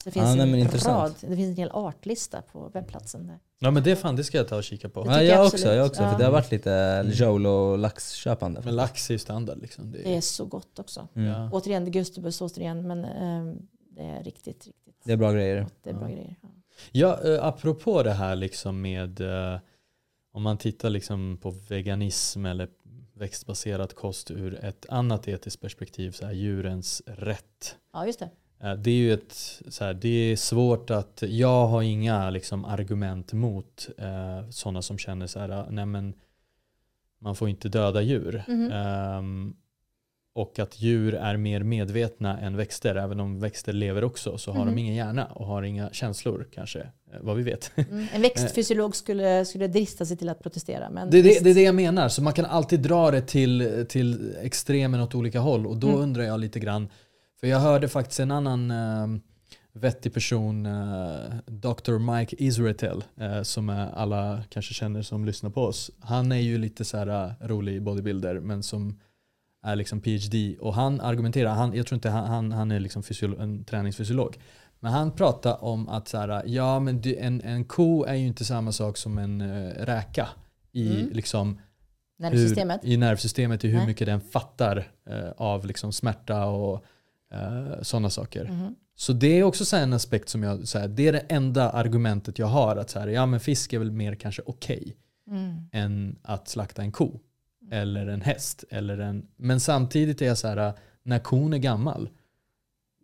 [0.06, 0.12] Mm.
[0.14, 1.20] Det finns Ja, nej, en men rad, intressant.
[1.20, 3.26] det finns en hel artlista på webbplatsen.
[3.26, 3.38] Där.
[3.58, 5.00] Ja men det fan, det ska jag ta och kika på.
[5.06, 6.02] Ja, jag jag också, jag också.
[6.02, 6.10] Ja.
[6.10, 8.60] För det har varit lite Jolo laxköpande.
[8.64, 9.92] Men lax är ju standard liksom.
[9.92, 11.08] Det Det är, är så gott också.
[11.14, 11.28] Mm.
[11.28, 11.50] ja.
[11.52, 13.56] Återigen, det är Gustavus återigen, men ehm,
[13.90, 15.66] det är riktigt, riktigt Det är bra grejer.
[15.82, 16.14] Det är bra Ja.
[16.14, 16.36] grejer.
[16.42, 16.48] Ja.
[16.92, 19.58] Ja, eh, apropå det här liksom med eh,
[20.32, 22.68] om man tittar liksom på veganism eller
[23.14, 27.76] växtbaserad kost ur ett annat etiskt perspektiv, så här djurens rätt.
[27.92, 28.30] ja, just det.
[28.62, 32.64] Eh, Det är ju ett, så här, det är svårt att, jag har inga liksom
[32.64, 36.14] argument mot eh, sådana som känner så här, nej men
[37.18, 38.42] man får inte döda djur.
[38.48, 38.70] Mhm.
[38.72, 39.54] Ehm,
[40.34, 44.64] och att djur är mer medvetna än växter, även om växter lever också så har
[44.64, 44.74] Mhm.
[44.74, 46.86] de ingen hjärna och har inga känslor kanske, eh,
[47.20, 47.72] vad vi vet.
[47.76, 48.06] Mm.
[48.12, 50.90] En växtfysiolog skulle, skulle drista sig till att protestera.
[50.90, 53.20] Men Det är det, det är det jag menar, så man kan alltid dra det
[53.22, 56.00] till, till extremen åt olika håll och då Mm.
[56.00, 56.88] undrar jag lite grann,
[57.40, 59.20] för jag hörde faktiskt en annan eh,
[59.72, 61.98] vettig person, eh, Dr.
[61.98, 65.90] Mike Israetel, eh, som alla kanske känner som lyssnar på oss.
[66.00, 67.06] Han är ju lite så här
[67.40, 69.00] eh, rolig bodybuilder men som
[69.66, 73.02] är liksom PhD och han argumenterar, han, jag tror inte han, han, han är liksom
[73.38, 74.38] en träningsfysiolog.
[74.80, 78.44] Men han pratar om att så här, ja men en, en ko är ju inte
[78.44, 80.28] samma sak som en uh, räka
[80.72, 81.12] i, Mm.
[81.12, 81.58] liksom,
[82.18, 82.80] Nervsystemet.
[82.84, 83.86] hur, i nervsystemet, i hur Nej.
[83.86, 86.84] mycket den fattar eh, av liksom smärta och
[87.34, 88.44] uh, sådana saker.
[88.44, 88.74] Mhm.
[88.94, 91.70] Så det är också så en aspekt som jag, så här, det är det enda
[91.70, 92.76] argumentet jag har.
[92.76, 94.96] Att så här, ja men fisk är väl mer kanske okej
[95.30, 95.56] Mm.
[95.72, 97.20] än att slakta en ko.
[97.70, 98.64] Eller en häst.
[98.70, 100.72] Eller en, men samtidigt är jag så här,
[101.02, 102.08] när kon är gammal.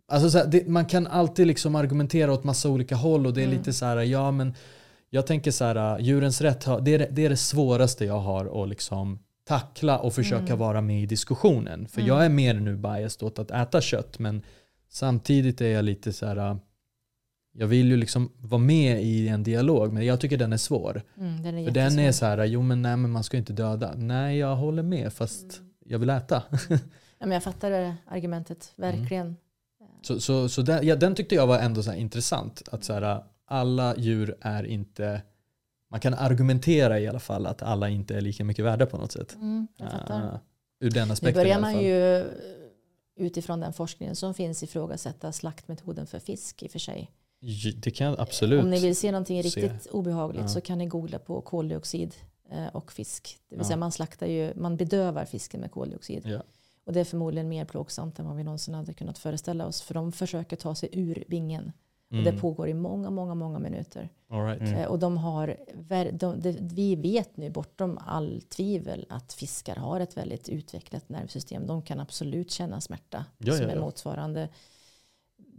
[0.09, 3.41] Alltså så här, det, man kan alltid liksom argumentera åt massa olika håll och det
[3.41, 3.59] är Mm.
[3.59, 4.55] lite så här, ja men
[5.11, 8.19] jag tänker så här, djurens rätt, har- det är det, det är det svåraste jag
[8.21, 10.59] har att liksom tackla och försöka Mm.
[10.59, 11.89] vara med i diskussionen.
[11.89, 12.09] För Mm.
[12.09, 14.43] jag är mer nu biased åt att äta kött men
[14.89, 16.57] samtidigt är jag lite så här,
[17.55, 21.03] jag vill ju liksom vara med i en dialog men jag tycker den är svår.
[21.19, 23.53] Mm, den är För den är så här, jo men nej men man ska inte
[23.53, 23.95] döda.
[23.97, 25.71] Nej jag håller med fast Mm.
[25.85, 26.43] jag vill äta.
[27.19, 29.37] Ja, men jag fattar det argumentet, verkligen.
[30.03, 32.63] Så, så, så den, ja, den tyckte jag var ändå så här intressant.
[32.73, 35.23] Att så här, alla djur är inte,
[35.93, 39.13] man kan argumentera i alla fall att alla inte är lika mycket värda på något
[39.13, 39.35] sätt.
[39.35, 39.67] Mm.
[39.79, 40.39] Ah,
[40.81, 42.27] ur den Nu aspekten i börjar man ju eh,
[43.17, 47.11] utifrån den forskningen som finns ifrågasätta slaktmetoden för fisk i och för sig.
[47.77, 48.65] Det kan jag absolut.
[48.65, 49.49] Om ni vill se någonting se.
[49.63, 50.49] riktigt obehagligt Ja.
[50.49, 52.15] så kan ni googla på koldioxid
[52.51, 53.39] eh, och fisk.
[53.49, 53.65] Det vill Ja.
[53.67, 56.23] säga man slaktar ju, man bedövar fisken med koldioxid.
[56.27, 56.43] Ja.
[56.85, 59.83] Och det är förmodligen mer plågsamt än vad vi någonsin hade kunnat föreställa oss.
[59.83, 61.25] För de försöker ta sig ur
[62.13, 62.35] Och Mm.
[62.35, 64.09] det pågår i många, många, många minuter.
[64.29, 64.61] All right.
[64.61, 64.75] Mm.
[64.75, 65.57] Eh, Och de har,
[66.13, 71.67] de, det, vi vet nu bortom all tvivel att fiskar har ett väldigt utvecklat nervsystem.
[71.67, 73.81] De kan absolut känna smärta Ja, som ja, är ja.
[73.81, 74.49] motsvarande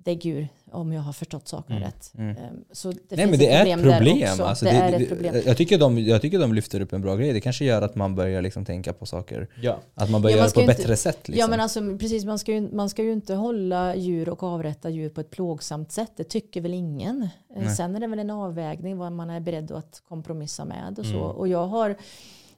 [0.03, 1.87] däggdjur om jag har förstått saken Mm.
[1.87, 2.11] rätt.
[2.17, 2.37] Mm.
[2.37, 4.41] Ehm, Så det Nej finns men det är ett där problem.
[4.41, 5.35] Alltså, det, det, är ett problem.
[5.45, 7.33] Jag, tycker de, jag tycker de lyfter upp en bra grej.
[7.33, 9.47] Det kanske gör att man börjar liksom tänka på saker.
[9.61, 9.79] Ja.
[9.95, 11.27] Att man börjar Ja, man göra på ett bättre sätt.
[11.27, 11.39] Liksom.
[11.39, 14.89] Ja men alltså precis, man ska, ju, man ska ju inte hålla djur och avrätta
[14.89, 16.11] djur på ett plågsamt sätt.
[16.15, 17.21] Det tycker väl ingen.
[17.55, 17.75] Eh, Nej.
[17.75, 21.11] Sen är det väl en avvägning vad man är beredd att kompromissa med och så.
[21.11, 21.21] Mm.
[21.37, 21.95] Och jag har,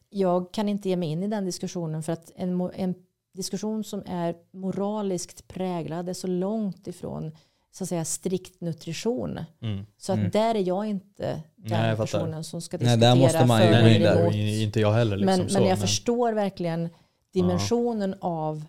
[0.10, 2.96] jag kan inte ge mig in i den diskussionen för att en, en
[3.36, 7.32] diskussion som är moraliskt präglad är så långt ifrån
[7.72, 9.40] så att säga strikt nutrition.
[9.62, 9.86] Mm.
[9.98, 10.32] Så att Mm.
[10.32, 12.20] där är jag inte Nej, den jag fattar.
[12.20, 14.22] personen som ska Nej, diskutera där måste man ju för in eller där.
[14.22, 14.36] emot.
[14.36, 15.18] Inte jag heller.
[15.18, 16.90] Liksom, Men, så, men jag förstår verkligen
[17.34, 18.64] dimensionen av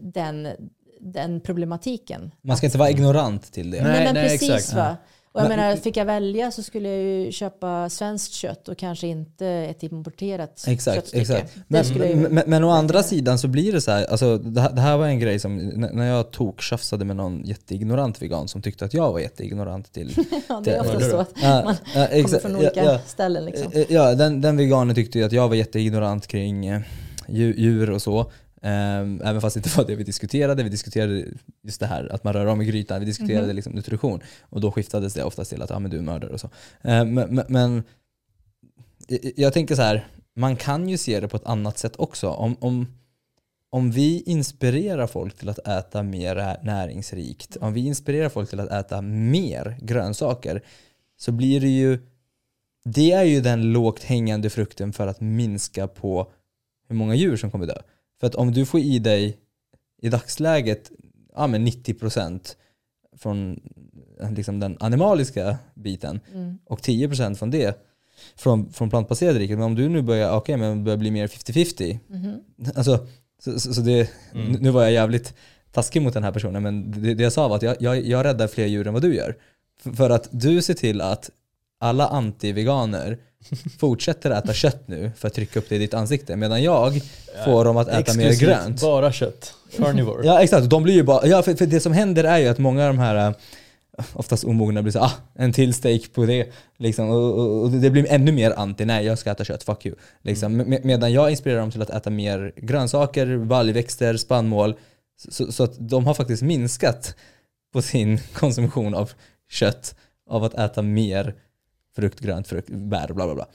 [0.00, 0.48] den,
[1.00, 2.30] den problematiken.
[2.40, 3.82] Man ska inte vara ignorant till det.
[3.82, 4.74] Nej, Nej, men nej, precis exakt.
[4.76, 4.96] va.
[5.32, 8.78] Och jag Men- menar, fick jag välja så skulle jag ju köpa svenskt kött och
[8.78, 11.20] kanske inte ett importerat Exakt, köttstycke.
[11.20, 11.56] exakt.
[11.68, 14.72] Men, ju- men, men, å andra sidan så blir det så här, alltså det, här-
[14.72, 18.84] det här var en grej som, när jag toktjafsade med någon jätteignorant vegan som tyckte
[18.84, 20.14] att jag var jätteignorant till...
[20.48, 22.98] ja, det är ofta så att Ja, man ja, kommer exa- från ja, olika ja.
[23.06, 23.44] ställen.
[23.44, 23.84] Liksom.
[23.88, 26.80] Ja, den, den veganen tyckte ju att jag var jätteignorant kring eh,
[27.28, 28.30] dju- djur och så.
[28.62, 30.62] Ehm, Även fast det inte var det vi diskuterade.
[30.62, 31.24] Vi diskuterade
[31.62, 33.00] just det här att man rör om i grytan.
[33.00, 33.56] Vi diskuterade Mhm.
[33.56, 34.20] liksom nutrition.
[34.42, 36.50] Och då skiftades det oftast till att ah, men du är mördare och så.
[36.82, 37.82] Ehm, Men, men,
[39.36, 40.06] jag- tänker så här,
[40.36, 42.28] man kan ju se det på ett annat sätt också.
[42.28, 42.86] Om, om,
[43.70, 48.70] om vi inspirerar folk till att äta mer näringsrikt, om vi inspirerar folk till att
[48.70, 50.62] äta mer grönsaker,
[51.16, 51.98] så blir det ju
[52.84, 56.30] det är ju den lågt hängande frukten för att minska på
[56.88, 57.78] hur många djur som kommer dö.
[58.20, 59.36] För att om du får i dig
[60.02, 60.90] i dagsläget
[61.34, 62.56] ja, men 90%
[63.16, 63.60] från
[64.30, 66.58] liksom den animaliska biten Mm.
[66.64, 67.84] och 10% från det
[68.36, 69.58] från, från plantbaserade riket.
[69.58, 72.40] Men om du nu börjar, okay, men börjar bli mer 50-50 Mhm.
[72.74, 73.06] Alltså,
[73.44, 74.52] så, så, så det, Mm.
[74.52, 75.34] nu var jag jävligt
[75.72, 78.24] taskig mot den här personen men det, det jag sa var att jag, jag, jag
[78.24, 79.36] räddar fler djur än vad du gör.
[79.96, 81.30] För att du ser till att
[81.78, 83.18] alla anti-veganer
[83.78, 87.00] fortsätter äta kött nu för att trycka upp det i ditt ansikte medan jag
[87.44, 88.80] får dem att äta mer Exklusivt grönt.
[88.80, 89.54] Bara kött.
[89.76, 90.26] Carnivore.
[90.26, 92.58] Ja exakt, de blir ju bara, ja, för, för det som händer är ju att
[92.58, 93.34] många av de här äh,
[94.12, 96.52] oftast omogna blir så ah, en till steak på det.
[96.78, 99.86] Liksom, och, och, och det blir ännu mer anti, nej jag ska äta kött, fuck
[99.86, 99.96] you.
[100.22, 100.56] Liksom.
[100.56, 104.74] Med, medan jag inspirerar dem till att äta mer grönsaker, baljväxter, spannmål.
[105.28, 107.16] Så, så att de har faktiskt minskat
[107.72, 109.10] på sin konsumtion av
[109.50, 109.94] kött
[110.30, 111.34] av att äta mer
[111.98, 113.46] frukt, grönt, frukt, bär, bla bla bla.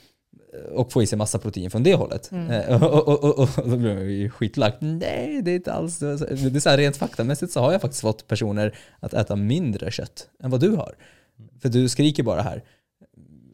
[0.71, 2.31] Och få i sig massa protein från det hållet.
[2.31, 2.51] Mm.
[2.51, 4.77] Eh, Och, och, och, och, då blir man ju skitlack.
[4.79, 6.07] Nej, det är inte alls det.
[6.07, 10.29] är så här, rent faktamässigt så har jag faktiskt fått personer att äta mindre kött
[10.43, 10.95] än vad du har.
[11.61, 12.63] För du skriker bara här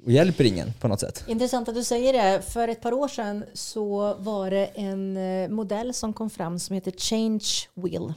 [0.05, 1.23] och hjälper ingen på något sätt.
[1.27, 2.41] Intressant att du säger det.
[2.41, 6.73] För ett par år sedan så var det en eh, modell som kom fram som
[6.73, 8.13] heter Change Wheel.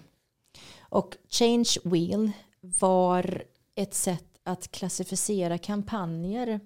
[0.81, 3.43] Och Change Wheel var
[3.75, 6.61] ett sätt att klassificera kampanjer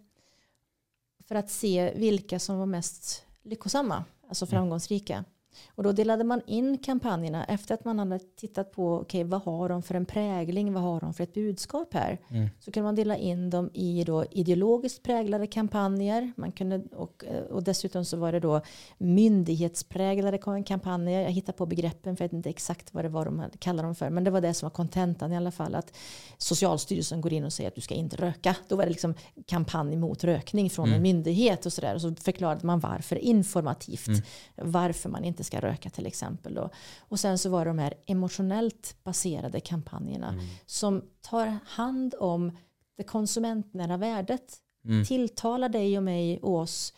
[1.29, 5.25] för att se vilka som var mest lyckosamma, alltså framgångsrika.
[5.69, 9.69] Och då delade man in kampanjerna efter att man hade tittat på okay, vad har
[9.69, 12.21] de för en prägling, vad har de för ett budskap här.
[12.29, 12.49] Mm.
[12.61, 16.33] Så kunde man dela in dem i då ideologiskt präglade kampanjer.
[16.37, 18.61] Man kunde, och, och dessutom så var det då
[18.99, 21.21] myndighetspräglade kampanjer.
[21.23, 23.95] Jag hittar på begreppen för jag vet inte exakt vad det var de kallade dem
[23.95, 24.11] för.
[24.11, 25.75] Men det var det som var kontentan i alla fall.
[25.75, 25.97] Att
[26.39, 28.57] Socialstyrelsen går in och säger att du ska inte röka.
[28.69, 29.15] Då var det liksom
[29.47, 31.95] kampanj mot rökning från en myndighet och sådär.
[31.95, 34.09] Och så förklarade man varför informativt.
[34.57, 36.55] Varför man inte ska röka till exempel.
[36.55, 36.71] Då.
[36.99, 42.53] Och sen så var det de här emotionellt baserade kampanjerna som tar hand om
[42.97, 44.57] det konsumentnära värdet.
[44.85, 45.05] Mm.
[45.05, 46.93] Tilltalar dig och mig och oss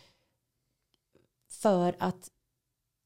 [1.50, 2.30] för att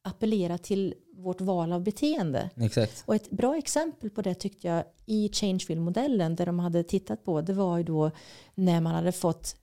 [0.05, 2.51] appellera till vårt val av beteende.
[2.57, 3.05] Exakt.
[3.07, 7.40] Och ett bra exempel på det tyckte jag i Changeville-modellen där de hade tittat på
[7.40, 8.11] det var ju då
[8.55, 9.57] när man hade fått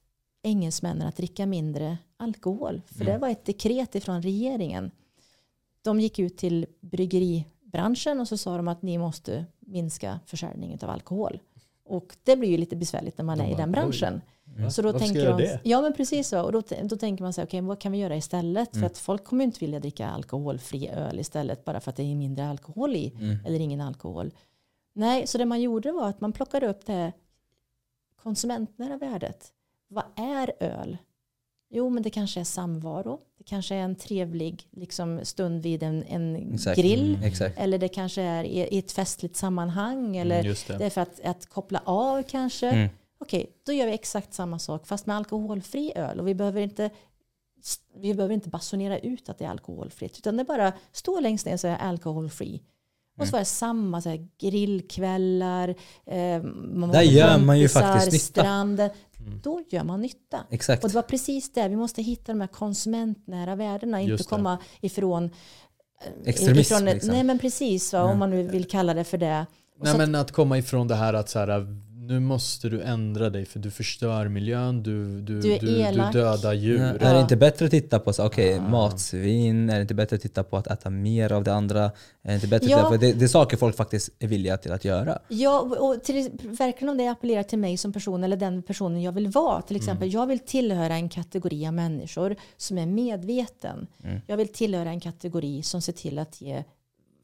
[0.44, 2.82] engelsmännen att dricka mindre alkohol.
[2.88, 4.92] För det var ett dekret ifrån regeringen.
[5.82, 10.90] De gick ut till bryggeribranschen och så sa de att ni måste minska försäljningen av
[10.90, 11.40] alkohol.
[11.86, 14.22] Och det blir ju lite besvärligt när man De är i bara, den branschen.
[14.44, 14.70] Va?
[14.70, 16.42] Så då Varför tänker man, ja men precis så.
[16.42, 18.76] Och då, då tänker man så här, okej vad kan vi göra istället?
[18.76, 18.82] Mm.
[18.82, 22.04] För att folk kommer ju inte vilja dricka alkoholfri öl istället bara för att det
[22.04, 23.14] är mindre alkohol i.
[23.20, 23.38] Mm.
[23.46, 24.34] Eller ingen alkohol.
[24.94, 27.14] Nej, så det man gjorde var att man plockade upp det
[28.16, 29.54] konsumentnära värdet.
[29.88, 30.98] Vad är öl?
[31.72, 33.20] Jo, men det kanske är samvaro.
[33.38, 36.80] Det kanske är en trevlig liksom, stund vid en, en Exakt.
[36.80, 37.15] grill.
[37.15, 37.51] Mm.
[37.57, 40.17] Eller det kanske är i, i ett festligt sammanhang.
[40.17, 40.86] Eller Mm, det det.
[40.86, 42.70] är för att, att koppla av kanske.
[42.70, 42.89] Mm.
[43.20, 46.20] Okej, då gör vi exakt samma sak fast med alkoholfri öl.
[46.20, 46.89] Och vi behöver inte
[47.95, 50.17] vi behöver inte basunera ut att det är alkoholfritt.
[50.17, 52.61] Utan det bara står längst ner så är alkoholfri.
[53.20, 56.43] Och så var det samma så här, grillkvällar, eh,
[56.74, 58.41] man Där gör man ju faktiskt nytta.
[58.41, 58.89] Stranden.
[59.20, 59.39] Mm.
[59.43, 60.39] Då gör man nytta.
[60.49, 60.84] Exakt.
[60.84, 65.24] Och det var precis det, vi måste hitta de här konsumentnära värdena, inte komma ifrån
[65.24, 65.30] eh,
[66.26, 67.09] Extremism, ifrån, liksom.
[67.09, 69.46] Nej men precis, va, om man nu vill kalla det för det.
[69.78, 71.67] Och Nej så att- men att komma ifrån det här att så här,
[72.10, 76.54] nu måste du ändra dig för du förstör miljön, du, du, Du du, du dödar
[76.54, 76.98] djur.
[77.02, 77.08] Ja.
[77.08, 78.62] Är det inte bättre att titta på så, okay, Ah.
[78.62, 79.70] matsvinn?
[79.70, 81.84] Är det inte bättre att titta på att äta mer av det andra?
[81.84, 81.92] Är
[82.30, 82.78] det inte bättre att Ja.
[82.78, 85.20] titta på, det, det är saker folk faktiskt är villiga till att göra.
[85.28, 89.12] Ja, och till, verkligen om det appellerar till mig som person eller den personen jag
[89.12, 89.62] vill vara.
[89.62, 93.88] Till exempel, jag vill tillhöra en kategori av människor som är medveten.
[94.04, 94.22] Mm.
[94.28, 96.64] Jag vill tillhöra en kategori som ser till att ge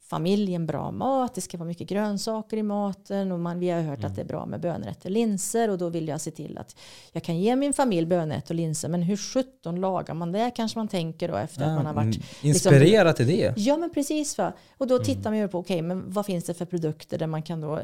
[0.08, 3.98] familjen bra mat, det ska vara mycket grönsaker i maten och man, vi har hört
[3.98, 4.10] Mm.
[4.10, 6.76] att det är bra med bönrätter och linser och då vill jag se till att
[7.12, 10.78] jag kan ge min familj bönrätter och linser men hur 17 lagar man det kanske
[10.78, 13.54] man tänker då efter att man har varit mm, Inspirera till det.
[13.56, 14.52] Ja men precis va.
[14.78, 15.04] Och då Mm.
[15.04, 17.76] tittar man ju på okej men vad finns det för produkter där man kan då
[17.76, 17.82] eh,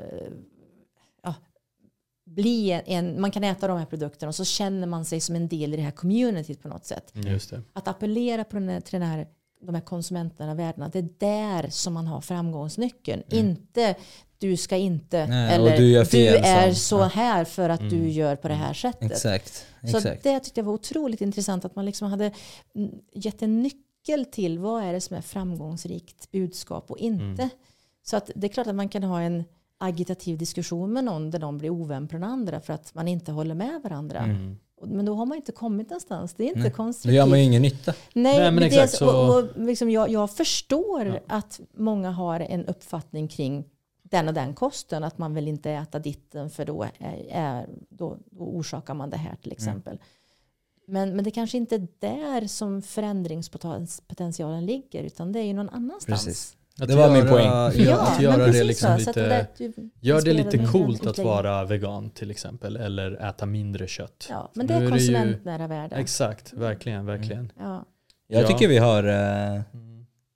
[1.23, 1.35] ja,
[2.27, 5.37] bli en, en, man kan äta de här produkterna och så känner man sig som
[5.37, 7.11] en del i det här communityt på något sätt.
[7.13, 7.61] Det.
[7.73, 9.27] Att appellera på den här, till den här,
[9.63, 13.23] de här konsumenterna, värdena, det är där som man har framgångsnyckeln.
[13.31, 13.95] Inte
[14.39, 15.31] du ska inte, Mm.
[15.31, 17.91] Nej, eller du du, är så här för att Mm.
[17.93, 19.13] du gör på det här sättet.
[19.13, 19.67] Exakt.
[19.91, 20.23] Så Exakt.
[20.23, 22.33] det tyckte jag var otroligt intressant att man liksom hade
[22.75, 27.43] mm, gett en nyckel till vad är det som är framgångsrikt budskap och inte.
[27.43, 27.49] Mm.
[28.03, 29.45] Så att det är klart att man kan ha en
[29.79, 33.33] agitativ diskussion med någon där någon blir ovän på den andra för att man inte
[33.33, 34.19] håller med varandra.
[34.19, 34.57] Mm.
[34.87, 36.35] Men då har man inte kommit någonstans.
[36.35, 37.15] Det är inte Nej, Då konstruktivt.
[37.17, 37.95] gör man ju ingen nytta.
[38.15, 41.19] Nej, Nej, men exakt, det, så- och, och liksom jag, jag förstår Ja.
[41.37, 43.65] att många har en uppfattning kring
[44.03, 45.05] den och den kosten.
[45.05, 49.17] Att man vill inte äta ditten för då, är, är, då, då orsakar man det
[49.17, 49.99] här till exempel.
[50.87, 55.69] Men, men det kanske inte är där som förändringspotentialen ligger utan det är ju någon
[55.69, 56.25] annanstans.
[56.25, 56.57] Precis.
[56.81, 57.47] Att Det var min göra, poäng.
[57.87, 59.47] Ja, att men göra det precis liksom så, lite...
[59.59, 62.77] ju Gör det lite coolt att vara vegan till exempel.
[62.77, 64.27] Eller äta mindre kött.
[64.31, 65.99] Ja, men det är det konsumentnära värden.
[65.99, 67.53] Exakt, verkligen, verkligen.
[67.59, 67.85] Ja.
[68.27, 68.47] Jag Ja.
[68.49, 69.61] tycker vi har eh,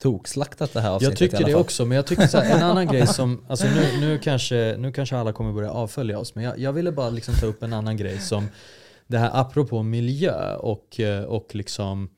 [0.02, 2.86] tokslaktat det här avsnittet Jag tycker det också, men jag tycker så här, en annan
[2.86, 6.58] grej som, alltså nu, nu, kanske, nu kanske alla kommer börja avfölja oss, men jag,
[6.58, 8.48] jag ville bara liksom ta upp en annan grej som
[9.06, 12.08] det här apropå miljö och, eh, och liksom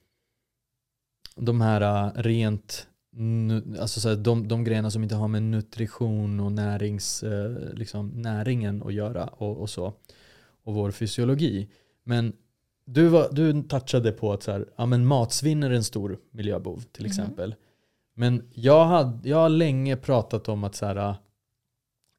[1.36, 2.86] de här eh, rent,
[3.80, 8.08] alltså så här, de, de grejerna som inte har med nutrition och närings, eh, liksom
[8.08, 9.92] näringen att göra och, och så.
[10.64, 11.68] Och vår fysiologi.
[12.04, 12.32] Men
[12.84, 16.84] du, var, du touchade på att så här, ja, men matsvinn är en stor miljöbov
[16.92, 17.10] till Mhm.
[17.10, 17.54] exempel.
[18.14, 21.14] Men jag, hade, jag har länge pratat om att så här,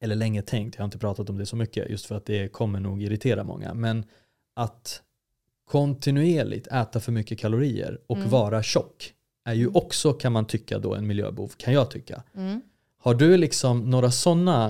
[0.02, 2.48] eller länge tänkt, jag har inte pratat om det så mycket just för att det
[2.48, 3.74] kommer nog irritera många.
[3.74, 4.04] Men
[4.54, 5.02] att
[5.64, 8.28] kontinuerligt äta för mycket kalorier och Mm.
[8.30, 9.14] vara tjock
[9.44, 12.22] är ju också kan man tycka då en miljöbov, kan jag tycka.
[12.36, 12.60] Mm.
[13.02, 14.68] Har du liksom några sådana,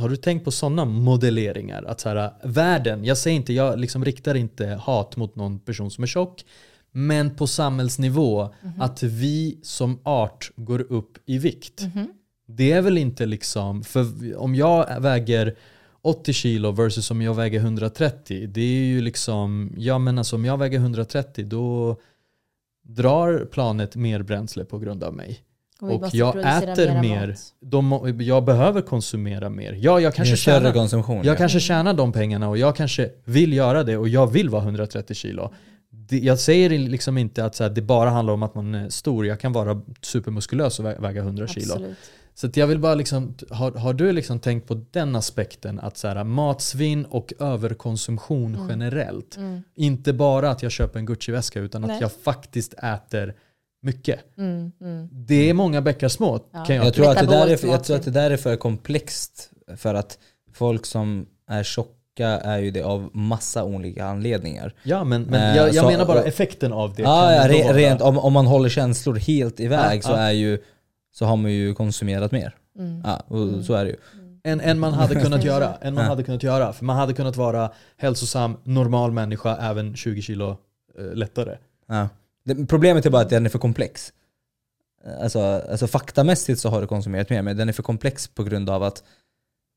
[0.00, 1.82] har du tänkt på sådana modelleringar?
[1.82, 5.90] Att så här, världen, jag säger inte, jag liksom riktar inte hat mot någon person
[5.90, 6.44] som är tjock,
[6.92, 8.80] men på samhällsnivå, Mhm.
[8.80, 11.80] att vi som art går upp i vikt.
[11.82, 12.08] Mhm.
[12.46, 15.56] Det är väl inte liksom, för om jag väger
[16.02, 20.44] 80 kilo versus om jag väger 130, det är ju liksom, ja men alltså om
[20.44, 21.96] jag väger 130 då
[22.94, 25.40] drar planet mer bränsle på grund av mig.
[25.80, 27.36] Och måste jag äter mer.
[27.60, 29.72] De, jag behöver konsumera mer.
[29.72, 31.16] Ja, jag kanske tjänar, konsumtion.
[31.16, 31.36] jag ja.
[31.36, 35.14] kanske tjänar de pengarna och jag kanske vill göra det och jag vill vara 130
[35.14, 35.52] kilo.
[35.90, 38.88] Det, jag säger liksom inte att så här, det bara handlar om att man är
[38.88, 39.26] stor.
[39.26, 41.74] Jag kan vara supermuskulös och vä- väga 100 kilo.
[42.40, 45.96] Så att jag vill bara liksom, har, har du liksom tänkt på den aspekten att
[45.96, 48.68] så här, matsvinn och överkonsumtion Mm.
[48.68, 49.36] generellt.
[49.36, 49.62] Mm.
[49.76, 51.98] Inte bara att jag köper en Gucci-väska utan att Nej.
[52.00, 53.34] jag faktiskt äter
[53.82, 54.20] mycket.
[54.38, 54.72] Mm.
[54.80, 55.08] Mm.
[55.12, 56.64] Det är många bäckar små Ja.
[56.64, 58.56] kan jag, Jag tror, att det där är, jag tror att det där är för
[58.56, 60.18] komplext för att
[60.52, 64.74] folk som är tjocka är ju det av massa olika anledningar.
[64.82, 67.02] Ja men, men Eh, jag, jag så- menar bara effekten av det.
[67.02, 70.16] Ja, ja, rent, om, om man håller känslor helt iväg Ja, så, ja.
[70.16, 70.58] är ju,
[71.12, 72.56] så har man ju konsumerat mer.
[72.78, 73.02] Mm.
[73.04, 73.96] Ja, och så är det ju.
[74.44, 75.74] än, än man hade kunnat göra.
[75.80, 76.10] Än man Ja.
[76.10, 76.72] hade kunnat göra.
[76.72, 80.56] För man hade kunnat vara hälsosam, normal människa, även 20 kilo
[80.98, 81.58] eh, lättare.
[81.86, 82.08] Ja.
[82.44, 84.12] Det, problemet är bara att den är för komplex.
[85.22, 88.70] Alltså, alltså faktamässigt så har du konsumerat mer, men den är för komplex på grund
[88.70, 89.02] av att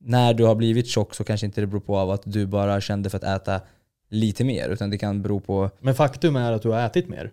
[0.05, 2.81] när du har blivit tjock så kanske inte det beror på av att du bara
[2.81, 3.61] kände för att äta
[4.09, 5.69] lite mer, utan det kan bero på...
[5.79, 7.31] Men faktum är att du har ätit mer.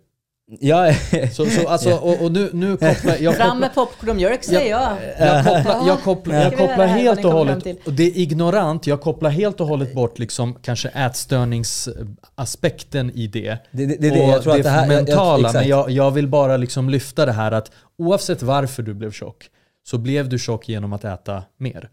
[0.61, 0.93] Ja,
[1.33, 3.37] Så, så alltså, och, och nu, nu kopplar jag...
[3.37, 4.97] Fram med popcorn och mjölk säger jag.
[5.19, 7.77] jag kopplar, jag kopplar, jag kopplar helt och hållet, till?
[7.87, 13.59] och det är ignorant, jag kopplar helt och hållet bort liksom kanske ätstörningsaspekten i det.
[13.71, 14.87] det, det, det, och jag tror att det här...
[14.87, 15.55] jag- jag- mentala, exakt.
[15.63, 19.49] men jag, jag vill bara liksom lyfta det här att oavsett varför du blev tjock
[19.87, 21.89] så blev du tjock genom att äta mer.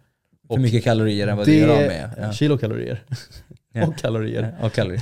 [0.50, 2.10] för mycket kalorier än vad du gör av med.
[2.22, 2.32] Ja.
[2.32, 3.04] Kilokalorier.
[3.88, 4.56] Och kalorier.
[4.62, 5.02] Och kalorier.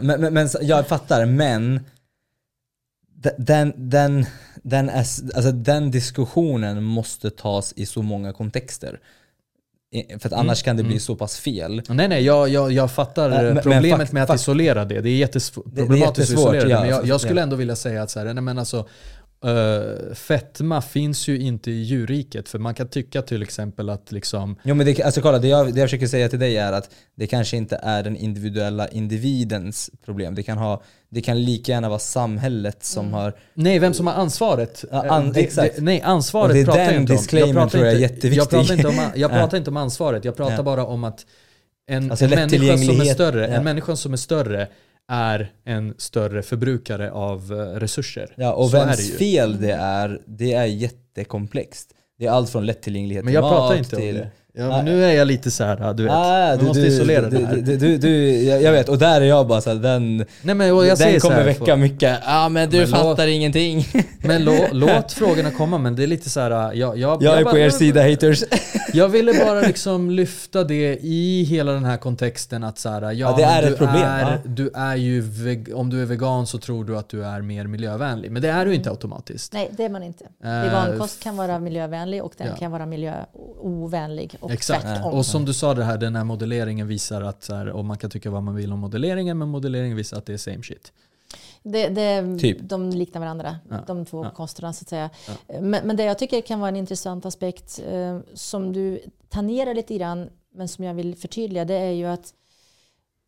[0.00, 1.80] Men, men, men jag fattar, men
[3.38, 4.26] den, den,
[4.62, 9.00] den, är, alltså, den diskussionen måste tas i så många kontexter.
[10.18, 11.00] För att annars kan det bli mm.
[11.00, 11.82] så pass fel.
[11.88, 15.00] Nej nej, jag, jag, jag fattar men- men problemet fakt- med att isolera det.
[15.00, 16.80] Det är jättesvårt det är problematiskt att jättesvårt, isolera det.
[16.80, 18.88] Men jag, alltså, jag skulle ändå vilja säga att så här, nej, men alltså,
[19.44, 22.48] eh, fetma finns ju inte i djurriket.
[22.48, 25.74] För man kan tycka till exempel att liksom, Jo men det, alltså kolla, det jag,
[25.74, 29.90] det jag försöker säga till dig är att det kanske inte är den individuella individens
[30.04, 30.34] problem.
[30.34, 33.14] Det kan, ha, det kan lika gärna vara samhället som Mm.
[33.14, 33.32] har...
[33.54, 34.84] nej vem som har ansvaret.
[34.92, 35.76] Ja, an- Eh, det, exakt.
[35.76, 37.16] det, nej ansvaret Och det är pratar den jag inte om.
[37.18, 38.36] disclaimern pratar tror jag är jätteviktig.
[38.38, 39.34] Jag pratar inte om, jag Ja.
[39.38, 41.26] pratar inte om ansvaret, jag pratar bara om att
[41.86, 43.46] en, Alltså en, människa som är större, ja.
[43.54, 44.68] en människa som är större
[45.08, 48.34] är en större förbrukare av eh, resurser.
[48.36, 51.90] Ja, och Så vems det fel det är, det är jättekomplext.
[52.18, 54.14] Det är allt från lättillgänglighet Men till jag mat pratar inte till...
[54.14, 54.30] om det.
[54.56, 56.12] Ja, men nu är jag lite så här, du vet.
[56.12, 57.56] Ah, du, måste du, isolera du, det här.
[57.56, 60.66] Du, du, du, jag jag vet, och där är jag bara såhär, den, Nej, men,
[60.66, 63.26] jag den säger så kommer här, väcka mycket, ja ah, men du Men låt- fattar
[63.26, 63.86] ingenting.
[64.26, 66.50] Men lå, låt frågorna komma, men det är lite så här.
[66.50, 68.44] Jag, jag, Jag är bara- på er sida haters.
[68.92, 73.12] Jag ville bara liksom lyfta det i hela den här kontexten att så här, ja,
[73.12, 74.40] Ja, det är ett problem, Är.
[74.44, 77.66] Du är ju, veg, om du är vegan så tror du att du är mer
[77.66, 78.30] miljövänlig.
[78.30, 79.52] Men det är du inte automatiskt.
[79.52, 80.24] Nej, det är man inte.
[80.44, 82.56] Eh, Vegankost kan vara miljövänlig och den Ja.
[82.56, 84.82] kan vara miljöovänlig och Exakt.
[84.82, 85.14] tvärtom.
[85.14, 87.98] Och som du sa, det här, den här modelleringen visar att, så här, och man
[87.98, 90.92] kan tycka vad man vill om modelleringen, men modelleringen visar att det är same shit.
[91.62, 92.58] Det, det, Typ.
[92.60, 93.76] De liknar varandra, Ja.
[93.86, 94.30] de två Ja.
[94.30, 95.10] kosterna så att säga.
[95.60, 99.96] Men, men det jag tycker kan vara en intressant aspekt eh, som du tangerar lite
[99.98, 102.34] grann, men som jag vill förtydliga, det är ju att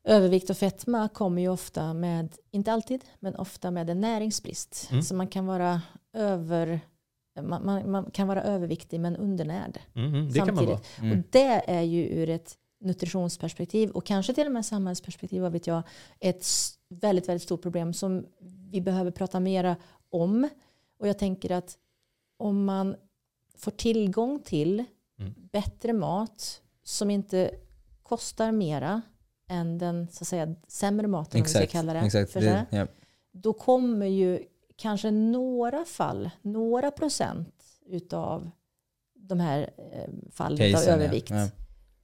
[0.05, 4.89] övervikt och fetma kommer ju ofta med, inte alltid, men ofta med en näringsbrist.
[4.91, 5.03] Mm.
[5.03, 5.83] Så man kan vara
[6.13, 6.81] över
[7.43, 9.81] man, man, man kan vara överviktig men undernärd.
[9.93, 10.77] Det kan man vara.
[10.77, 10.99] samtidigt.
[10.99, 11.19] Mm.
[11.19, 15.67] Och det är ju ur ett nutritionsperspektiv och kanske till och med samhällsperspektiv, vad vet
[15.67, 15.83] jag,
[16.21, 16.47] ett
[16.89, 18.27] väldigt, väldigt stort problem som
[18.71, 19.77] vi behöver prata mera
[20.11, 20.49] om.
[20.99, 21.79] Och jag tänker att
[22.37, 22.97] om man
[23.57, 24.85] får tillgång till
[25.19, 25.35] Mm.
[25.53, 27.51] bättre mat som inte
[28.03, 29.03] kostar mera
[29.49, 32.33] än den så att säga, sämre maten, om vi ska Exakt, kalla det, exakt.
[32.33, 32.87] för här, Det, ja.
[33.33, 34.43] då kommer ju
[34.77, 38.51] kanske några fall, några procent utav
[39.15, 41.49] de här eh, fallen av Casen, övervikt Ja.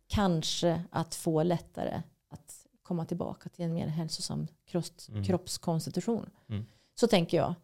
[0.07, 5.25] kanske att få lättare att komma tillbaka till en mer hälsosam kross, Mm.
[5.25, 6.31] kroppskonstitution.
[6.49, 6.65] Mm.
[6.95, 7.55] Så tänker jag.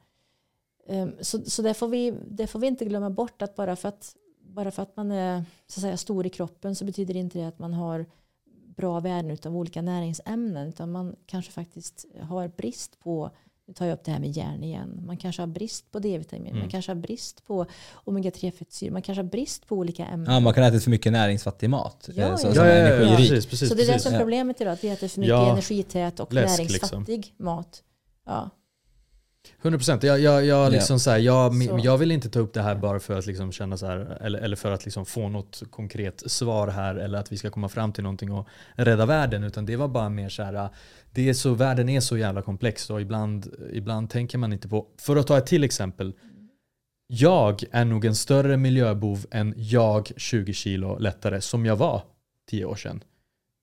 [0.86, 3.89] Ehm, Så, så det, får vi, det får vi inte glömma bort att bara för
[3.89, 7.20] att, bara för att man är så att säga, stor i kroppen så betyder det
[7.20, 8.06] inte det att man har
[8.76, 13.30] bra värden av olika näringsämnen utan man kanske faktiskt har brist på
[13.69, 15.03] nu tar jag upp det här med järn igen.
[15.07, 16.59] Man kanske har brist på D-vitamin, Mm.
[16.59, 17.66] man kanske har brist på
[18.05, 20.32] omega-3-fettsyror, man kanske har brist på olika ämnen.
[20.35, 22.09] ja, man kan äta för mycket näringsfattig mat.
[22.15, 23.69] Ja, eh, så, ja, Ja, ja, precis, precis.
[23.69, 26.20] så det är det som är problemet idag, att vi äter för mycket Ja, energität
[26.20, 27.82] och läsk, näringsfattig mat.
[28.27, 28.51] Ja.
[29.62, 30.02] 100 procent.
[30.02, 31.81] Jag, jag, jag, liksom så här, jag, Så.
[31.82, 34.39] jag vill inte ta upp det här bara för att liksom känna så här, eller,
[34.39, 37.93] eller för att liksom få något konkret svar här eller att vi ska komma fram
[37.93, 39.44] till någonting och rädda världen.
[39.44, 40.69] Utan det var bara mer så här,
[41.10, 44.86] det är så, världen är så jävla komplex och ibland, ibland tänker man inte på,
[44.98, 46.12] för att ta ett till exempel.
[47.06, 52.02] Jag är nog en större miljöbov än jag 20 kilo lättare som jag var
[52.51, 53.05] 10 år sedan.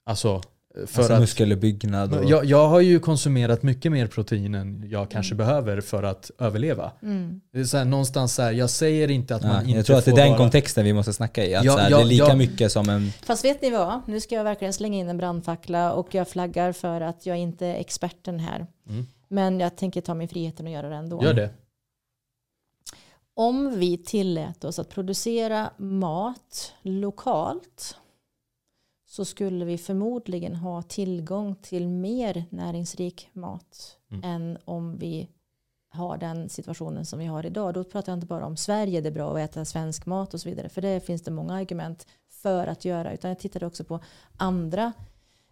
[0.06, 0.41] Alltså,
[0.76, 2.26] för Alltså att muskelbyggnad och...
[2.26, 6.91] jag, jag har ju konsumerat mycket mer protein än jag kanske behöver för att överleva.
[7.02, 7.41] Mm.
[7.53, 9.85] Det är så här, någonstans så här, jag säger inte att Ja, man inte jag
[9.85, 10.38] tror att det är den vara...
[10.38, 11.56] kontexten vi måste snacka i.
[11.56, 12.35] Att Ja, så här, ja, det är lika ja.
[12.35, 13.11] mycket som en...
[13.23, 14.02] Fast vet ni vad?
[14.07, 17.65] Nu ska jag verkligen slänga in en brandfackla och jag flaggar för att jag inte
[17.65, 18.68] är experten här.
[18.89, 19.06] Mm.
[19.27, 21.23] Men jag tänker ta mig friheten och göra det ändå.
[21.23, 21.49] Gör det.
[23.34, 27.97] Om vi tillät oss att producera mat lokalt
[29.16, 34.24] så skulle vi förmodligen ha tillgång till mer näringsrik mat Mm.
[34.24, 35.30] än om vi
[35.90, 37.74] har den situationen som vi har idag.
[37.74, 40.42] Då pratar jag inte bara om Sverige, det är bra att äta svensk mat och
[40.42, 40.70] så vidare.
[40.70, 43.14] För det finns det många argument för att göra.
[43.14, 44.00] Utan jag tittade också på
[44.38, 44.94] andra,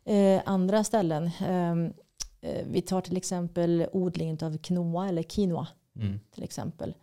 [0.06, 1.30] eh, andra ställen.
[1.48, 1.94] Ehm,
[2.42, 6.20] eh, vi tar till exempel odlingen av quinoa eller quinoa Mm.
[6.32, 6.94] till exempel.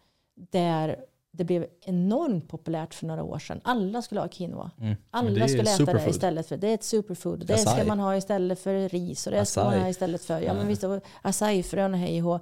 [0.51, 3.61] Där det blev enormt populärt för några år sedan.
[3.65, 4.71] Alla skulle ha quinoa.
[4.81, 4.97] Mm.
[5.11, 6.57] Alla skulle äta det istället för.
[6.57, 7.47] Det är ett superfood.
[7.47, 7.87] Det ska Acai.
[7.87, 9.27] man ha istället för ris.
[9.27, 9.81] Och det ska man Acai.
[9.83, 10.41] ha istället för.
[10.41, 10.85] Ja, men visst,
[11.23, 12.41] acai-frön och hej och.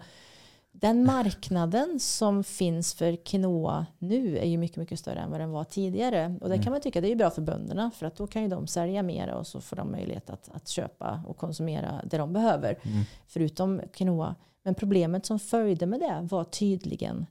[0.73, 5.51] Den marknaden som finns för quinoa nu är ju mycket, mycket större än vad den
[5.51, 6.27] var tidigare.
[6.41, 6.65] Och det Mm.
[6.65, 9.03] kan man tycka det är bra för bönderna för att då kan ju de sälja
[9.03, 12.79] mera och så får de möjlighet att, att köpa och konsumera det de behöver.
[12.83, 13.05] Mm.
[13.27, 14.35] Förutom quinoa.
[14.63, 17.27] Men problemet som följde med det var tydligen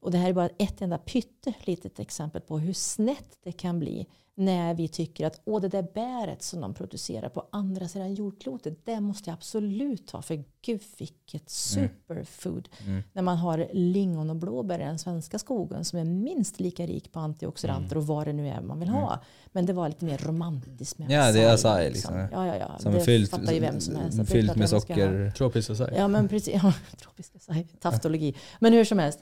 [0.00, 4.06] och det här är bara ett enda pyttelitet exempel på hur snett det kan bli
[4.40, 8.86] när vi tycker att Åh, det där bäret som de producerar på andra sidan jordklotet,
[8.86, 12.68] det måste jag absolut ha för gud vilket superfood.
[12.86, 13.02] Mm.
[13.12, 17.12] När man har lingon och blåbär i den svenska skogen som är minst lika rik
[17.12, 19.22] på antioxidanter och vad det nu är man vill ha.
[19.52, 22.16] Men det var lite mer romantiskt med Ja, det är acai, liksom.
[22.16, 22.38] liksom.
[22.40, 22.78] Ja, ja, ja.
[22.78, 24.30] Som det fyllt, fattar ju vem som helst.
[24.30, 25.32] fyllt med socker.
[25.36, 25.94] Tropiskt acai.
[25.96, 28.34] Ja men precis, ja, tropiska acai, taftologi.
[28.60, 29.20] Men hur som helst.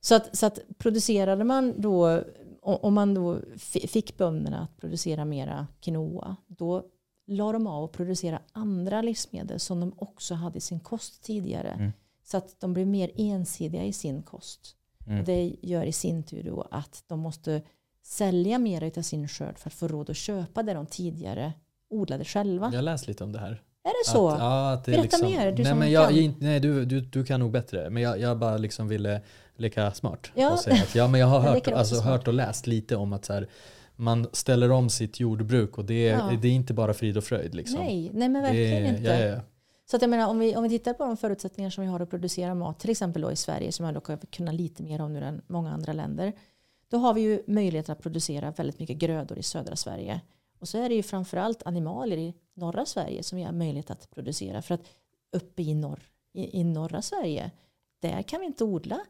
[0.00, 2.22] Så att, så att producerade man då,
[2.62, 6.84] om man då fick bönderna att producera mera quinoa, då
[7.26, 11.68] la de av att producera andra livsmedel som de också hade i sin kost tidigare.
[11.70, 11.92] Mm.
[12.24, 14.76] Så att de blev mer ensidiga i sin kost.
[15.06, 15.24] Mm.
[15.24, 17.62] Det gör i sin tur då att de måste
[18.02, 21.52] sälja mer av sin skörd för att få råd att köpa det de tidigare
[21.90, 22.70] odlade själva.
[22.74, 23.62] Jag läste lite om det här.
[23.82, 24.28] Är det så?
[24.28, 26.34] Att, ja, att det Berätta liksom, mer, du nej, som men jag, kan.
[26.38, 27.90] nej, du, du, du kan nog bättre.
[27.90, 29.22] Men jag, jag bara liksom ville
[29.60, 30.30] leka smart.
[30.34, 30.52] Ja.
[30.52, 32.06] Och säga att, ja, men jag har hört, alltså, smart.
[32.06, 33.48] hört och läst lite om att så här,
[33.96, 36.38] man ställer om sitt jordbruk och det är, Ja.
[36.42, 37.54] det är inte bara frid och fröjd.
[37.54, 37.80] Liksom.
[37.80, 39.02] Nej, nej men det verkligen är, inte.
[39.02, 39.40] Ja, ja.
[39.90, 42.00] Så att jag menar, om, vi, om vi tittar på de förutsättningar som vi har
[42.00, 45.00] att producera mat, till exempel då i Sverige, som jag dock har kunnat lite mer
[45.00, 46.32] om nu än många andra länder,
[46.88, 50.20] då har vi ju möjlighet att producera väldigt mycket grödor i södra Sverige.
[50.60, 54.10] Och så är det ju framförallt animalier i norra Sverige som vi har möjlighet att
[54.10, 54.62] producera.
[54.62, 54.82] För att
[55.32, 56.00] uppe i, norr,
[56.32, 57.50] i, i norra Sverige,
[58.00, 59.00] där kan vi inte odla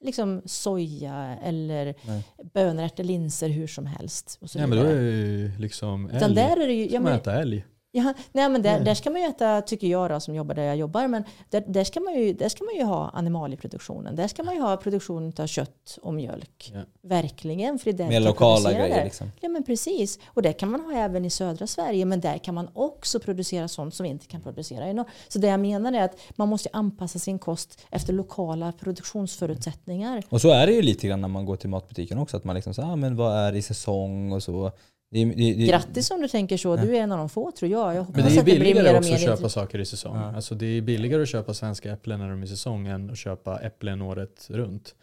[0.00, 2.24] liksom soja eller Nej.
[2.54, 4.38] bönor, ärtor, linser hur som helst.
[4.40, 6.16] Och så ja men då är det ju liksom älg.
[6.16, 7.64] Utan där är det ju, ja, men, äta älg.
[7.92, 10.62] Ja, nej men där, där ska man ju äta, tycker jag då, som jobbar där
[10.62, 14.16] jag jobbar, men där, där, ska man ju, där ska man ju ha animalieproduktionen.
[14.16, 16.72] Där ska man ju ha produktion av kött och mjölk.
[16.74, 16.80] Ja.
[17.02, 19.32] Verkligen, för det är Mer lokala grejer liksom.
[19.40, 20.18] Ja men precis.
[20.26, 23.68] Och det kan man ha även i södra Sverige, men där kan man också producera
[23.68, 25.10] sånt som vi inte kan producera i norr.
[25.28, 30.22] Så det jag menar är att man måste anpassa sin kost efter lokala produktionsförutsättningar.
[30.28, 32.54] Och så är det ju lite grann när man går till matbutiken också, att man
[32.54, 34.72] liksom säger ah, men vad är i säsong och så.
[35.12, 37.70] Det, det, det, Grattis om du tänker så, du är en av de få tror
[37.70, 37.94] jag.
[37.94, 39.84] Jag hoppas Men det är att det blir billigare mer också att köpa saker i
[39.86, 40.16] säsong.
[40.16, 40.34] Ja.
[40.36, 43.18] Alltså det är billigare att köpa svenska äpplen när de är i säsong än att
[43.18, 44.94] köpa äpplen året runt.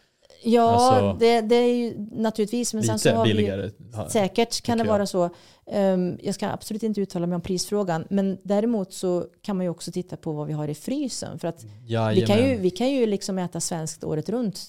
[0.44, 2.74] Ja, Alltså, det, det är ju naturligtvis.
[2.74, 3.70] Men sen så har vi, billigare.
[3.94, 4.98] ha- Säkert kan det tycker jag.
[4.98, 5.30] vara så.
[5.70, 8.04] Ehm, jag ska absolut inte uttala mig om prisfrågan.
[8.10, 11.38] Men däremot så kan man ju också titta på vad vi har i frysen.
[11.38, 12.62] För att vi kan ju, Jajamän.
[12.62, 14.60] vi kan ju liksom äta svenskt året runt.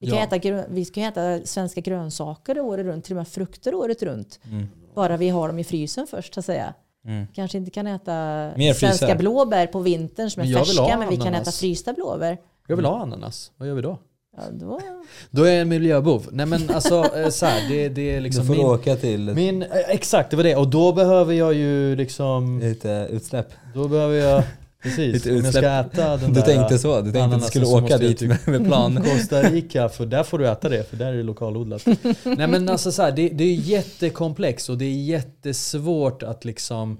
[0.00, 0.24] Vi kan, Ja.
[0.36, 4.40] äta, vi kan äta svenska grönsaker året runt, till och med frukter året runt.
[4.50, 4.66] Mm.
[4.94, 6.74] Bara vi har dem i frysen först så att säga.
[7.06, 7.26] Mm.
[7.34, 8.12] Kanske inte kan äta
[8.56, 12.38] Mer svenska blåbär på vintern som är Men färska, men vi kan äta frysta blåbär.
[12.66, 13.52] Jag vill ha ananas.
[13.56, 13.98] Vad gör vi då?
[14.36, 14.80] Ja, då,
[15.30, 16.28] Då är jag en miljöbov.
[16.32, 19.34] Nej men alltså eh, så här, det, det är Du liksom får min, åka till
[19.34, 19.62] min...
[19.62, 20.56] eh, Exakt, det var det.
[20.56, 22.60] Och då behöver jag ju liksom...
[22.60, 23.52] lite utsläpp.
[23.74, 24.42] Då behöver jag...
[24.84, 25.26] Precis.
[25.26, 27.00] Om jag ska äta den Du där tänkte så?
[27.00, 28.96] Du tänkte att du skulle åka dit typ- med, med plan?
[29.04, 31.86] Costa Rica, för där får du äta det, för där är det lokalodlat.
[32.24, 36.98] Nej men alltså så här, det, det är jättekomplext och det är jättesvårt att liksom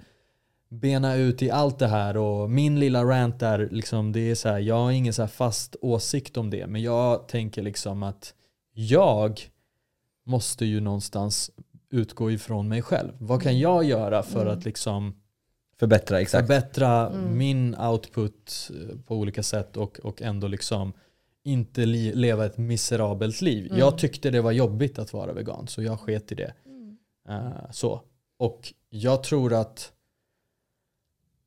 [0.71, 4.49] bena ut i allt det här och min lilla rant där, liksom, det är så
[4.49, 8.35] här, jag har ingen så fast åsikt om det, men jag tänker liksom att
[8.75, 9.41] jag
[10.27, 11.51] måste ju någonstans
[11.91, 13.13] utgå ifrån mig själv.
[13.19, 14.59] Vad kan jag göra för Mm.
[14.59, 15.15] att liksom
[15.79, 16.47] Förbättra, exakt.
[16.47, 17.39] förbättra Mm.
[17.39, 20.93] min output eh, på olika sätt och, och ändå liksom
[21.45, 23.67] inte li, leva ett miserabelt liv.
[23.67, 23.79] Mm.
[23.79, 26.55] Jag tyckte det var jobbigt att vara vegan så jag sket i det.
[27.29, 28.01] Eh, så.
[28.39, 29.93] Och jag tror att,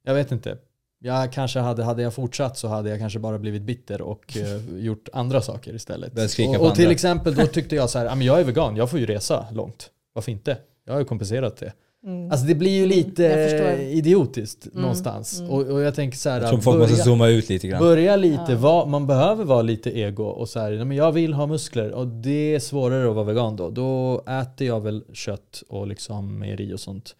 [0.03, 0.57] jag vet inte,
[0.99, 4.77] jag kanske hade, hade jag fortsatt så hade jag kanske bara blivit bitter och eh,
[4.79, 6.13] gjort andra saker istället.
[6.57, 8.89] Och, och till exempel då tyckte jag så här, "Ja, men jag är vegan, jag
[8.89, 9.91] får ju resa långt.
[10.13, 10.57] Varför inte?
[10.85, 11.73] Jag har ju kompenserat det.
[12.05, 12.31] Mm.
[12.31, 13.23] Alltså det blir ju Mm, lite
[13.91, 15.39] idiotiskt Mm, någonstans.
[15.39, 15.51] mm.
[15.51, 17.79] Och, och jag tänker så här, Jag tror folk börja, måste zooma ut lite grann.
[17.79, 18.57] börja lite, Ja.
[18.57, 21.91] va, man behöver vara lite ego och så här, "Nej, men jag vill ha muskler
[21.91, 23.69] och det är svårare att vara vegan då.
[23.69, 27.15] Då äter jag väl kött och liksom mejeri och sånt.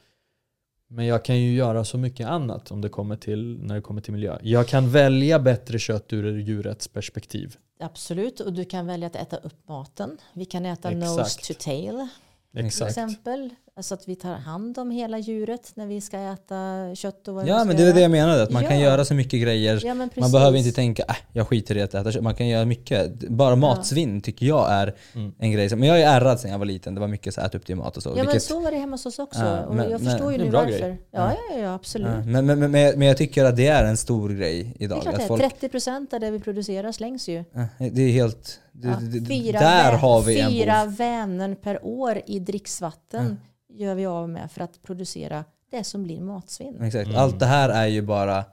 [0.89, 4.01] Men jag kan ju göra så mycket annat om det kommer till, när det kommer
[4.01, 4.37] till miljö.
[4.41, 7.55] Jag kan välja bättre kött ur djurets perspektiv.
[7.79, 10.17] Absolut, och du kan välja att äta upp maten.
[10.33, 11.17] Vi kan äta Exakt.
[11.17, 12.07] nose to tail
[12.55, 12.89] till Exakt.
[12.89, 13.49] exempel.
[13.77, 17.47] Alltså att vi tar hand om hela djuret när vi ska äta kött och vad
[17.47, 18.85] Ja men det är det jag menade, att man kan Ja.
[18.85, 19.81] göra så mycket grejer.
[19.85, 22.23] Ja, men Man behöver inte tänka äh, jag skiter i att äta kött.
[22.23, 23.19] Man kan göra mycket.
[23.29, 25.33] Bara matsvinn tycker jag är Mm.
[25.39, 25.69] en grej.
[25.75, 26.95] Men jag är ärrad sen jag var liten.
[26.95, 28.09] Det var mycket så här, äta upp din mat och så.
[28.09, 29.39] Ja men vilket- så var det hemma hos oss också.
[29.39, 30.69] Ja, och men- jag men- förstår ju nu varför.
[30.79, 31.01] grej.
[31.11, 32.07] Ja, ja, ja, absolut.
[32.07, 34.83] Ja, men, men, men, men men jag tycker att det är en stor grej Det
[34.83, 35.01] är idag.
[35.01, 35.27] klart att det.
[35.27, 37.43] folk, 30% av det vi producerar slängs ju.
[37.53, 38.59] Ja, det är helt...
[38.71, 38.97] Det, Ja,
[39.27, 43.39] fyra där vä- har vi en Fyra vämnen per år i dricksvatten
[43.77, 46.81] gör vi av med för att producera det som blir matsvinn.
[46.81, 47.07] Exakt.
[47.07, 47.21] Mm.
[47.21, 48.45] Allt det här är ju bara...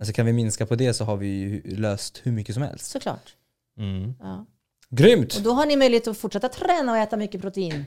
[0.00, 2.90] Alltså kan vi minska på det så har vi ju löst hur mycket som helst.
[2.90, 3.36] Såklart.
[3.78, 4.14] Mm.
[4.20, 4.46] Ja.
[4.90, 5.36] Grymt!
[5.36, 7.84] Och då har ni möjlighet att fortsätta träna och äta mycket protein.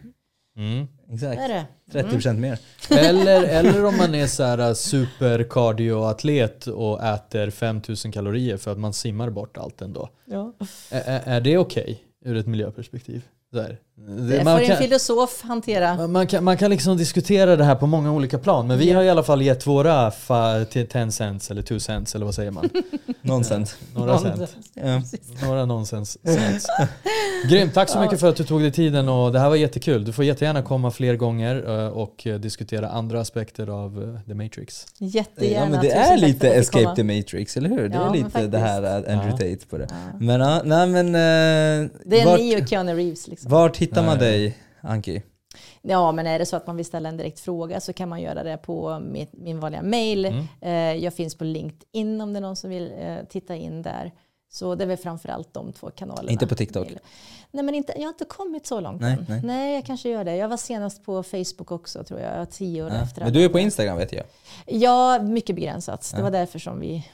[0.57, 0.87] Mm.
[1.09, 1.41] Exakt.
[1.41, 1.65] Är det?
[2.03, 2.59] 30% mer.
[2.89, 8.93] Eller, eller om man är så här superkardioatlet och äter 5000 kalorier för att man
[8.93, 10.09] simmar bort allt ändå.
[10.25, 10.53] Ja.
[10.91, 13.27] Är, är- det okej ur ett miljöperspektiv?
[13.51, 13.77] Där.
[13.97, 15.95] Det man, får en kan, filosof hantera.
[15.95, 18.91] man- man, kan, man kan liksom diskutera det här på många olika plan, men vi
[18.91, 22.35] har i alla fall gett våra fa- till 10 cents eller 2 cents eller vad
[22.35, 22.69] säger man?
[23.21, 23.75] Nonsens.
[23.95, 24.55] Några cent.
[24.73, 25.01] Ja.
[25.47, 26.67] Några nonsens cents.
[27.49, 30.05] Grymt, tack så mycket för att du tog dig tiden och det här var jättekul.
[30.05, 34.33] Du får jättegärna komma fler gånger eh, och eh, diskutera andra aspekter av eh, The
[34.33, 34.85] Matrix.
[34.97, 35.65] Jättegärna.
[35.65, 37.89] Ja men det är lite Escape the Matrix, eller hur?
[37.89, 39.31] Det Ja, är lite det här eh, Andrew Ja.
[39.55, 39.87] Tate på det.
[39.89, 40.17] Ja.
[40.19, 43.27] Men, ja, nej, men eh, Det är vart, ni och Keanu Reeves.
[43.27, 43.51] Liksom.
[43.51, 45.21] vart hittar man dig, Anki?
[45.81, 48.21] Ja, men är det så att man vill ställa en direkt fråga så kan man
[48.21, 50.25] göra det på min, min vanliga mail.
[50.25, 50.45] Mm.
[50.61, 54.11] Eh, jag finns på LinkedIn om det är någon som vill eh, titta in där.
[54.49, 56.31] Så det är väl framförallt de två kanalerna.
[56.31, 56.87] Inte på TikTok?
[57.51, 59.25] Nej, men inte, jag har inte kommit så långt Nej, än.
[59.29, 59.41] nej.
[59.43, 60.35] nej, jag kanske gör det.
[60.35, 62.37] Jag var senast på Facebook också tror jag.
[62.39, 62.95] Jag tio år Ja.
[62.95, 63.21] efter.
[63.23, 63.59] Men du är på.
[63.59, 64.23] Instagram vet jag.
[64.65, 66.11] Ja, mycket begränsat.
[66.11, 66.23] Det Ja.
[66.23, 67.05] var därför som vi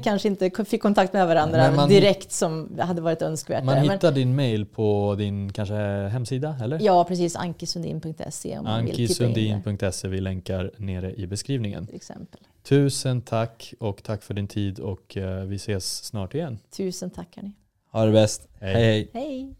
[0.04, 3.64] kanske inte fick kontakt med varandra man- direkt som hade varit önskvärt.
[3.64, 3.82] Man där.
[3.82, 5.74] Men, hittar din mail på din kanske
[6.08, 6.78] hemsida, eller?
[6.82, 7.36] ja, precis.
[7.36, 11.86] Ankisundin.se om Ankisundin.se, vi länkar nere i beskrivningen.
[11.86, 12.40] till exempel.
[12.62, 16.58] Tusen tack och tack för din tid och eh, vi ses snart igen.
[16.76, 17.52] Tusen tack hörni.
[17.90, 18.48] Ha det bäst.
[18.60, 18.74] Hej.
[18.74, 18.82] hej.
[18.82, 19.10] hej.
[19.12, 19.56] Hej!